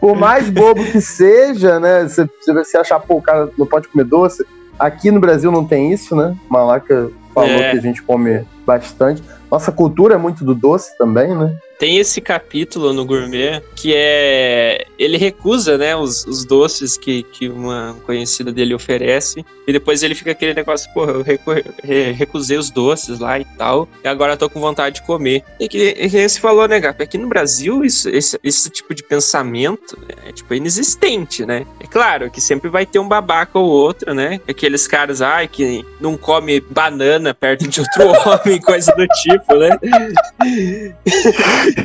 por 0.01 0.17
mais 0.17 0.51
bobo 0.51 0.85
que 0.85 1.01
seja, 1.01 1.79
né? 1.79 2.03
Você, 2.09 2.29
você 2.47 2.77
achar, 2.77 2.99
pô, 2.99 3.15
o 3.17 3.23
cara 3.23 3.49
não 3.57 3.67
pode 3.67 3.87
comer 3.89 4.05
doce. 4.05 4.45
Aqui 4.77 5.11
no 5.13 5.21
Brasil 5.21 5.53
não 5.53 5.65
tem 5.65 5.93
isso, 5.93 6.17
né? 6.17 6.35
Malaca 6.51 7.11
falou 7.33 7.49
É. 7.51 7.71
que 7.71 7.79
a 7.79 7.81
gente 7.81 8.03
come 8.03 8.45
bastante. 8.65 9.23
Nossa 9.51 9.71
cultura 9.71 10.15
é 10.15 10.19
muito 10.19 10.45
do 10.45 10.55
doce 10.55 10.97
também, 10.99 11.29
né? 11.37 11.57
Tem 11.79 11.99
esse 11.99 12.21
capítulo 12.21 12.93
no 12.93 13.05
Gourmet 13.05 13.61
que 13.77 13.93
é. 13.95 14.87
Ele 14.99 15.17
recusa, 15.17 15.77
né, 15.77 15.95
os, 15.95 16.25
os 16.25 16.45
doces 16.45 16.97
que, 16.97 17.25
que 17.25 17.49
uma 17.49 17.97
conhecida 18.07 18.53
dele 18.53 18.75
oferece. 18.75 19.45
E 19.67 19.73
depois 19.73 20.03
ele 20.03 20.15
fica 20.15 20.31
aquele 20.31 20.55
negócio, 20.55 20.89
porra, 20.95 21.13
eu 21.13 21.23
recu- 21.23 21.51
re- 21.83 22.13
recusei 22.13 22.57
os 22.57 22.71
doces 22.71 23.19
lá 23.19 23.39
e 23.41 23.45
tal. 23.45 23.89
E 24.05 24.09
agora 24.09 24.33
eu 24.35 24.37
tô 24.37 24.49
com 24.49 24.61
vontade 24.61 24.97
de 24.97 25.03
comer. 25.03 25.43
E 25.59 25.69
que, 25.69 25.89
e 25.99 26.09
que 26.09 26.29
você 26.29 26.39
falou, 26.41 26.67
né, 26.69 26.79
Gap? 26.79 27.03
Aqui 27.03 27.19
no 27.19 27.29
Brasil, 27.29 27.85
isso, 27.85 28.09
esse, 28.09 28.39
esse 28.43 28.71
tipo 28.71 28.95
de 28.95 29.03
pensamento 29.03 29.99
é 30.27 30.33
tipo 30.33 30.55
inexistente, 30.55 31.45
né? 31.45 31.67
É 31.81 31.87
claro 31.87 32.31
que 32.31 32.41
sempre 32.41 32.71
vai 32.71 32.87
ter 32.87 32.99
um 33.01 33.09
babaca 33.09 33.59
ou 33.59 33.69
outro, 33.69 34.15
né? 34.15 34.41
Aqueles 34.49 34.87
caras, 34.87 35.21
ai, 35.21 35.49
que 35.49 35.85
não 36.01 36.17
come 36.17 36.61
banana 36.61 37.35
perto 37.35 37.67
de 37.69 37.81
outro 37.81 38.05
homem, 38.31 38.54
coisa 38.61 38.93
do 38.93 39.07
tipo, 39.07 39.57
né? 39.57 39.79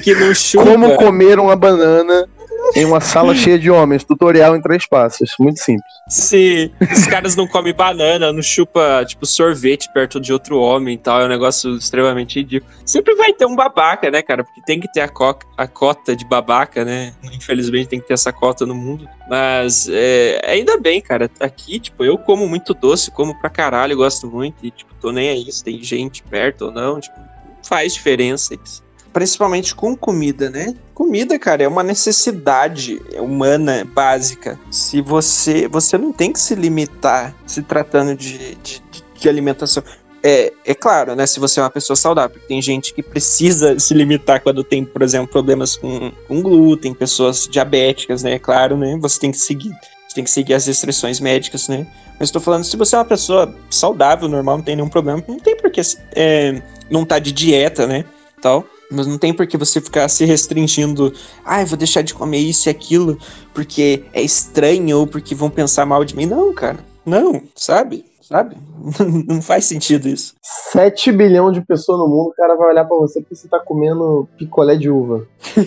que 0.03 0.15
não 0.15 0.33
chupa. 0.33 0.65
Como 0.65 0.95
comer 0.95 1.39
uma 1.39 1.55
banana 1.55 2.27
em 2.75 2.85
uma 2.85 2.99
sala 2.99 3.35
cheia 3.35 3.57
de 3.57 3.69
homens. 3.69 4.03
Tutorial 4.03 4.55
em 4.55 4.61
três 4.61 4.87
passos. 4.87 5.31
Muito 5.39 5.59
simples. 5.59 5.91
Se 6.07 6.71
os 6.91 7.05
caras 7.07 7.35
não 7.35 7.47
comem 7.47 7.73
banana, 7.73 8.31
não 8.31 8.41
chupa, 8.41 9.03
tipo, 9.05 9.25
sorvete 9.25 9.91
perto 9.93 10.19
de 10.19 10.33
outro 10.33 10.59
homem 10.59 10.95
e 10.95 10.97
tal, 10.97 11.21
é 11.21 11.25
um 11.25 11.29
negócio 11.29 11.75
extremamente 11.75 12.39
ridículo. 12.39 12.71
Sempre 12.85 13.15
vai 13.15 13.33
ter 13.33 13.45
um 13.45 13.55
babaca, 13.55 14.09
né, 14.09 14.21
cara? 14.21 14.43
Porque 14.43 14.61
tem 14.65 14.79
que 14.79 14.91
ter 14.91 15.01
a, 15.01 15.09
a 15.57 15.67
cota 15.67 16.15
de 16.15 16.25
babaca, 16.25 16.83
né? 16.83 17.13
Infelizmente 17.33 17.89
tem 17.89 17.99
que 17.99 18.07
ter 18.07 18.13
essa 18.13 18.31
cota 18.33 18.65
no 18.65 18.75
mundo. 18.75 19.07
Mas 19.29 19.87
é, 19.91 20.41
ainda 20.45 20.77
bem, 20.77 21.01
cara. 21.01 21.29
Aqui, 21.39 21.79
tipo, 21.79 22.03
eu 22.03 22.17
como 22.17 22.47
muito 22.47 22.73
doce, 22.73 23.11
como 23.11 23.39
pra 23.39 23.49
caralho, 23.49 23.97
gosto 23.97 24.27
muito. 24.27 24.65
E, 24.65 24.71
tipo, 24.71 24.93
tô 24.95 25.11
nem 25.11 25.29
aí 25.29 25.51
se 25.51 25.63
tem 25.63 25.81
gente 25.83 26.23
perto 26.23 26.65
ou 26.65 26.71
não. 26.71 26.99
Tipo, 26.99 27.19
faz 27.63 27.93
diferença 27.93 28.55
isso. 28.55 28.88
Principalmente 29.11 29.73
com 29.73 29.95
comida, 29.95 30.49
né? 30.49 30.75
Comida, 30.93 31.37
cara, 31.39 31.63
é 31.63 31.67
uma 31.67 31.83
necessidade 31.83 33.01
humana 33.17 33.85
básica. 33.85 34.59
Se 34.69 35.01
você. 35.01 35.67
Você 35.67 35.97
não 35.97 36.11
tem 36.13 36.31
que 36.31 36.39
se 36.39 36.55
limitar 36.55 37.35
se 37.45 37.61
tratando 37.63 38.15
de, 38.15 38.55
de, 38.55 38.81
de- 39.15 39.29
alimentação. 39.29 39.83
É, 40.21 40.51
é 40.65 40.75
claro, 40.75 41.15
né? 41.15 41.25
Se 41.25 41.39
você 41.39 41.59
é 41.59 41.63
uma 41.63 41.69
pessoa 41.69 41.95
saudável, 41.95 42.31
porque 42.31 42.47
tem 42.47 42.61
gente 42.61 42.93
que 42.93 43.01
precisa 43.01 43.79
se 43.79 43.93
limitar 43.93 44.41
quando 44.41 44.63
tem, 44.63 44.83
por 44.83 45.01
exemplo, 45.01 45.27
problemas 45.27 45.75
com, 45.77 46.11
com 46.27 46.41
glúten, 46.41 46.93
pessoas 46.93 47.47
diabéticas, 47.49 48.21
né? 48.21 48.33
É 48.33 48.39
claro, 48.39 48.77
né? 48.77 48.97
Você 49.01 49.19
tem 49.19 49.31
que 49.31 49.37
seguir. 49.37 49.71
Você 50.07 50.15
tem 50.15 50.23
que 50.23 50.29
seguir 50.29 50.53
as 50.53 50.65
restrições 50.65 51.19
médicas, 51.19 51.67
né? 51.67 51.87
Mas 52.19 52.27
estou 52.27 52.41
falando, 52.41 52.65
se 52.65 52.75
você 52.75 52.95
é 52.95 52.99
uma 52.99 53.05
pessoa 53.05 53.55
saudável, 53.69 54.27
normal, 54.27 54.57
não 54.57 54.63
tem 54.63 54.75
nenhum 54.75 54.89
problema, 54.89 55.23
não 55.25 55.39
tem 55.39 55.55
por 55.55 55.71
que 55.71 55.79
é, 56.15 56.61
não 56.89 57.05
tá 57.05 57.17
de 57.17 57.31
dieta, 57.31 57.87
né? 57.87 58.03
Tal. 58.41 58.65
Mas 58.91 59.05
não 59.05 59.17
tem 59.17 59.33
por 59.33 59.45
que 59.45 59.57
você 59.57 59.79
ficar 59.79 60.07
se 60.09 60.25
restringindo. 60.25 61.13
Ah, 61.45 61.61
eu 61.61 61.67
vou 61.67 61.77
deixar 61.77 62.01
de 62.01 62.13
comer 62.13 62.39
isso 62.39 62.67
e 62.67 62.71
aquilo 62.71 63.17
porque 63.53 64.03
é 64.13 64.21
estranho 64.21 64.99
ou 64.99 65.07
porque 65.07 65.35
vão 65.35 65.49
pensar 65.49 65.85
mal 65.85 66.03
de 66.03 66.15
mim. 66.15 66.25
Não, 66.25 66.53
cara. 66.53 66.79
Não, 67.05 67.41
sabe? 67.55 68.05
Sabe? 68.21 68.55
não 69.27 69.41
faz 69.41 69.65
sentido 69.65 70.07
isso. 70.07 70.35
7 70.71 71.11
bilhões 71.11 71.55
de 71.55 71.61
pessoas 71.61 71.99
no 71.99 72.07
mundo, 72.07 72.29
o 72.29 72.33
cara 72.33 72.55
vai 72.55 72.69
olhar 72.69 72.85
pra 72.85 72.95
você 72.97 73.21
porque 73.21 73.35
você 73.35 73.47
tá 73.47 73.59
comendo 73.59 74.29
picolé 74.37 74.75
de 74.75 74.89
uva. 74.89 75.25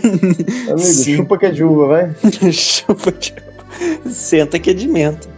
Amigo, 0.70 0.78
Sim. 0.78 1.16
chupa 1.16 1.38
que 1.38 1.46
é 1.46 1.50
de 1.50 1.64
uva, 1.64 1.86
vai. 1.88 2.16
Chupa 2.52 3.10
de... 3.10 3.34
Senta 4.08 4.60
que 4.60 4.70
é 4.70 4.74
de 4.74 4.86
menta. 4.86 5.28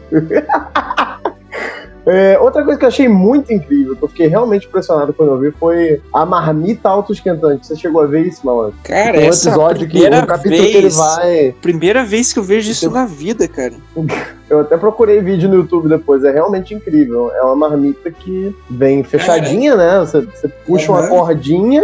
É, 2.06 2.38
outra 2.38 2.62
coisa 2.62 2.78
que 2.78 2.84
eu 2.84 2.88
achei 2.88 3.08
muito 3.08 3.52
incrível, 3.52 3.96
que 3.96 4.02
eu 4.02 4.08
fiquei 4.08 4.26
realmente 4.26 4.66
impressionado 4.66 5.12
quando 5.14 5.30
eu 5.32 5.38
vi, 5.38 5.50
foi 5.52 6.02
a 6.12 6.26
marmita 6.26 6.88
auto-esquentante. 6.88 7.66
Você 7.66 7.76
chegou 7.76 8.02
a 8.02 8.06
ver 8.06 8.26
isso, 8.26 8.44
malandro? 8.44 8.74
Cara, 8.84 9.18
um 9.18 9.22
essa 9.22 9.48
episódio 9.48 9.86
que 9.86 9.92
primeira 9.92 10.18
um 10.22 10.26
capítulo 10.26 10.60
que 10.62 10.66
ele 10.68 10.80
vez, 10.82 10.96
vai. 10.96 11.54
primeira 11.62 12.04
vez 12.04 12.32
que 12.32 12.38
eu 12.38 12.42
vejo 12.42 12.70
isso 12.70 12.86
Então- 12.86 13.00
na 13.00 13.06
vida, 13.06 13.48
cara. 13.48 13.72
Eu 14.50 14.60
até 14.60 14.76
procurei 14.76 15.20
vídeo 15.22 15.48
no 15.48 15.54
YouTube 15.56 15.88
depois, 15.88 16.22
é 16.22 16.30
realmente 16.30 16.74
incrível. 16.74 17.32
É 17.34 17.40
uma 17.42 17.56
marmita 17.56 18.10
que 18.10 18.54
vem 18.68 19.02
fechadinha, 19.02 19.74
né? 19.74 19.98
Você, 20.00 20.20
você 20.20 20.46
puxa 20.48 20.92
uma 20.92 21.00
Aham. 21.00 21.08
cordinha, 21.08 21.82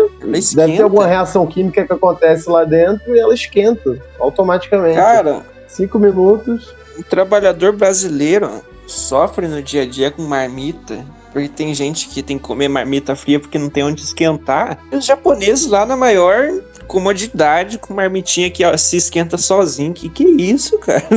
deve 0.54 0.76
ter 0.76 0.82
alguma 0.82 1.06
reação 1.06 1.46
química 1.46 1.84
que 1.86 1.92
acontece 1.92 2.50
lá 2.50 2.62
dentro 2.64 3.16
e 3.16 3.18
ela 3.18 3.32
esquenta 3.32 3.96
automaticamente. 4.20 4.94
Cara, 4.96 5.40
Cinco 5.66 5.98
minutos. 5.98 6.74
o 6.98 7.02
trabalhador 7.02 7.72
brasileiro 7.72 8.50
sofre 8.92 9.46
no 9.48 9.62
dia 9.62 9.82
a 9.82 9.86
dia 9.86 10.10
com 10.10 10.22
marmita. 10.22 11.04
Porque 11.32 11.48
tem 11.48 11.72
gente 11.74 12.08
que 12.08 12.22
tem 12.22 12.38
que 12.38 12.44
comer 12.44 12.68
marmita 12.68 13.14
fria 13.14 13.38
porque 13.38 13.58
não 13.58 13.70
tem 13.70 13.84
onde 13.84 14.02
esquentar. 14.02 14.78
E 14.90 14.96
os 14.96 15.04
japoneses 15.04 15.66
lá 15.66 15.86
na 15.86 15.96
maior 15.96 16.50
comodidade, 16.88 17.78
com 17.78 17.94
marmitinha 17.94 18.50
que 18.50 18.64
ó, 18.64 18.76
se 18.76 18.96
esquenta 18.96 19.38
sozinho. 19.38 19.92
Que 19.92 20.08
que 20.08 20.24
é 20.24 20.30
isso, 20.30 20.76
cara? 20.78 21.06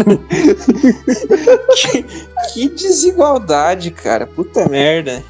que, 1.76 2.06
que 2.54 2.70
desigualdade, 2.70 3.90
cara. 3.90 4.28
Puta 4.28 4.70
merda. 4.70 5.24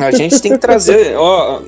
A 0.00 0.10
gente 0.10 0.40
tem 0.40 0.52
que 0.52 0.58
trazer, 0.58 1.16
ó, 1.16 1.62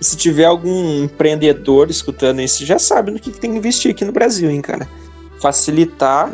se 0.00 0.16
tiver 0.16 0.44
algum 0.44 1.04
empreendedor 1.04 1.90
escutando 1.90 2.40
isso, 2.40 2.64
já 2.64 2.78
sabe 2.78 3.10
no 3.10 3.18
que, 3.18 3.30
que 3.30 3.40
tem 3.40 3.52
que 3.52 3.58
investir 3.58 3.90
aqui 3.90 4.04
no 4.04 4.12
Brasil, 4.12 4.50
hein, 4.50 4.60
cara. 4.60 4.88
Facilitar 5.40 6.30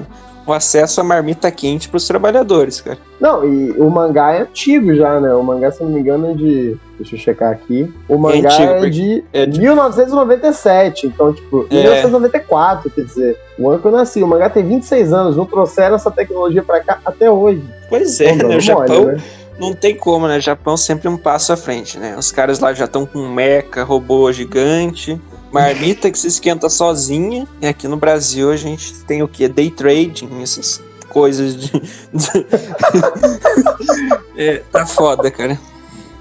o 0.46 0.52
acesso 0.52 1.00
à 1.00 1.04
marmita 1.04 1.50
quente 1.50 1.88
para 1.88 1.96
os 1.96 2.06
trabalhadores, 2.06 2.80
cara. 2.80 2.98
Não, 3.20 3.44
e 3.44 3.70
o 3.72 3.88
mangá 3.90 4.32
é 4.34 4.42
antigo 4.42 4.94
já, 4.94 5.18
né? 5.20 5.32
O 5.34 5.42
mangá, 5.42 5.70
se 5.70 5.82
não 5.82 5.90
me 5.90 6.00
engano, 6.00 6.30
é 6.30 6.34
de. 6.34 6.76
Deixa 6.98 7.16
eu 7.16 7.18
checar 7.18 7.50
aqui. 7.52 7.92
O 8.08 8.16
mangá 8.18 8.48
antigo, 8.50 8.72
é, 8.86 8.90
de 8.90 9.24
é 9.32 9.46
de- 9.46 9.58
1997. 9.60 11.06
Então, 11.06 11.32
tipo, 11.32 11.66
É. 11.70 11.74
1994, 11.74 12.90
quer 12.90 13.02
dizer, 13.04 13.38
o 13.58 13.68
ano 13.68 13.78
que 13.80 13.86
eu 13.86 13.92
nasci. 13.92 14.22
O 14.22 14.26
mangá 14.26 14.48
tem 14.50 14.64
26 14.66 15.12
anos, 15.12 15.36
não 15.36 15.44
trouxeram 15.46 15.96
essa 15.96 16.10
tecnologia 16.10 16.62
pra 16.62 16.80
cá 16.80 16.98
até 17.04 17.30
hoje. 17.30 17.62
Pois 17.88 18.20
é, 18.20 18.36
Tão 18.36 18.48
né? 18.48 18.56
O 18.56 18.60
Japão 18.60 19.04
né? 19.06 19.16
não 19.58 19.72
tem 19.72 19.96
como, 19.96 20.26
né? 20.28 20.38
O 20.38 20.40
Japão 20.40 20.76
sempre 20.76 21.08
um 21.08 21.16
passo 21.16 21.52
à 21.52 21.56
frente, 21.56 21.98
né? 21.98 22.16
Os 22.18 22.30
caras 22.30 22.58
lá 22.60 22.72
já 22.72 22.84
estão 22.84 23.06
com 23.06 23.26
mecha, 23.28 23.82
robô 23.82 24.30
gigante, 24.32 25.20
marmita 25.54 26.10
que 26.10 26.18
se 26.18 26.26
esquenta 26.26 26.68
sozinha. 26.68 27.46
E 27.62 27.68
aqui 27.68 27.86
no 27.86 27.96
Brasil 27.96 28.50
a 28.50 28.56
gente 28.56 28.92
tem 29.04 29.22
o 29.22 29.28
quê? 29.28 29.48
Day 29.48 29.70
trading, 29.70 30.42
essas 30.42 30.82
coisas 31.08 31.56
de. 31.56 31.70
é, 34.36 34.56
tá 34.72 34.84
foda, 34.84 35.30
cara. 35.30 35.56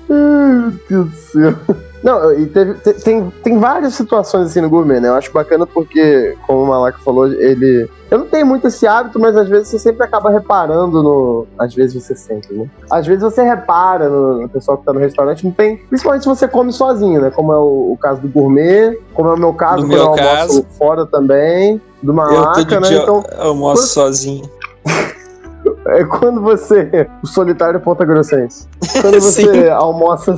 Ai, 0.07 0.55
meu 0.55 0.71
Deus 0.87 1.09
do 1.09 1.15
céu. 1.15 1.57
Não, 2.03 2.33
e 2.33 2.45
teve, 2.47 2.73
te- 2.75 2.93
tem, 3.01 3.29
tem 3.43 3.57
várias 3.57 3.93
situações 3.93 4.47
assim 4.47 4.59
no 4.59 4.69
gourmet, 4.69 4.99
né? 4.99 5.07
Eu 5.07 5.13
acho 5.15 5.31
bacana 5.31 5.65
porque, 5.65 6.35
como 6.45 6.63
o 6.63 6.67
Malaco 6.67 6.99
falou, 7.01 7.27
ele. 7.31 7.89
Eu 8.11 8.19
não 8.19 8.25
tenho 8.27 8.45
muito 8.45 8.67
esse 8.67 8.85
hábito, 8.85 9.17
mas 9.19 9.35
às 9.37 9.47
vezes 9.47 9.69
você 9.69 9.79
sempre 9.79 10.03
acaba 10.03 10.29
reparando 10.29 11.01
no. 11.01 11.47
Às 11.57 11.73
vezes 11.73 12.03
você 12.03 12.13
sempre, 12.13 12.53
né? 12.57 12.69
Às 12.91 13.07
vezes 13.07 13.23
você 13.23 13.41
repara 13.41 14.09
no, 14.09 14.41
no 14.41 14.49
pessoal 14.49 14.77
que 14.77 14.83
tá 14.85 14.91
no 14.91 14.99
restaurante, 14.99 15.45
não 15.45 15.51
tem. 15.53 15.77
Principalmente 15.77 16.23
se 16.23 16.27
você 16.29 16.45
come 16.45 16.73
sozinho, 16.73 17.21
né? 17.21 17.31
Como 17.31 17.53
é 17.53 17.57
o, 17.57 17.93
o 17.93 17.97
caso 17.97 18.19
do 18.21 18.27
gourmet, 18.27 18.99
como 19.13 19.29
é 19.29 19.33
o 19.33 19.37
meu 19.39 19.53
caso, 19.53 19.83
No 19.83 19.87
quando 19.87 19.91
meu 19.93 19.99
eu 19.99 20.07
almoço 20.09 20.61
caso. 20.63 20.65
fora 20.77 21.05
também, 21.05 21.81
do 22.01 22.11
Eu 22.11 22.15
Malaca, 22.15 22.79
né? 22.81 22.87
Então, 22.95 23.23
almoço 23.39 23.81
quando- 23.83 23.87
sozinho. 23.87 24.49
é 25.87 26.03
quando 26.03 26.41
você. 26.41 27.07
O 27.23 27.27
solitário 27.27 27.79
Ponta 27.79 28.03
Grossense. 28.03 28.67
Quando 29.01 29.21
você 29.21 29.69
almoça. 29.69 30.35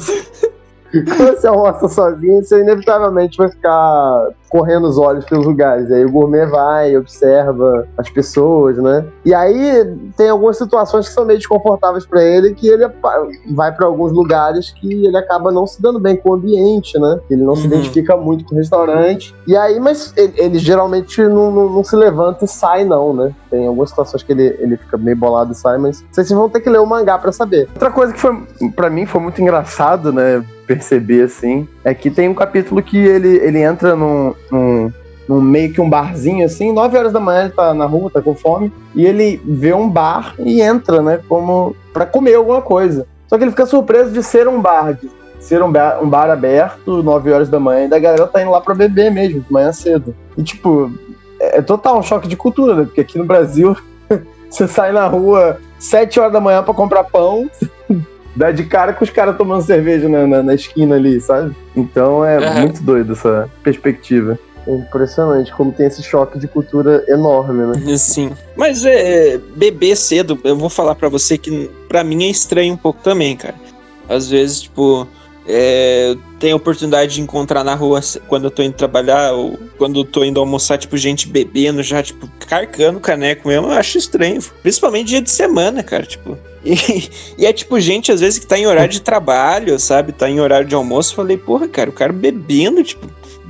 Quando 1.18 1.36
você 1.38 1.48
almoça 1.48 1.88
sozinho, 1.88 2.44
você 2.44 2.62
inevitavelmente 2.62 3.38
vai 3.38 3.50
ficar 3.50 4.30
correndo 4.50 4.88
os 4.88 4.98
olhos 4.98 5.26
pelos 5.26 5.46
lugares. 5.46 5.92
Aí 5.92 6.06
o 6.06 6.12
gourmet 6.12 6.46
vai, 6.46 6.96
observa 6.96 7.86
as 7.98 8.10
pessoas, 8.10 8.78
né? 8.78 9.06
E 9.26 9.34
aí 9.34 9.86
tem 10.16 10.30
algumas 10.30 10.58
situações 10.58 11.08
que 11.08 11.14
são 11.14 11.26
meio 11.26 11.38
desconfortáveis 11.40 12.06
pra 12.06 12.24
ele, 12.24 12.54
que 12.54 12.68
ele 12.68 12.88
vai 13.54 13.74
pra 13.74 13.86
alguns 13.88 14.14
lugares 14.14 14.72
que 14.72 15.06
ele 15.06 15.18
acaba 15.18 15.52
não 15.52 15.68
se 15.68 15.82
dando 15.82 16.00
bem 16.00 16.16
com 16.16 16.30
o 16.30 16.34
ambiente, 16.36 16.98
né? 17.00 17.20
Ele 17.30 17.44
não 17.44 17.56
se 17.56 17.64
Uhum. 17.68 17.74
identifica 17.74 18.16
muito 18.16 18.46
com 18.46 18.56
o 18.56 18.58
restaurante. 18.58 19.36
E 19.46 19.58
aí, 19.58 19.80
mas 19.80 20.14
ele, 20.16 20.34
ele 20.38 20.58
geralmente 20.60 21.22
não, 21.24 21.52
não- 21.52 21.70
não 21.70 21.84
se 21.84 21.96
levanta 21.96 22.46
e 22.46 22.48
sai, 22.48 22.86
não, 22.86 23.14
né? 23.14 23.34
Tem 23.50 23.68
algumas 23.68 23.90
situações 23.90 24.24
que 24.24 24.32
ele, 24.32 24.56
ele 24.60 24.78
fica 24.78 24.98
meio 24.98 25.18
bolado 25.18 25.52
e 25.52 25.56
sai, 25.56 25.78
mas 25.78 26.04
vocês 26.12 26.30
vão 26.30 26.50
ter 26.50 26.62
que 26.62 26.70
ler 26.70 26.80
o 26.80 26.86
mangá 26.86 27.18
pra 27.18 27.32
saber. 27.32 27.68
Outra 27.74 27.92
coisa 27.92 28.14
que 28.14 28.20
foi, 28.20 28.36
para 28.76 28.90
mim, 28.90 29.06
foi 29.06 29.20
muito 29.22 29.42
engraçado, 29.42 30.14
né? 30.14 30.44
Perceber 30.68 31.24
assim, 31.24 31.68
é 31.84 31.94
que 31.94 32.10
tem 32.10 32.28
um 32.28 32.34
capítulo 32.34 32.82
que 32.82 32.98
ele, 32.98 33.38
ele 33.38 33.62
entra 33.62 33.96
num, 33.96 34.34
num, 34.52 34.92
num 35.28 35.42
meio 35.42 35.72
que 35.72 35.80
um 35.80 35.90
barzinho 35.90 36.46
assim, 36.46 36.72
9 36.72 36.98
horas 36.98 37.14
da 37.14 37.20
manhã 37.20 37.44
ele 37.44 37.54
tá 37.54 37.74
na 37.74 37.86
rua, 37.86 38.10
tá 38.10 38.22
com 38.22 38.36
fome, 38.36 38.74
e 38.96 39.06
ele 39.06 39.40
vê 39.46 39.74
um 39.74 39.90
bar 39.90 40.34
e 40.40 40.62
entra, 40.62 41.02
né? 41.02 41.20
Como 41.28 41.76
pra 41.94 42.06
comer 42.06 42.36
alguma 42.36 42.62
coisa. 42.62 43.08
Só 43.28 43.38
que 43.38 43.44
ele 43.44 43.52
fica 43.52 43.66
surpreso 43.66 44.12
de 44.12 44.24
ser 44.24 44.48
um 44.48 44.60
bar, 44.60 44.94
de 44.94 45.10
ser 45.40 45.62
um 45.62 45.72
bar, 45.72 46.00
um 46.02 46.10
bar 46.10 46.30
aberto, 46.30 47.04
9 47.04 47.32
horas 47.32 47.50
da 47.50 47.60
manhã, 47.60 47.86
e 47.86 47.90
da 47.90 48.00
galera 48.00 48.28
tá 48.28 48.42
indo 48.42 48.52
lá 48.52 48.62
pra 48.62 48.74
beber 48.74 49.12
mesmo, 49.12 49.42
de 49.42 49.54
manhã 49.54 49.72
cedo. 49.72 50.16
E 50.38 50.44
tipo, 50.44 50.92
é, 51.40 51.60
é 51.60 51.62
total 51.62 52.00
um 52.00 52.04
choque 52.04 52.28
de 52.28 52.36
cultura, 52.36 52.76
né? 52.76 52.84
Porque 52.86 53.02
aqui 53.02 53.18
no 53.18 53.26
Brasil, 53.26 53.76
você 54.50 54.68
sai 54.68 54.92
na 54.92 55.08
rua 55.08 55.60
7 55.80 56.20
horas 56.20 56.34
da 56.34 56.42
manhã 56.42 56.64
pra 56.64 56.74
comprar 56.74 57.04
pão, 57.04 57.50
dá 58.36 58.52
de 58.52 58.64
cara 58.66 58.94
com 58.94 59.04
os 59.04 59.10
caras 59.10 59.38
tomando 59.38 59.64
cerveja 59.64 60.10
na, 60.10 60.28
na, 60.28 60.44
na 60.44 60.54
esquina 60.54 60.96
ali, 60.96 61.20
sabe? 61.22 61.56
Então 61.76 62.24
é 62.26 62.38
Aham. 62.38 62.62
muito 62.62 62.84
doido 62.84 63.14
essa 63.14 63.50
perspectiva. 63.64 64.38
É 64.68 64.74
impressionante 64.74 65.54
como 65.54 65.72
tem 65.72 65.86
esse 65.86 66.02
choque 66.02 66.40
de 66.40 66.48
cultura 66.48 67.04
enorme, 67.08 67.68
né? 67.68 67.98
Sim. 67.98 68.32
Mas 68.56 68.84
é, 68.84 69.40
beber 69.56 69.96
cedo, 69.96 70.40
eu 70.44 70.58
vou 70.58 70.70
falar 70.70 70.96
pra 70.96 71.08
você 71.08 71.38
que 71.38 71.70
pra 71.88 72.04
mim 72.04 72.26
é 72.26 72.30
estranho 72.30 72.74
um 72.74 72.78
pouco 72.78 73.00
também, 73.04 73.38
cara. 73.38 73.56
Às 74.10 74.30
vezes, 74.30 74.62
tipo, 74.62 75.08
é, 75.48 76.16
tenho 76.40 76.54
a 76.54 76.58
oportunidade 76.58 77.16
de 77.16 77.22
encontrar 77.22 77.64
na 77.64 77.76
rua 77.76 78.02
quando 78.28 78.46
eu 78.46 78.52
tô 78.52 78.64
indo 78.64 78.74
trabalhar 78.74 79.34
ou 79.34 79.60
quando 79.78 80.00
eu 80.00 80.04
tô 80.06 80.24
indo 80.24 80.40
almoçar, 80.40 80.78
tipo, 80.78 80.98
gente 80.98 81.28
bebendo 81.28 81.84
já, 81.84 82.02
tipo, 82.02 82.28
carcando 82.48 83.00
caneco 83.00 83.48
mesmo, 83.48 83.68
eu 83.68 83.72
acho 83.72 83.98
estranho. 83.98 84.42
Principalmente 84.62 85.08
dia 85.10 85.22
de 85.22 85.30
semana, 85.32 85.84
cara, 85.84 86.06
tipo. 86.06 86.38
E, 86.68 87.12
e 87.38 87.46
é 87.46 87.54
tipo 87.54 87.80
gente, 87.80 88.12
às 88.12 88.22
vezes, 88.22 88.40
que 88.40 88.48
tá 88.48 88.58
em 88.58 88.66
horário 88.66 88.92
de 88.92 89.00
trabalho, 89.00 89.78
sabe? 89.78 90.12
Tá 90.12 90.28
em 90.28 90.40
horário 90.40 90.68
de 90.68 90.74
almoço. 90.74 91.14
Falei, 91.14 91.38
porra, 91.38 91.68
cara, 91.68 91.92
o 91.92 91.94
cara 91.94 92.12
bebendo, 92.12 92.84
tipo, 92.84 93.06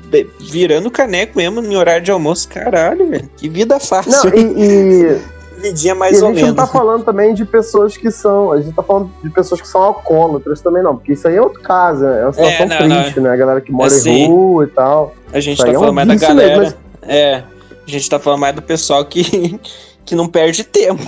be- 0.09 0.27
virando 0.37 0.91
caneco 0.91 1.37
mesmo 1.37 1.61
em 1.63 1.77
horário 1.77 2.03
de 2.03 2.11
almoço. 2.11 2.49
Caralho, 2.49 3.09
velho. 3.09 3.29
Que 3.37 3.47
vida 3.47 3.79
fácil. 3.79 4.11
Não, 4.11 4.37
e, 4.37 5.13
e- 5.13 5.21
Vidinha 5.57 5.95
mais 5.95 6.19
e 6.19 6.23
a 6.23 6.27
ou 6.27 6.33
gente 6.33 6.41
não 6.41 6.53
menos. 6.53 6.65
tá 6.65 6.67
falando 6.67 7.03
também 7.03 7.33
de 7.33 7.45
pessoas 7.45 7.95
que 7.97 8.11
são. 8.11 8.51
A 8.51 8.61
gente 8.61 8.75
tá 8.75 8.83
falando 8.83 9.11
de 9.23 9.29
pessoas 9.29 9.61
que 9.61 9.67
são 9.67 9.81
alcoólatras 9.81 10.61
também, 10.61 10.83
não. 10.83 10.95
Porque 10.95 11.13
isso 11.13 11.27
aí 11.27 11.35
é 11.35 11.41
outro 11.41 11.61
caso, 11.61 12.03
né? 12.03 12.19
é 12.21 12.23
uma 12.23 12.33
situação 12.33 12.67
não, 12.67 12.87
não. 12.87 13.01
triste, 13.03 13.19
né? 13.19 13.29
A 13.29 13.35
galera 13.35 13.61
que 13.61 13.71
mora 13.71 13.87
Assim, 13.87 14.11
em 14.11 14.27
rua 14.27 14.63
e 14.65 14.67
tal. 14.67 15.15
A 15.31 15.39
gente 15.39 15.57
Isso 15.57 15.65
tá 15.65 15.71
é 15.71 15.77
um 15.77 15.79
falando 15.79 15.95
mais 15.95 16.07
da 16.07 16.15
galera. 16.15 16.59
mesmo, 16.61 16.77
É. 17.03 17.43
A 17.87 17.91
gente 17.91 18.09
tá 18.09 18.19
falando 18.19 18.39
mais 18.39 18.55
do 18.55 18.61
pessoal 18.61 19.05
que, 19.05 19.59
que 20.05 20.15
não 20.15 20.27
perde 20.27 20.63
tempo. 20.63 21.03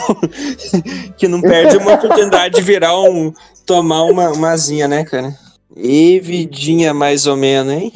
que 1.17 1.27
não 1.27 1.41
perde 1.41 1.77
uma 1.77 1.93
oportunidade 1.93 2.55
de 2.55 2.61
virar 2.61 2.99
um. 2.99 3.33
tomar 3.65 4.03
uma 4.03 4.33
mazinha, 4.35 4.87
né, 4.87 5.03
cara? 5.03 5.33
E 5.75 6.19
vidinha 6.19 6.93
mais 6.93 7.27
ou 7.27 7.35
menos, 7.35 7.73
hein? 7.73 7.91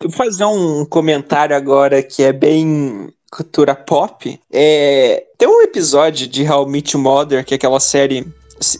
Eu 0.00 0.10
vou 0.10 0.12
fazer 0.18 0.44
um 0.44 0.84
comentário 0.84 1.56
agora 1.56 2.02
que 2.02 2.22
é 2.22 2.32
bem 2.32 3.08
cultura 3.34 3.74
pop. 3.74 4.38
É, 4.52 5.24
tem 5.36 5.48
um 5.48 5.60
episódio 5.62 6.28
de 6.28 6.48
How 6.48 6.68
I 6.68 6.70
Met 6.70 6.96
Your 6.96 7.02
Mother, 7.02 7.44
que 7.44 7.54
é 7.54 7.56
aquela 7.56 7.80
série, 7.80 8.24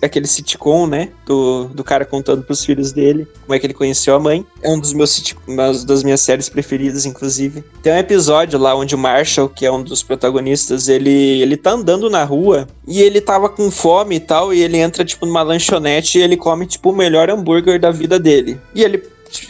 aquele 0.00 0.28
sitcom, 0.28 0.86
né? 0.86 1.11
Do, 1.26 1.64
do 1.64 1.82
cara 1.82 2.05
contando 2.05 2.44
pros 2.44 2.64
filhos 2.64 2.92
dele 2.92 3.26
como 3.42 3.55
é 3.55 3.59
que 3.59 3.66
ele 3.66 3.74
conheceu 3.74 4.14
a 4.14 4.20
mãe. 4.20 4.46
É 4.62 4.68
um 4.70 4.78
dos 4.78 4.92
meus 4.92 5.11
sit- 5.11 5.36
uma 5.46 5.72
das 5.72 6.05
minhas 6.05 6.20
séries 6.20 6.48
preferidas, 6.48 7.05
inclusive. 7.05 7.64
Tem 7.82 7.92
um 7.92 7.98
episódio 7.98 8.59
lá 8.59 8.76
onde 8.76 8.94
o 8.94 8.98
Marshall, 8.98 9.48
que 9.48 9.66
é 9.66 9.72
um 9.72 9.82
dos 9.82 10.02
protagonistas, 10.02 10.88
ele, 10.88 11.42
ele 11.42 11.57
tá 11.57 11.72
andando 11.72 12.09
na 12.09 12.22
rua 12.22 12.68
e 12.86 13.02
ele 13.02 13.20
tava 13.20 13.48
com 13.48 13.70
fome 13.70 14.16
e 14.16 14.20
tal, 14.20 14.55
e 14.55 14.62
ele 14.62 14.78
entra, 14.78 15.05
tipo, 15.05 15.26
numa 15.26 15.42
lanchonete 15.42 16.18
e 16.18 16.22
ele 16.22 16.36
come, 16.36 16.64
tipo, 16.64 16.90
o 16.90 16.96
melhor 16.96 17.28
hambúrguer 17.28 17.80
da 17.80 17.90
vida 17.90 18.20
dele. 18.20 18.61
E 18.72 18.84
ele 18.84 19.02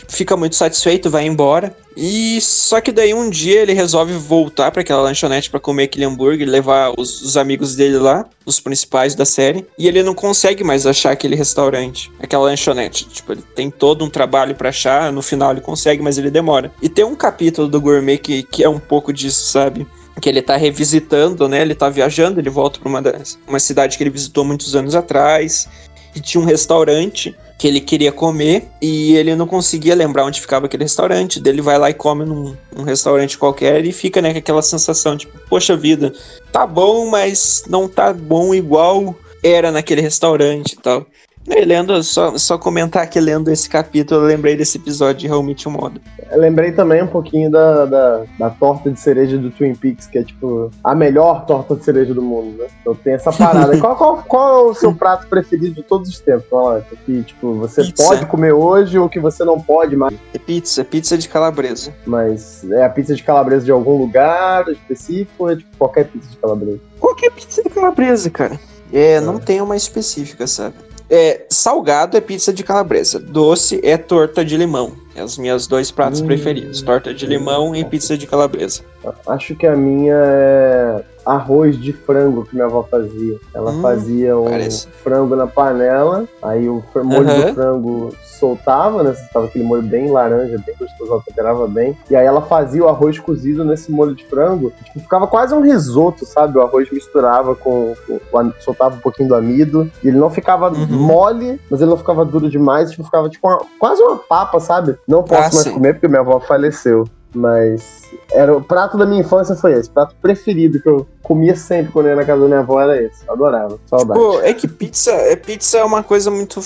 fica 0.08 0.36
muito 0.36 0.56
satisfeito, 0.56 1.10
vai 1.10 1.26
embora. 1.26 1.74
E 1.96 2.40
só 2.40 2.80
que 2.80 2.90
daí 2.90 3.14
um 3.14 3.30
dia 3.30 3.60
ele 3.60 3.72
resolve 3.72 4.14
voltar 4.14 4.70
para 4.72 4.80
aquela 4.80 5.02
lanchonete 5.02 5.48
para 5.48 5.60
comer 5.60 5.84
aquele 5.84 6.04
hambúrguer, 6.04 6.48
levar 6.48 6.92
os, 6.98 7.22
os 7.22 7.36
amigos 7.36 7.76
dele 7.76 7.98
lá, 7.98 8.26
os 8.44 8.58
principais 8.58 9.14
da 9.14 9.24
série, 9.24 9.64
e 9.78 9.86
ele 9.86 10.02
não 10.02 10.14
consegue 10.14 10.64
mais 10.64 10.86
achar 10.86 11.12
aquele 11.12 11.36
restaurante, 11.36 12.10
aquela 12.20 12.44
lanchonete. 12.44 13.08
Tipo, 13.08 13.32
ele 13.32 13.44
tem 13.54 13.70
todo 13.70 14.04
um 14.04 14.10
trabalho 14.10 14.54
para 14.56 14.70
achar, 14.70 15.12
no 15.12 15.22
final 15.22 15.52
ele 15.52 15.60
consegue, 15.60 16.02
mas 16.02 16.18
ele 16.18 16.30
demora. 16.30 16.72
E 16.82 16.88
tem 16.88 17.04
um 17.04 17.14
capítulo 17.14 17.68
do 17.68 17.80
Gourmet 17.80 18.18
que, 18.18 18.42
que 18.42 18.64
é 18.64 18.68
um 18.68 18.80
pouco 18.80 19.12
disso, 19.12 19.44
sabe? 19.44 19.86
que 20.20 20.28
ele 20.28 20.40
tá 20.40 20.56
revisitando, 20.56 21.48
né? 21.48 21.60
Ele 21.60 21.74
tá 21.74 21.88
viajando, 21.88 22.40
ele 22.40 22.48
volta 22.48 22.78
para 22.78 22.88
uma, 22.88 23.02
uma 23.46 23.58
cidade 23.58 23.96
que 23.96 24.02
ele 24.02 24.10
visitou 24.10 24.44
muitos 24.44 24.74
anos 24.74 24.94
atrás. 24.94 25.68
E 26.14 26.20
tinha 26.20 26.40
um 26.42 26.46
restaurante 26.46 27.34
que 27.58 27.68
ele 27.68 27.80
queria 27.80 28.12
comer 28.12 28.68
e 28.80 29.16
ele 29.16 29.34
não 29.34 29.46
conseguia 29.46 29.94
lembrar 29.94 30.24
onde 30.24 30.40
ficava 30.40 30.66
aquele 30.66 30.84
restaurante. 30.84 31.40
Daí 31.40 31.52
ele 31.52 31.62
vai 31.62 31.78
lá 31.78 31.90
e 31.90 31.94
come 31.94 32.24
num, 32.24 32.56
num 32.74 32.82
restaurante 32.82 33.38
qualquer 33.38 33.84
e 33.84 33.92
fica, 33.92 34.20
né, 34.20 34.32
com 34.32 34.38
aquela 34.38 34.62
sensação, 34.62 35.16
tipo, 35.16 35.38
poxa 35.48 35.76
vida, 35.76 36.12
tá 36.52 36.66
bom, 36.66 37.08
mas 37.08 37.64
não 37.68 37.88
tá 37.88 38.12
bom 38.12 38.54
igual 38.54 39.14
era 39.42 39.70
naquele 39.70 40.00
restaurante 40.00 40.72
e 40.72 40.76
tal. 40.76 41.06
Lendo, 41.46 42.02
só, 42.02 42.38
só 42.38 42.56
comentar 42.56 43.08
que 43.08 43.20
lendo 43.20 43.50
esse 43.50 43.68
capítulo, 43.68 44.22
eu 44.22 44.26
lembrei 44.26 44.56
desse 44.56 44.78
episódio 44.78 45.20
de 45.20 45.26
Your 45.26 45.44
Mother. 45.70 46.00
Eu 46.30 46.40
lembrei 46.40 46.72
também 46.72 47.02
um 47.02 47.06
pouquinho 47.06 47.50
da, 47.50 47.84
da, 47.84 48.22
da 48.38 48.50
torta 48.50 48.90
de 48.90 48.98
cereja 48.98 49.36
do 49.36 49.50
Twin 49.50 49.74
Peaks, 49.74 50.06
que 50.06 50.18
é 50.18 50.24
tipo 50.24 50.70
a 50.82 50.94
melhor 50.94 51.44
torta 51.44 51.76
de 51.76 51.84
cereja 51.84 52.14
do 52.14 52.22
mundo, 52.22 52.56
né? 52.58 52.66
Então 52.80 52.94
tem 52.94 53.12
essa 53.12 53.30
parada. 53.30 53.76
qual, 53.78 53.94
qual, 53.94 54.24
qual 54.26 54.48
é 54.48 54.70
o 54.70 54.74
seu 54.74 54.94
prato 54.94 55.26
preferido 55.28 55.74
de 55.74 55.82
todos 55.82 56.08
os 56.08 56.18
tempos? 56.18 56.48
Fala, 56.48 56.84
que 57.04 57.22
tipo, 57.22 57.54
você 57.54 57.82
Pizza. 57.82 58.02
pode 58.02 58.26
comer 58.26 58.52
hoje 58.52 58.98
ou 58.98 59.08
que 59.08 59.20
você 59.20 59.44
não 59.44 59.60
pode 59.60 59.94
mais. 59.96 60.14
É 60.32 60.38
pizza, 60.38 60.82
pizza 60.82 61.18
de 61.18 61.28
calabresa. 61.28 61.92
Mas 62.06 62.64
é 62.70 62.84
a 62.84 62.88
pizza 62.88 63.14
de 63.14 63.22
calabresa 63.22 63.66
de 63.66 63.70
algum 63.70 63.98
lugar 63.98 64.66
específico 64.68 65.44
ou 65.44 65.50
é 65.50 65.56
tipo 65.56 65.76
qualquer 65.76 66.06
pizza 66.06 66.30
de 66.30 66.36
calabresa? 66.38 66.80
Qualquer 66.98 67.30
pizza 67.32 67.62
de 67.62 67.68
calabresa, 67.68 68.30
cara. 68.30 68.58
É, 68.92 69.20
não 69.20 69.38
tem 69.38 69.60
uma 69.60 69.76
específica, 69.76 70.46
sabe? 70.46 70.74
É, 71.08 71.46
salgado 71.50 72.16
é 72.16 72.20
pizza 72.20 72.52
de 72.52 72.62
calabresa. 72.62 73.18
Doce 73.18 73.80
é 73.82 73.96
torta 73.96 74.44
de 74.44 74.56
limão. 74.56 75.03
É 75.14 75.22
os 75.22 75.38
meus 75.38 75.66
dois 75.66 75.90
pratos 75.90 76.20
Hum. 76.20 76.26
preferidos. 76.26 76.82
Torta 76.82 77.14
de 77.14 77.24
limão 77.26 77.74
e 77.74 77.84
pizza 77.84 78.16
de 78.18 78.26
calabresa. 78.26 78.82
Acho 79.28 79.54
que 79.54 79.66
a 79.66 79.76
minha 79.76 80.14
é 80.16 81.04
arroz 81.26 81.78
de 81.80 81.92
frango 81.92 82.44
que 82.44 82.54
minha 82.54 82.66
avó 82.66 82.82
fazia. 82.82 83.38
Ela 83.54 83.70
Hum, 83.70 83.80
fazia 83.80 84.36
um 84.38 84.44
parece. 84.44 84.88
frango 85.02 85.34
na 85.36 85.46
panela, 85.46 86.24
aí 86.42 86.68
o 86.68 86.82
molho 87.02 87.28
Aham. 87.30 87.46
do 87.48 87.54
frango 87.54 88.14
soltava, 88.38 89.02
né? 89.02 89.14
Tava 89.32 89.46
aquele 89.46 89.64
molho 89.64 89.82
bem 89.82 90.10
laranja, 90.10 90.60
bem 90.66 90.74
gostoso, 90.78 91.10
ela 91.10 91.22
temperava 91.26 91.66
bem. 91.66 91.96
E 92.10 92.16
aí 92.16 92.26
ela 92.26 92.42
fazia 92.42 92.82
o 92.84 92.88
arroz 92.88 93.18
cozido 93.18 93.64
nesse 93.64 93.90
molho 93.90 94.14
de 94.14 94.24
frango. 94.26 94.70
Tipo, 94.84 95.00
ficava 95.00 95.26
quase 95.26 95.54
um 95.54 95.60
risoto, 95.62 96.26
sabe? 96.26 96.58
O 96.58 96.62
arroz 96.62 96.90
misturava 96.90 97.54
com. 97.54 97.94
com- 98.06 98.38
am- 98.38 98.52
soltava 98.60 98.96
um 98.96 99.00
pouquinho 99.00 99.28
do 99.30 99.34
amido. 99.34 99.90
E 100.02 100.08
ele 100.08 100.18
não 100.18 100.28
ficava 100.28 100.68
Uhum. 100.70 100.86
mole, 100.90 101.58
mas 101.70 101.80
ele 101.80 101.90
não 101.90 101.96
ficava 101.96 102.24
duro 102.24 102.50
demais. 102.50 102.90
Tipo, 102.90 103.04
ficava 103.04 103.28
tipo 103.30 103.46
uma- 103.48 103.62
quase 103.78 104.02
uma 104.02 104.16
papa, 104.16 104.60
sabe? 104.60 104.96
Não 105.06 105.22
posso 105.22 105.40
Ah, 105.40 105.42
mais 105.42 105.54
sim. 105.64 105.72
comer 105.72 105.94
porque 105.94 106.08
minha 106.08 106.20
avó 106.20 106.40
faleceu. 106.40 107.08
Mas 107.36 108.02
era 108.32 108.56
o 108.56 108.62
prato 108.62 108.96
da 108.96 109.04
minha 109.04 109.20
infância 109.20 109.56
foi 109.56 109.72
esse. 109.72 109.88
O 109.88 109.92
prato 109.92 110.14
preferido 110.22 110.80
que 110.80 110.88
eu 110.88 111.04
comia 111.20 111.56
sempre 111.56 111.90
quando 111.92 112.06
ia 112.06 112.14
na 112.14 112.24
casa 112.24 112.42
da 112.42 112.46
minha 112.46 112.60
avó 112.60 112.80
era 112.80 113.02
esse. 113.02 113.28
Adorava. 113.28 113.76
Saudade. 113.86 114.20
Pô, 114.20 114.40
é 114.40 114.54
que 114.54 114.68
pizza 114.68 115.10
é, 115.10 115.34
pizza 115.34 115.78
é 115.78 115.84
uma 115.84 116.02
coisa 116.04 116.30
muito 116.30 116.60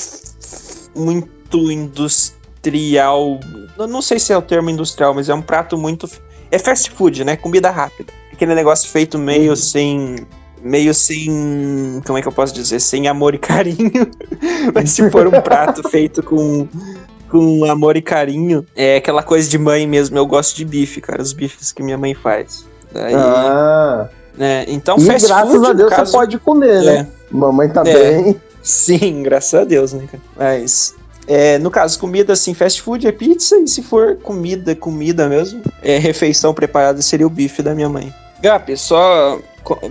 muito 0.95 1.73
industrial. 1.73 3.41
Eu 3.79 3.87
não 3.87 4.03
sei 4.03 4.19
se 4.19 4.33
é 4.33 4.37
o 4.37 4.43
termo 4.43 4.69
industrial, 4.69 5.15
mas 5.15 5.29
é 5.29 5.35
um 5.35 5.43
prato 5.43 5.79
muito. 5.79 6.09
É 6.51 6.59
fast 6.59 6.91
food, 6.91 7.25
né? 7.25 7.37
Comida 7.37 7.71
rápida. 7.71 8.13
Aquele 8.33 8.55
negócio 8.55 8.89
feito 8.91 9.19
meio 9.19 9.57
sem. 9.57 10.27
Meio 10.61 10.93
sem. 10.93 12.03
Como 12.07 12.19
é 12.19 12.23
que 12.23 12.29
eu 12.29 12.33
posso 12.33 12.53
dizer? 12.53 12.81
Sem 12.81 13.09
amor 13.09 13.35
e 13.35 13.39
carinho. 13.39 13.91
mas 14.75 14.91
se 14.91 15.11
for 15.11 15.27
um 15.27 15.41
prato 15.41 15.89
feito 15.89 16.23
com. 16.23 16.69
Com 17.31 17.65
amor 17.71 17.97
e 17.97 18.03
carinho, 18.03 18.65
é 18.75 18.97
aquela 18.97 19.23
coisa 19.23 19.49
de 19.49 19.59
mãe 19.59 19.87
mesmo. 19.87 20.17
Eu 20.17 20.27
gosto 20.27 20.57
de 20.57 20.65
bife, 20.65 21.01
cara, 21.01 21.21
os 21.21 21.33
bifes 21.33 21.73
que 21.73 21.83
minha 21.83 21.99
mãe 21.99 22.15
faz. 22.15 22.65
Daí, 22.93 23.15
Ah, 23.15 24.09
né? 24.37 24.65
Então, 24.69 24.97
e 24.99 25.05
fast 25.05 25.29
graças 25.29 25.51
food, 25.53 25.67
a 25.67 25.73
Deus 25.75 25.91
caso- 25.91 26.11
você 26.13 26.17
pode 26.17 26.39
comer, 26.39 26.83
É. 26.83 26.83
né? 26.85 27.07
Mamãe 27.31 27.69
tá 27.69 27.83
É. 27.87 27.93
bem. 28.23 28.41
Sim, 28.63 29.23
graças 29.23 29.55
a 29.61 29.65
Deus, 29.65 29.93
né, 29.93 30.05
cara? 30.11 30.23
Mas, 30.37 30.95
é, 31.27 31.59
no 31.59 31.71
caso, 31.71 31.99
comida 31.99 32.33
assim, 32.33 32.55
fast 32.55 32.81
food 32.81 33.07
é 33.07 33.13
pizza, 33.13 33.57
e 33.59 33.69
se 33.69 33.83
for 33.83 34.17
comida, 34.17 34.75
comida 34.75 35.29
mesmo, 35.29 35.61
é 35.83 35.99
refeição 35.99 36.55
preparada 36.55 37.01
seria 37.03 37.27
o 37.27 37.31
bife 37.31 37.63
da 37.63 37.75
minha 37.75 37.89
mãe. 37.89 38.13
Gap, 38.43 38.75
só 38.77 39.39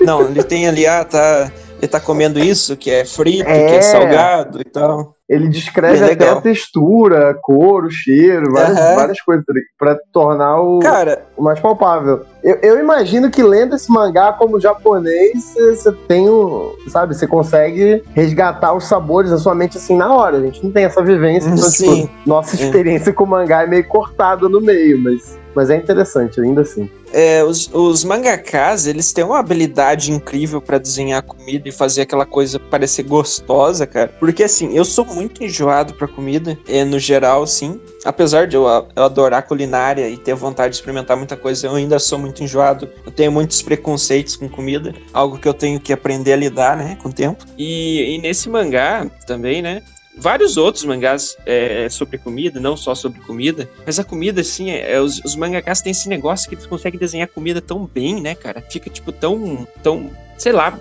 Não, 0.00 0.22
ele 0.28 0.42
tem 0.42 0.66
ali, 0.68 0.86
ah, 0.86 1.04
tá. 1.04 1.50
Ele 1.80 1.86
tá 1.86 2.00
comendo 2.00 2.40
isso, 2.40 2.76
que 2.76 2.90
é 2.90 3.04
frito, 3.04 3.44
que 3.44 3.50
É. 3.52 3.76
é 3.76 3.80
salgado 3.80 4.60
e 4.60 4.64
tal. 4.64 5.14
Ele 5.28 5.46
descreve 5.46 6.00
Bem 6.00 6.12
até 6.14 6.28
a 6.30 6.40
textura, 6.40 7.30
a 7.30 7.34
cor, 7.34 7.84
o 7.84 7.90
cheiro, 7.90 8.50
várias, 8.50 8.78
Aham. 8.78 8.94
várias 8.96 9.20
coisas 9.20 9.44
pra 9.78 9.96
tornar 10.12 10.58
o, 10.60 10.78
Cara, 10.80 11.22
o 11.36 11.42
mais 11.42 11.60
palpável. 11.60 12.24
Eu, 12.42 12.56
eu 12.62 12.80
imagino 12.80 13.30
que 13.30 13.42
lendo 13.42 13.76
esse 13.76 13.92
mangá 13.92 14.32
como 14.32 14.58
japonês, 14.58 15.54
você 15.54 15.92
tem 16.08 16.28
o. 16.28 16.74
Sabe, 16.88 17.14
você 17.14 17.26
consegue 17.26 18.02
resgatar 18.14 18.72
os 18.72 18.84
sabores 18.88 19.30
da 19.30 19.36
sua 19.38 19.54
mente 19.54 19.76
assim 19.76 19.96
na 19.96 20.12
hora. 20.12 20.38
A 20.38 20.40
gente 20.40 20.64
não 20.64 20.72
tem 20.72 20.84
essa 20.84 21.02
vivência. 21.02 21.48
Então, 21.50 21.70
tipo, 21.70 22.10
nossa 22.26 22.56
É. 22.56 22.64
experiência 22.64 23.12
com 23.12 23.22
o 23.24 23.26
mangá 23.26 23.62
é 23.62 23.66
meio 23.66 23.86
cortada 23.86 24.48
no 24.48 24.60
meio, 24.60 24.98
mas, 24.98 25.37
mas 25.54 25.70
é 25.70 25.76
interessante 25.76 26.40
ainda 26.40 26.62
assim. 26.62 26.90
é, 27.12 27.42
os, 27.42 27.70
os 27.72 28.04
mangakas, 28.04 28.86
eles 28.86 29.12
têm 29.12 29.24
uma 29.24 29.38
habilidade 29.38 30.12
incrível 30.12 30.60
pra 30.60 30.78
desenhar 30.78 31.22
comida 31.22 31.68
e 31.68 31.72
fazer 31.72 32.02
aquela 32.02 32.26
coisa 32.26 32.58
parecer 32.58 33.02
gostosa, 33.04 33.86
cara. 33.86 34.12
Porque 34.18 34.44
assim, 34.44 34.76
eu 34.76 34.84
sou 34.84 35.04
muito 35.04 35.42
enjoado 35.42 35.94
pra 35.94 36.06
comida, 36.06 36.58
é, 36.68 36.84
no 36.84 36.98
geral, 36.98 37.46
sim. 37.46 37.80
Apesar 38.04 38.46
de 38.46 38.56
eu, 38.56 38.64
eu 38.94 39.04
adorar 39.04 39.46
culinária 39.46 40.08
e 40.08 40.16
ter 40.16 40.34
vontade 40.34 40.70
de 40.70 40.76
experimentar 40.76 41.16
muita 41.16 41.36
coisa, 41.36 41.66
eu 41.66 41.74
ainda 41.74 41.98
sou 41.98 42.18
muito 42.18 42.42
enjoado. 42.44 42.88
Eu 43.04 43.12
tenho 43.12 43.32
muitos 43.32 43.62
preconceitos 43.62 44.36
com 44.36 44.48
comida, 44.48 44.94
algo 45.12 45.38
que 45.38 45.48
eu 45.48 45.54
tenho 45.54 45.80
que 45.80 45.92
aprender 45.92 46.32
a 46.32 46.36
lidar, 46.36 46.76
né, 46.76 46.96
com 47.02 47.08
o 47.08 47.12
tempo. 47.12 47.44
E, 47.56 48.14
e 48.14 48.18
nesse 48.18 48.48
mangá 48.48 49.06
também, 49.26 49.62
né, 49.62 49.82
vários 50.18 50.56
outros 50.56 50.84
mangás 50.84 51.36
é, 51.46 51.88
sobre 51.88 52.18
comida, 52.18 52.60
não 52.60 52.76
só 52.76 52.94
sobre 52.94 53.20
comida, 53.20 53.68
mas 53.86 53.98
a 53.98 54.04
comida, 54.04 54.40
assim, 54.40 54.70
é, 54.70 54.92
é- 54.92 55.00
os, 55.00 55.20
os 55.24 55.36
mangakas 55.36 55.80
têm 55.80 55.92
esse 55.92 56.08
negócio 56.08 56.48
que 56.48 56.54
eles 56.54 56.66
conseguem 56.66 56.98
desenhar 56.98 57.28
comida 57.28 57.60
tão 57.60 57.86
bem, 57.86 58.20
né, 58.20 58.34
cara? 58.34 58.62
Fica, 58.68 58.90
tipo, 58.90 59.12
tão, 59.12 59.66
tão, 59.82 60.10
sei 60.36 60.52
lá, 60.52 60.78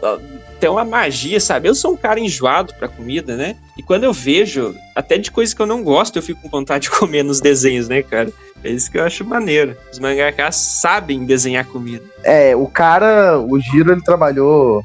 tem 0.60 0.70
uma 0.70 0.84
magia, 0.84 1.40
sabe? 1.40 1.70
Eu 1.70 1.76
sou 1.76 1.94
um 1.94 1.98
cara 1.98 2.20
enjoado 2.20 2.74
pra 2.74 2.88
comida, 2.88 3.36
né? 3.36 3.56
E 3.78 3.84
quando 3.84 4.04
eu 4.04 4.14
vejo, 4.14 4.76
até 4.96 5.18
de 5.18 5.32
coisa 5.32 5.56
que 5.56 5.62
eu 5.62 5.68
não 5.68 5.84
gosto, 5.84 6.18
eu 6.18 6.24
fico 6.24 6.42
com 6.42 6.50
vontade 6.50 6.84
de 6.84 6.90
comer 6.98 7.24
nos 7.24 7.40
desenhos, 7.40 7.88
né, 7.88 8.02
cara? 8.02 8.32
É 8.64 8.70
isso 8.72 8.92
que 8.92 8.98
eu 8.98 9.04
acho 9.04 9.24
maneiro. 9.24 9.78
Os 9.92 10.00
mangakas 10.00 10.56
sabem 10.56 11.26
desenhar 11.26 11.66
comida. 11.66 12.04
É, 12.24 12.56
o 12.56 12.66
cara, 12.68 13.40
o 13.40 13.60
Giro, 13.60 13.92
ele 13.92 14.02
trabalhou 14.02 14.84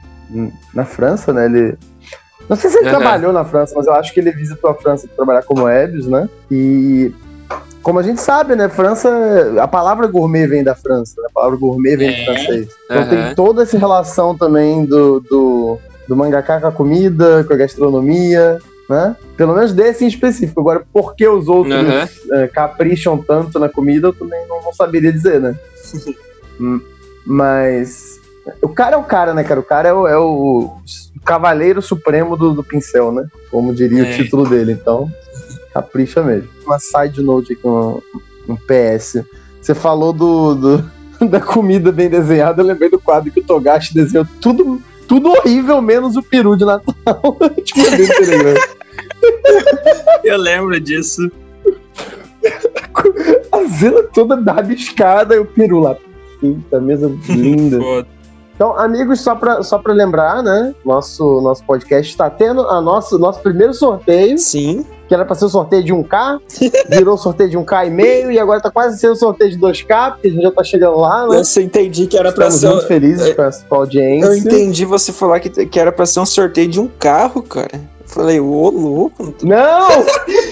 na 0.74 0.84
França, 0.84 1.32
né? 1.32 1.46
Ele. 1.46 1.74
Não 2.52 2.56
sei 2.58 2.68
se 2.68 2.76
ele 2.80 2.90
Aham. 2.90 2.98
trabalhou 2.98 3.32
na 3.32 3.46
França, 3.46 3.72
mas 3.74 3.86
eu 3.86 3.94
acho 3.94 4.12
que 4.12 4.20
ele 4.20 4.30
visitou 4.30 4.68
a 4.68 4.74
França 4.74 5.06
para 5.06 5.16
trabalhar 5.16 5.42
como 5.42 5.66
Ebius, 5.66 6.06
né? 6.06 6.28
E 6.50 7.10
como 7.82 7.98
a 7.98 8.02
gente 8.02 8.20
sabe, 8.20 8.54
né? 8.54 8.68
França, 8.68 9.08
a 9.58 9.66
palavra 9.66 10.06
gourmet 10.06 10.46
vem 10.46 10.62
da 10.62 10.74
França, 10.74 11.14
né? 11.22 11.28
a 11.30 11.32
palavra 11.32 11.56
gourmet 11.56 11.96
vem 11.96 12.12
do 12.12 12.20
É. 12.20 12.24
francês. 12.26 12.68
Então 12.84 13.02
Aham. 13.04 13.08
tem 13.08 13.34
toda 13.34 13.62
essa 13.62 13.78
relação 13.78 14.36
também 14.36 14.84
do, 14.84 15.20
do, 15.20 15.78
do 16.06 16.14
mangaká 16.14 16.60
com 16.60 16.66
a 16.66 16.72
comida, 16.72 17.42
com 17.44 17.54
a 17.54 17.56
gastronomia, 17.56 18.58
né? 18.86 19.16
Pelo 19.34 19.54
menos 19.54 19.72
desse 19.72 20.04
em 20.04 20.08
específico. 20.08 20.60
Agora, 20.60 20.84
por 20.92 21.16
que 21.16 21.26
os 21.26 21.48
outros 21.48 21.74
Aham. 21.74 22.08
eh, 22.32 22.48
capricham 22.48 23.16
tanto 23.16 23.58
na 23.58 23.70
comida, 23.70 24.08
eu 24.08 24.12
também 24.12 24.46
não, 24.46 24.60
não 24.62 24.74
saberia 24.74 25.10
dizer, 25.10 25.40
né? 25.40 25.54
Hum, 26.60 26.82
Mas. 27.24 28.20
O 28.60 28.68
cara 28.68 28.94
é 28.94 28.98
o 28.98 29.02
cara, 29.04 29.32
né, 29.32 29.42
cara? 29.42 29.58
O 29.58 29.62
cara 29.64 29.88
é 29.88 29.92
o, 29.92 30.06
é 30.06 30.18
o 30.18 30.70
cavaleiro 31.24 31.80
supremo 31.82 32.36
do, 32.36 32.52
do 32.52 32.62
pincel, 32.64 33.12
né? 33.12 33.26
Como 33.50 33.74
diria 33.74 34.04
É. 34.06 34.10
o 34.12 34.16
título 34.16 34.48
dele. 34.48 34.72
Então, 34.72 35.10
capricha 35.72 36.22
mesmo. 36.22 36.48
Uma 36.66 36.78
side 36.78 37.22
note 37.22 37.52
aqui, 37.54 37.66
um, 37.66 38.00
um 38.48 38.56
PS. 38.56 39.22
Você 39.60 39.74
falou 39.74 40.12
do, 40.12 40.54
do- 40.54 40.90
da 41.28 41.40
comida 41.40 41.92
bem 41.92 42.08
desenhada, 42.08 42.62
eu 42.62 42.66
lembrei 42.66 42.90
do 42.90 42.98
quadro 43.00 43.30
que 43.30 43.40
o 43.40 43.44
Togashi 43.44 43.94
desenhou 43.94 44.26
tudo, 44.40 44.82
tudo 45.06 45.30
horrível, 45.30 45.80
menos 45.80 46.16
o 46.16 46.22
peru 46.22 46.56
de 46.56 46.64
Natal. 46.64 46.94
tipo, 47.64 47.90
bem 47.96 48.06
Telegram. 48.08 48.54
Eu 50.24 50.36
lembro 50.36 50.80
disso. 50.80 51.30
A 53.52 53.64
Zena 53.78 54.02
toda 54.02 54.34
rabiscada 54.52 55.34
e 55.34 55.38
o 55.38 55.44
peru 55.44 55.78
lá. 55.80 55.96
Puta, 56.40 56.80
mesa 56.80 57.10
linda. 57.28 57.78
Foda. 57.78 58.08
Então, 58.62 58.78
amigos, 58.78 59.20
só 59.20 59.34
pra, 59.34 59.60
só 59.64 59.76
pra 59.76 59.92
lembrar, 59.92 60.40
né? 60.40 60.72
Nosso, 60.84 61.40
nosso 61.40 61.64
podcast 61.64 62.08
está 62.12 62.30
tendo 62.30 62.60
a 62.68 62.80
nosso, 62.80 63.18
nosso 63.18 63.40
primeiro 63.40 63.74
sorteio, 63.74 64.38
Sim. 64.38 64.86
que 65.08 65.12
era 65.12 65.24
pra 65.24 65.34
ser 65.34 65.46
o 65.46 65.48
sorteio 65.48 65.82
de 65.82 65.92
1K, 65.92 66.40
virou 66.88 67.18
sorteio 67.18 67.50
de 67.50 67.58
1K 67.58 67.88
e 67.88 67.90
meio, 67.90 68.30
e 68.30 68.38
agora 68.38 68.60
tá 68.60 68.70
quase 68.70 69.00
sendo 69.00 69.16
sorteio 69.16 69.50
de 69.50 69.58
2K, 69.58 70.12
porque 70.12 70.28
a 70.28 70.30
gente 70.30 70.42
já 70.44 70.52
tá 70.52 70.62
chegando 70.62 70.96
lá, 70.96 71.26
né? 71.26 71.42
Eu 71.56 71.62
entendi 71.64 72.06
que 72.06 72.16
era 72.16 72.30
pra 72.30 72.46
Estamos 72.46 72.60
ser. 72.60 72.68
muito 72.68 72.86
felizes 72.86 73.34
com 73.34 73.42
a, 73.42 73.50
com 73.68 73.74
a 73.74 73.78
audiência. 73.78 74.28
Eu 74.28 74.36
entendi 74.36 74.84
você 74.84 75.12
falar 75.12 75.40
que, 75.40 75.50
que 75.66 75.80
era 75.80 75.90
pra 75.90 76.06
ser 76.06 76.20
um 76.20 76.26
sorteio 76.26 76.68
de 76.68 76.78
um 76.78 76.86
carro, 76.86 77.42
cara. 77.42 77.74
Eu 77.74 78.06
falei, 78.06 78.38
ô 78.38 78.70
louco, 78.70 79.24
não 79.24 79.32
tô 79.32 79.44
Não! 79.44 79.90
Falei, 79.90 80.51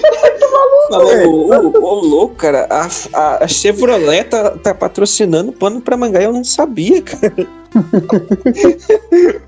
ô, 0.99 1.83
ô, 1.83 1.95
louco, 2.01 2.35
cara. 2.35 2.67
A, 2.69 2.87
a, 3.13 3.43
a 3.43 3.47
Chevrolet 3.47 4.23
tá, 4.25 4.51
tá 4.51 4.73
patrocinando 4.73 5.51
pano 5.51 5.81
pra 5.81 5.97
mangá 5.97 6.21
e 6.21 6.25
eu 6.25 6.33
não 6.33 6.43
sabia, 6.43 7.01
cara. 7.01 7.47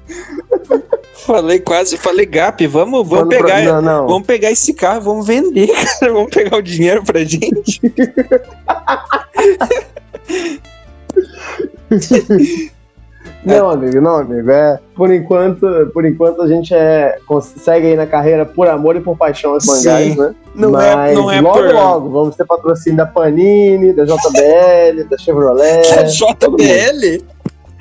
falei 1.25 1.59
quase, 1.59 1.97
falei, 1.97 2.25
Gap, 2.25 2.65
vamos, 2.67 3.07
vamos 3.07 3.25
Mano, 3.25 3.29
pra- 3.29 3.43
pegar. 3.43 3.61
Não, 3.63 3.81
não. 3.81 4.07
Vamos 4.07 4.27
pegar 4.27 4.51
esse 4.51 4.73
carro, 4.73 5.01
vamos 5.01 5.25
vender, 5.27 5.67
cara. 5.99 6.13
Vamos 6.13 6.29
pegar 6.29 6.57
o 6.57 6.61
dinheiro 6.61 7.03
pra 7.03 7.23
gente. 7.23 7.81
Não, 13.45 13.69
amigo, 13.69 13.99
não, 13.99 14.15
amigo. 14.15 14.49
É, 14.51 14.79
por 14.95 15.11
enquanto, 15.11 15.67
por 15.93 16.05
enquanto 16.05 16.41
a 16.41 16.47
gente 16.47 16.73
é, 16.73 17.19
consegue 17.25 17.87
aí 17.87 17.95
na 17.95 18.07
carreira 18.07 18.45
por 18.45 18.69
amor 18.69 18.95
e 18.95 19.01
por 19.01 19.17
paixão 19.17 19.53
aos 19.53 19.65
mangás, 19.65 20.15
né? 20.15 20.33
Não 20.55 20.71
Mas 20.71 20.85
é, 20.85 21.13
não 21.13 21.29
é 21.31 21.41
logo, 21.41 21.57
por... 21.57 21.73
logo, 21.73 22.09
vamos 22.09 22.35
ter 22.35 22.45
patrocínio 22.45 22.97
da 22.97 23.05
Panini, 23.05 23.91
da 23.91 24.05
JBL, 24.05 25.03
da 25.09 25.17
Chevrolet. 25.17 25.87
É 25.87 26.03
mundo. 26.03 26.11
JBL? 26.11 27.25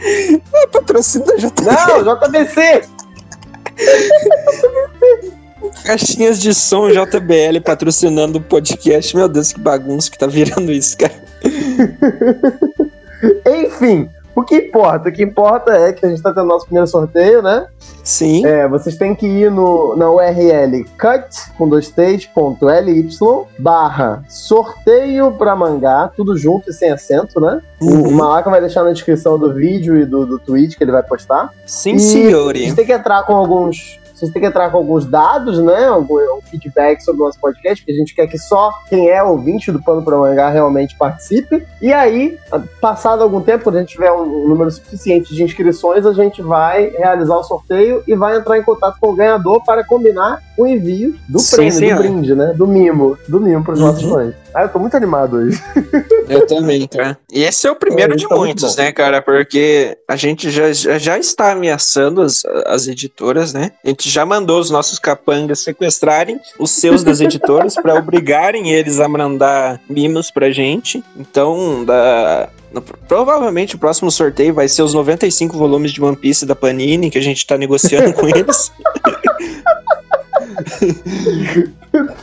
É 0.01 0.41
patrocínio 0.73 1.27
da 1.27 1.37
JBL. 1.37 2.05
Não, 2.05 2.17
JBC! 2.17 2.83
Caixinhas 5.85 6.41
de 6.41 6.53
som 6.55 6.91
JBL 6.91 7.61
patrocinando 7.65 8.39
o 8.39 8.43
podcast. 8.43 9.17
Meu 9.17 9.29
Deus, 9.29 9.53
que 9.53 9.61
bagunça 9.61 10.11
que 10.11 10.19
tá 10.19 10.27
virando 10.27 10.73
isso, 10.73 10.99
cara. 10.99 11.15
Enfim, 13.47 14.09
o 14.35 14.43
que 14.43 14.57
importa? 14.57 15.09
O 15.09 15.13
que 15.13 15.23
importa 15.23 15.73
é 15.73 15.93
que 15.93 16.05
a 16.05 16.09
gente 16.09 16.23
tá 16.23 16.33
tendo 16.33 16.47
nosso 16.47 16.65
primeiro 16.65 16.87
sorteio, 16.87 17.43
né? 17.43 17.67
Sim. 18.03 18.45
É, 18.45 18.67
vocês 18.67 18.97
têm 18.97 19.15
que 19.15 19.27
ir 19.27 19.51
no, 19.51 19.95
na 19.97 20.11
URL 20.11 20.85
cut 20.99 21.29
com 21.57 21.69
dois 21.69 21.89
t's, 21.91 22.27
ponto 22.27 22.67
ly 22.67 23.09
barra 23.59 24.25
sorteio 24.29 25.33
pra 25.33 25.55
mangá, 25.55 26.11
tudo 26.17 26.37
junto 26.37 26.71
e 26.71 26.73
sem 26.73 26.91
acento, 26.91 27.41
né? 27.41 27.61
O, 27.81 27.87
o 27.87 28.03
Uhum. 28.03 28.11
Malaca 28.13 28.51
vai 28.51 28.61
deixar 28.61 28.83
na 28.85 28.93
descrição 28.93 29.39
do 29.39 29.53
vídeo 29.55 29.97
e 29.97 30.05
do, 30.05 30.27
do 30.27 30.39
tweet 30.39 30.77
que 30.77 30.83
ele 30.85 30.93
vai 30.93 31.03
postar. 31.03 31.51
Sim, 31.67 31.95
E 31.95 32.01
senhore. 32.01 32.61
Vocês 32.61 32.75
têm 32.75 32.87
que 32.87 32.93
entrar 32.93 33.25
com 33.25 33.35
alguns. 33.35 34.01
Vocês 34.23 34.33
têm 34.33 34.43
que 34.43 34.47
entrar 34.47 34.71
com 34.71 34.77
alguns 34.77 35.05
dados, 35.05 35.59
né? 35.59 35.87
Algum, 35.87 36.15
um 36.39 36.41
feedback 36.43 37.03
sobre 37.03 37.23
o 37.23 37.25
nosso 37.25 37.41
podcast, 37.41 37.83
porque 37.83 37.91
a 37.91 37.97
gente 37.97 38.15
quer 38.15 38.29
que 38.29 38.39
só 38.39 38.73
quem 38.89 39.09
é 39.11 39.21
ouvinte 39.21 39.73
do 39.73 39.83
Pano 39.83 40.01
para 40.01 40.17
Mangá 40.17 40.49
realmente 40.49 40.97
participe. 40.97 41.67
E 41.81 41.93
aí, 41.93 42.39
passado 42.81 43.25
algum 43.25 43.41
tempo, 43.41 43.65
quando 43.65 43.77
a 43.77 43.81
gente 43.81 43.95
tiver 43.95 44.13
um, 44.13 44.23
um 44.23 44.49
número 44.49 44.71
suficiente 44.71 45.35
de 45.35 45.43
inscrições, 45.43 46.07
a 46.07 46.13
gente 46.13 46.41
vai 46.41 46.91
realizar 46.91 47.37
o 47.37 47.43
sorteio 47.43 48.05
e 48.07 48.15
vai 48.15 48.37
entrar 48.37 48.57
em 48.57 48.63
contato 48.63 48.97
com 49.01 49.11
o 49.11 49.17
ganhador 49.17 49.61
para 49.65 49.83
combinar 49.83 50.41
o 50.57 50.67
envio 50.67 51.15
do 51.29 51.39
Sim, 51.39 51.57
prêmio, 51.57 51.73
senhor. 51.73 51.97
do 51.97 52.03
brinde, 52.03 52.35
né? 52.35 52.53
Do 52.57 52.67
mimo. 52.67 53.17
Do 53.29 53.41
mimo 53.41 53.65
para 53.65 53.75
os 53.75 53.81
Uhum. 53.81 53.87
nossos 53.87 54.03
fãs. 54.11 54.35
Ah, 54.55 54.63
eu 54.65 54.69
tô 54.69 54.79
muito 54.79 54.95
animado 54.95 55.37
hoje. 55.39 55.59
Eu 56.29 56.47
também, 56.47 56.87
cara. 56.87 57.17
E 57.33 57.43
esse 57.43 57.67
é 57.67 57.71
o 57.71 57.75
primeiro 57.75 58.13
É, 58.13 58.17
de 58.17 58.29
tá 58.29 58.35
muito 58.37 58.45
muitos, 58.61 58.77
né, 58.77 58.93
cara? 58.93 59.23
Porque 59.23 59.97
a 60.07 60.15
gente 60.15 60.51
já, 60.51 60.71
já, 60.73 60.99
já 60.99 61.19
está 61.19 61.53
ameaçando 61.53 62.21
as, 62.21 62.43
as 62.67 62.87
editoras, 62.87 63.55
né? 63.55 63.71
A 63.83 63.89
gente 63.89 64.11
já 64.11 64.27
mandou 64.27 64.61
os 64.61 64.71
nossos 64.71 64.99
capangas 64.99 65.61
sequestrarem 65.61 66.39
os 66.59 66.71
seus 66.71 67.03
das 67.03 67.21
editoras 67.23 67.75
para 67.77 67.95
obrigarem 67.95 68.71
eles 68.73 69.01
a 69.01 69.09
mandar 69.09 69.81
mimos 69.89 70.31
pra 70.31 70.51
gente. 70.51 71.03
Então, 71.17 71.83
da, 71.87 72.51
no- 72.71 72.83
provavelmente 72.83 73.75
o 73.77 73.79
próximo 73.79 74.11
sorteio 74.11 74.53
vai 74.53 74.69
ser 74.69 74.83
os 74.83 74.93
95 74.93 75.57
volumes 75.57 75.93
de 75.93 76.03
One 76.05 76.17
Piece 76.17 76.45
da 76.45 76.55
Panini 76.55 77.11
que 77.11 77.17
a 77.17 77.23
gente 77.23 77.47
tá 77.47 77.57
negociando 77.57 78.13
com 78.13 78.29
eles. 78.29 78.71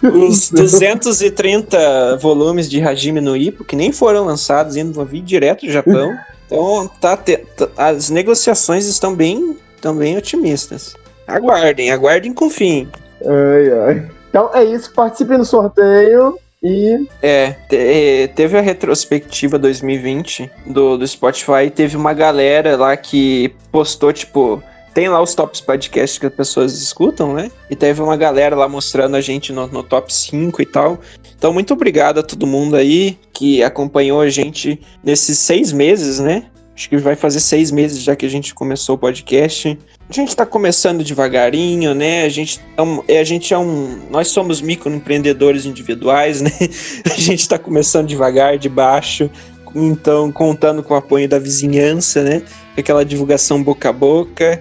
Os 0.01 0.49
230 0.49 2.17
volumes 2.17 2.69
de 2.69 2.81
Hajime 2.81 3.21
no 3.21 3.35
Ippo, 3.37 3.63
que 3.63 3.75
nem 3.75 3.91
foram 3.91 4.25
lançados 4.25 4.75
ainda, 4.75 4.91
vão 4.93 5.05
vir 5.05 5.21
direto 5.21 5.65
do 5.65 5.71
Japão. 5.71 6.17
Então, 6.45 6.89
tá, 6.99 7.15
te- 7.15 7.37
tá- 7.55 7.69
as 7.77 8.09
negociações 8.09 8.85
estão 8.87 9.13
bem, 9.15 9.55
estão 9.75 9.95
bem 9.95 10.17
otimistas. 10.17 10.95
Aguardem, 11.27 11.91
aguardem 11.91 12.33
com 12.33 12.49
fim. 12.49 12.87
Ai, 13.23 13.71
ai. 13.87 14.09
Então 14.29 14.49
é 14.53 14.63
isso, 14.63 14.91
participem 14.93 15.37
do 15.37 15.45
sorteio 15.45 16.37
e 16.63 17.07
É, 17.21 17.51
te- 17.69 18.31
teve 18.35 18.57
a 18.57 18.61
retrospectiva 18.61 19.57
2020 19.59 20.49
do, 20.65 20.97
do 20.97 21.07
Spotify, 21.07 21.69
teve 21.73 21.95
uma 21.95 22.13
galera 22.13 22.75
lá 22.75 22.97
que 22.97 23.53
postou, 23.71 24.11
tipo, 24.11 24.61
tem 24.93 25.07
lá 25.07 25.21
os 25.21 25.33
tops 25.33 25.61
podcasts 25.61 26.17
que 26.17 26.25
as 26.25 26.33
pessoas 26.33 26.73
escutam, 26.73 27.33
né? 27.33 27.51
E 27.69 27.75
teve 27.75 28.01
uma 28.01 28.17
galera 28.17 28.55
lá 28.55 28.67
mostrando 28.67 29.15
a 29.15 29.21
gente 29.21 29.53
no, 29.53 29.67
no 29.67 29.83
top 29.83 30.13
5 30.13 30.61
e 30.61 30.65
tal. 30.65 30.99
Então, 31.37 31.53
muito 31.53 31.73
obrigado 31.73 32.19
a 32.19 32.23
todo 32.23 32.45
mundo 32.45 32.75
aí 32.75 33.17
que 33.31 33.63
acompanhou 33.63 34.21
a 34.21 34.29
gente 34.29 34.79
nesses 35.03 35.37
seis 35.39 35.71
meses, 35.71 36.19
né? 36.19 36.45
Acho 36.79 36.89
que 36.89 36.97
vai 36.97 37.13
fazer 37.13 37.41
seis 37.41 37.71
meses 37.71 38.01
já 38.01 38.15
que 38.15 38.25
a 38.25 38.29
gente 38.29 38.53
começou 38.53 38.95
o 38.95 38.97
podcast. 38.97 39.77
A 40.09 40.13
gente 40.13 40.33
tá 40.33 40.45
começando 40.45 41.03
devagarinho, 41.03 41.93
né? 41.93 42.23
A 42.23 42.29
gente 42.29 42.61
é 42.77 42.81
um, 42.81 43.03
é, 43.05 43.19
a 43.19 43.23
gente 43.25 43.53
é 43.53 43.57
um 43.57 43.99
nós 44.09 44.29
somos 44.29 44.61
microempreendedores 44.61 45.65
individuais, 45.65 46.39
né? 46.39 46.51
A 47.05 47.19
gente 47.19 47.49
tá 47.49 47.59
começando 47.59 48.07
devagar, 48.07 48.57
de 48.57 48.69
baixo, 48.69 49.29
então 49.75 50.31
contando 50.31 50.83
com 50.83 50.93
o 50.93 50.97
apoio 50.97 51.27
da 51.27 51.39
vizinhança, 51.39 52.23
né? 52.23 52.41
Aquela 52.77 53.03
divulgação 53.03 53.61
boca 53.63 53.89
a 53.89 53.93
boca. 53.93 54.59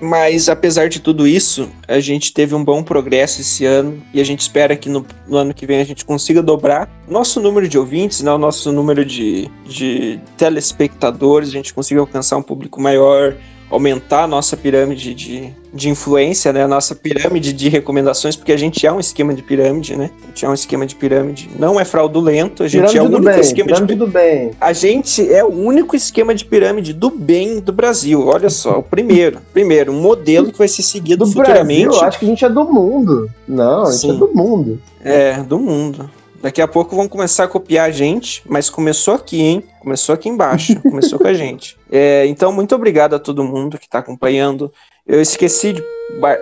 Mas 0.00 0.48
apesar 0.48 0.88
de 0.88 1.00
tudo 1.00 1.26
isso, 1.26 1.68
a 1.88 1.98
gente 1.98 2.32
teve 2.32 2.54
um 2.54 2.64
bom 2.64 2.84
progresso 2.84 3.40
esse 3.40 3.64
ano 3.64 4.00
e 4.14 4.20
a 4.20 4.24
gente 4.24 4.40
espera 4.40 4.76
que 4.76 4.88
no, 4.88 5.04
no 5.26 5.36
ano 5.36 5.52
que 5.52 5.66
vem 5.66 5.80
a 5.80 5.84
gente 5.84 6.04
consiga 6.04 6.40
dobrar 6.40 6.88
nosso 7.08 7.40
número 7.40 7.68
de 7.68 7.76
ouvintes, 7.76 8.22
né, 8.22 8.30
o 8.30 8.38
nosso 8.38 8.70
número 8.70 9.04
de, 9.04 9.50
de 9.66 10.20
telespectadores, 10.36 11.48
a 11.48 11.52
gente 11.52 11.74
consiga 11.74 12.00
alcançar 12.00 12.36
um 12.36 12.42
público 12.42 12.80
maior, 12.80 13.34
aumentar 13.70 14.24
a 14.24 14.26
nossa 14.26 14.56
pirâmide 14.56 15.14
de, 15.14 15.52
de 15.72 15.88
influência, 15.88 16.52
né? 16.52 16.64
A 16.64 16.68
nossa 16.68 16.94
pirâmide 16.94 17.52
de 17.52 17.68
recomendações, 17.68 18.36
porque 18.36 18.52
a 18.52 18.56
gente 18.56 18.86
é 18.86 18.92
um 18.92 19.00
esquema 19.00 19.34
de 19.34 19.42
pirâmide, 19.42 19.96
né? 19.96 20.10
A 20.24 20.26
gente 20.28 20.44
é 20.44 20.48
um 20.48 20.54
esquema 20.54 20.86
de 20.86 20.94
pirâmide. 20.94 21.50
Não 21.58 21.78
é 21.78 21.84
fraudulento, 21.84 22.62
a 22.62 22.68
gente 22.68 22.92
pirâmide 22.92 22.98
é 22.98 23.02
o 23.02 23.06
único 23.06 23.24
bem, 23.24 23.40
esquema 23.40 23.66
de 23.66 23.74
pirâmide 23.74 23.94
do 23.94 24.06
bem. 24.06 24.50
a 24.60 24.72
gente 24.72 25.32
é 25.32 25.44
o 25.44 25.48
único 25.48 25.96
esquema 25.96 26.34
de 26.34 26.44
pirâmide 26.44 26.92
do 26.92 27.10
bem 27.10 27.60
do 27.60 27.72
Brasil. 27.72 28.26
Olha 28.26 28.50
só, 28.50 28.78
o 28.78 28.82
primeiro. 28.82 29.38
Primeiro, 29.52 29.92
um 29.92 30.00
modelo 30.00 30.52
que 30.52 30.58
vai 30.58 30.68
ser 30.68 30.82
seguido 30.82 31.24
Do 31.24 31.32
futuramente. 31.32 31.86
Brasil, 31.86 32.04
acho 32.04 32.18
que 32.18 32.24
a 32.24 32.28
gente 32.28 32.44
é 32.44 32.48
do 32.48 32.64
mundo. 32.64 33.28
Não, 33.46 33.82
a 33.82 33.90
gente 33.90 34.00
Sim. 34.00 34.10
é 34.10 34.14
do 34.14 34.28
mundo. 34.28 34.80
É, 35.02 35.42
do 35.42 35.58
mundo. 35.58 36.08
Daqui 36.40 36.62
a 36.62 36.68
pouco 36.68 36.94
vão 36.94 37.08
começar 37.08 37.44
a 37.44 37.48
copiar 37.48 37.88
a 37.88 37.90
gente, 37.90 38.42
mas 38.46 38.70
começou 38.70 39.14
aqui, 39.14 39.40
hein? 39.40 39.64
Começou 39.80 40.14
aqui 40.14 40.28
embaixo, 40.28 40.80
começou 40.82 41.18
com 41.18 41.26
a 41.26 41.34
gente. 41.34 41.76
É, 41.90 42.26
então, 42.26 42.52
muito 42.52 42.74
obrigado 42.74 43.14
a 43.14 43.18
todo 43.18 43.44
mundo 43.44 43.78
que 43.78 43.86
está 43.86 43.98
acompanhando. 43.98 44.72
Eu 45.06 45.20
esqueci 45.20 45.72
de, 45.72 45.82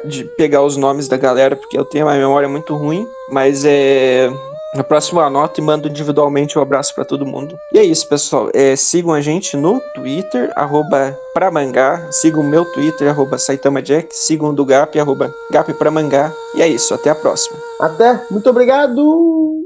de 0.04 0.24
pegar 0.36 0.62
os 0.62 0.76
nomes 0.76 1.08
da 1.08 1.16
galera, 1.16 1.56
porque 1.56 1.78
eu 1.78 1.84
tenho 1.84 2.04
uma 2.04 2.14
memória 2.14 2.48
muito 2.48 2.74
ruim, 2.74 3.06
mas 3.30 3.64
é. 3.64 4.28
Na 4.74 4.84
próxima 4.84 5.22
eu 5.22 5.26
anoto 5.26 5.58
e 5.58 5.64
mando 5.64 5.88
individualmente 5.88 6.58
um 6.58 6.62
abraço 6.62 6.94
para 6.94 7.04
todo 7.04 7.24
mundo. 7.24 7.56
E 7.72 7.78
é 7.78 7.84
isso, 7.84 8.06
pessoal. 8.06 8.50
É, 8.52 8.76
sigam 8.76 9.14
a 9.14 9.22
gente 9.22 9.56
no 9.56 9.80
Twitter, 9.94 10.52
arroba 10.54 11.16
pramangá. 11.32 12.08
Sigam 12.10 12.42
o 12.42 12.44
meu 12.44 12.64
Twitter, 12.72 13.08
arroba 13.08 13.38
SaitamaJack. 13.38 14.08
Sigam 14.14 14.50
o 14.50 14.52
do 14.52 14.66
Gap, 14.66 14.98
arroba 14.98 15.32
GapPramangá. 15.50 16.30
E 16.54 16.60
é 16.60 16.68
isso, 16.68 16.92
até 16.92 17.08
a 17.08 17.14
próxima. 17.14 17.56
Até, 17.80 18.20
muito 18.30 18.50
obrigado! 18.50 19.65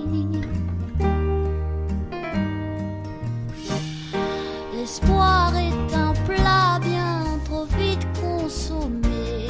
L'espoir 5.01 5.55
est 5.55 5.95
un 5.95 6.13
plat 6.25 6.79
bien 6.81 7.39
trop 7.45 7.65
vite 7.65 8.05
consommé. 8.19 9.47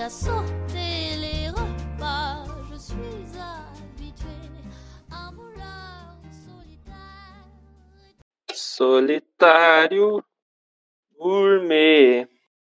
À 0.00 0.08
sauter 0.10 1.16
les 1.20 1.50
repas, 1.50 2.44
je 2.70 2.78
suis 2.78 2.96
habitué. 3.36 4.26
Un 5.10 5.32
voleur 5.32 6.16
solitaire. 6.46 7.44
Solitário 8.54 10.22
gourmet. 11.18 12.26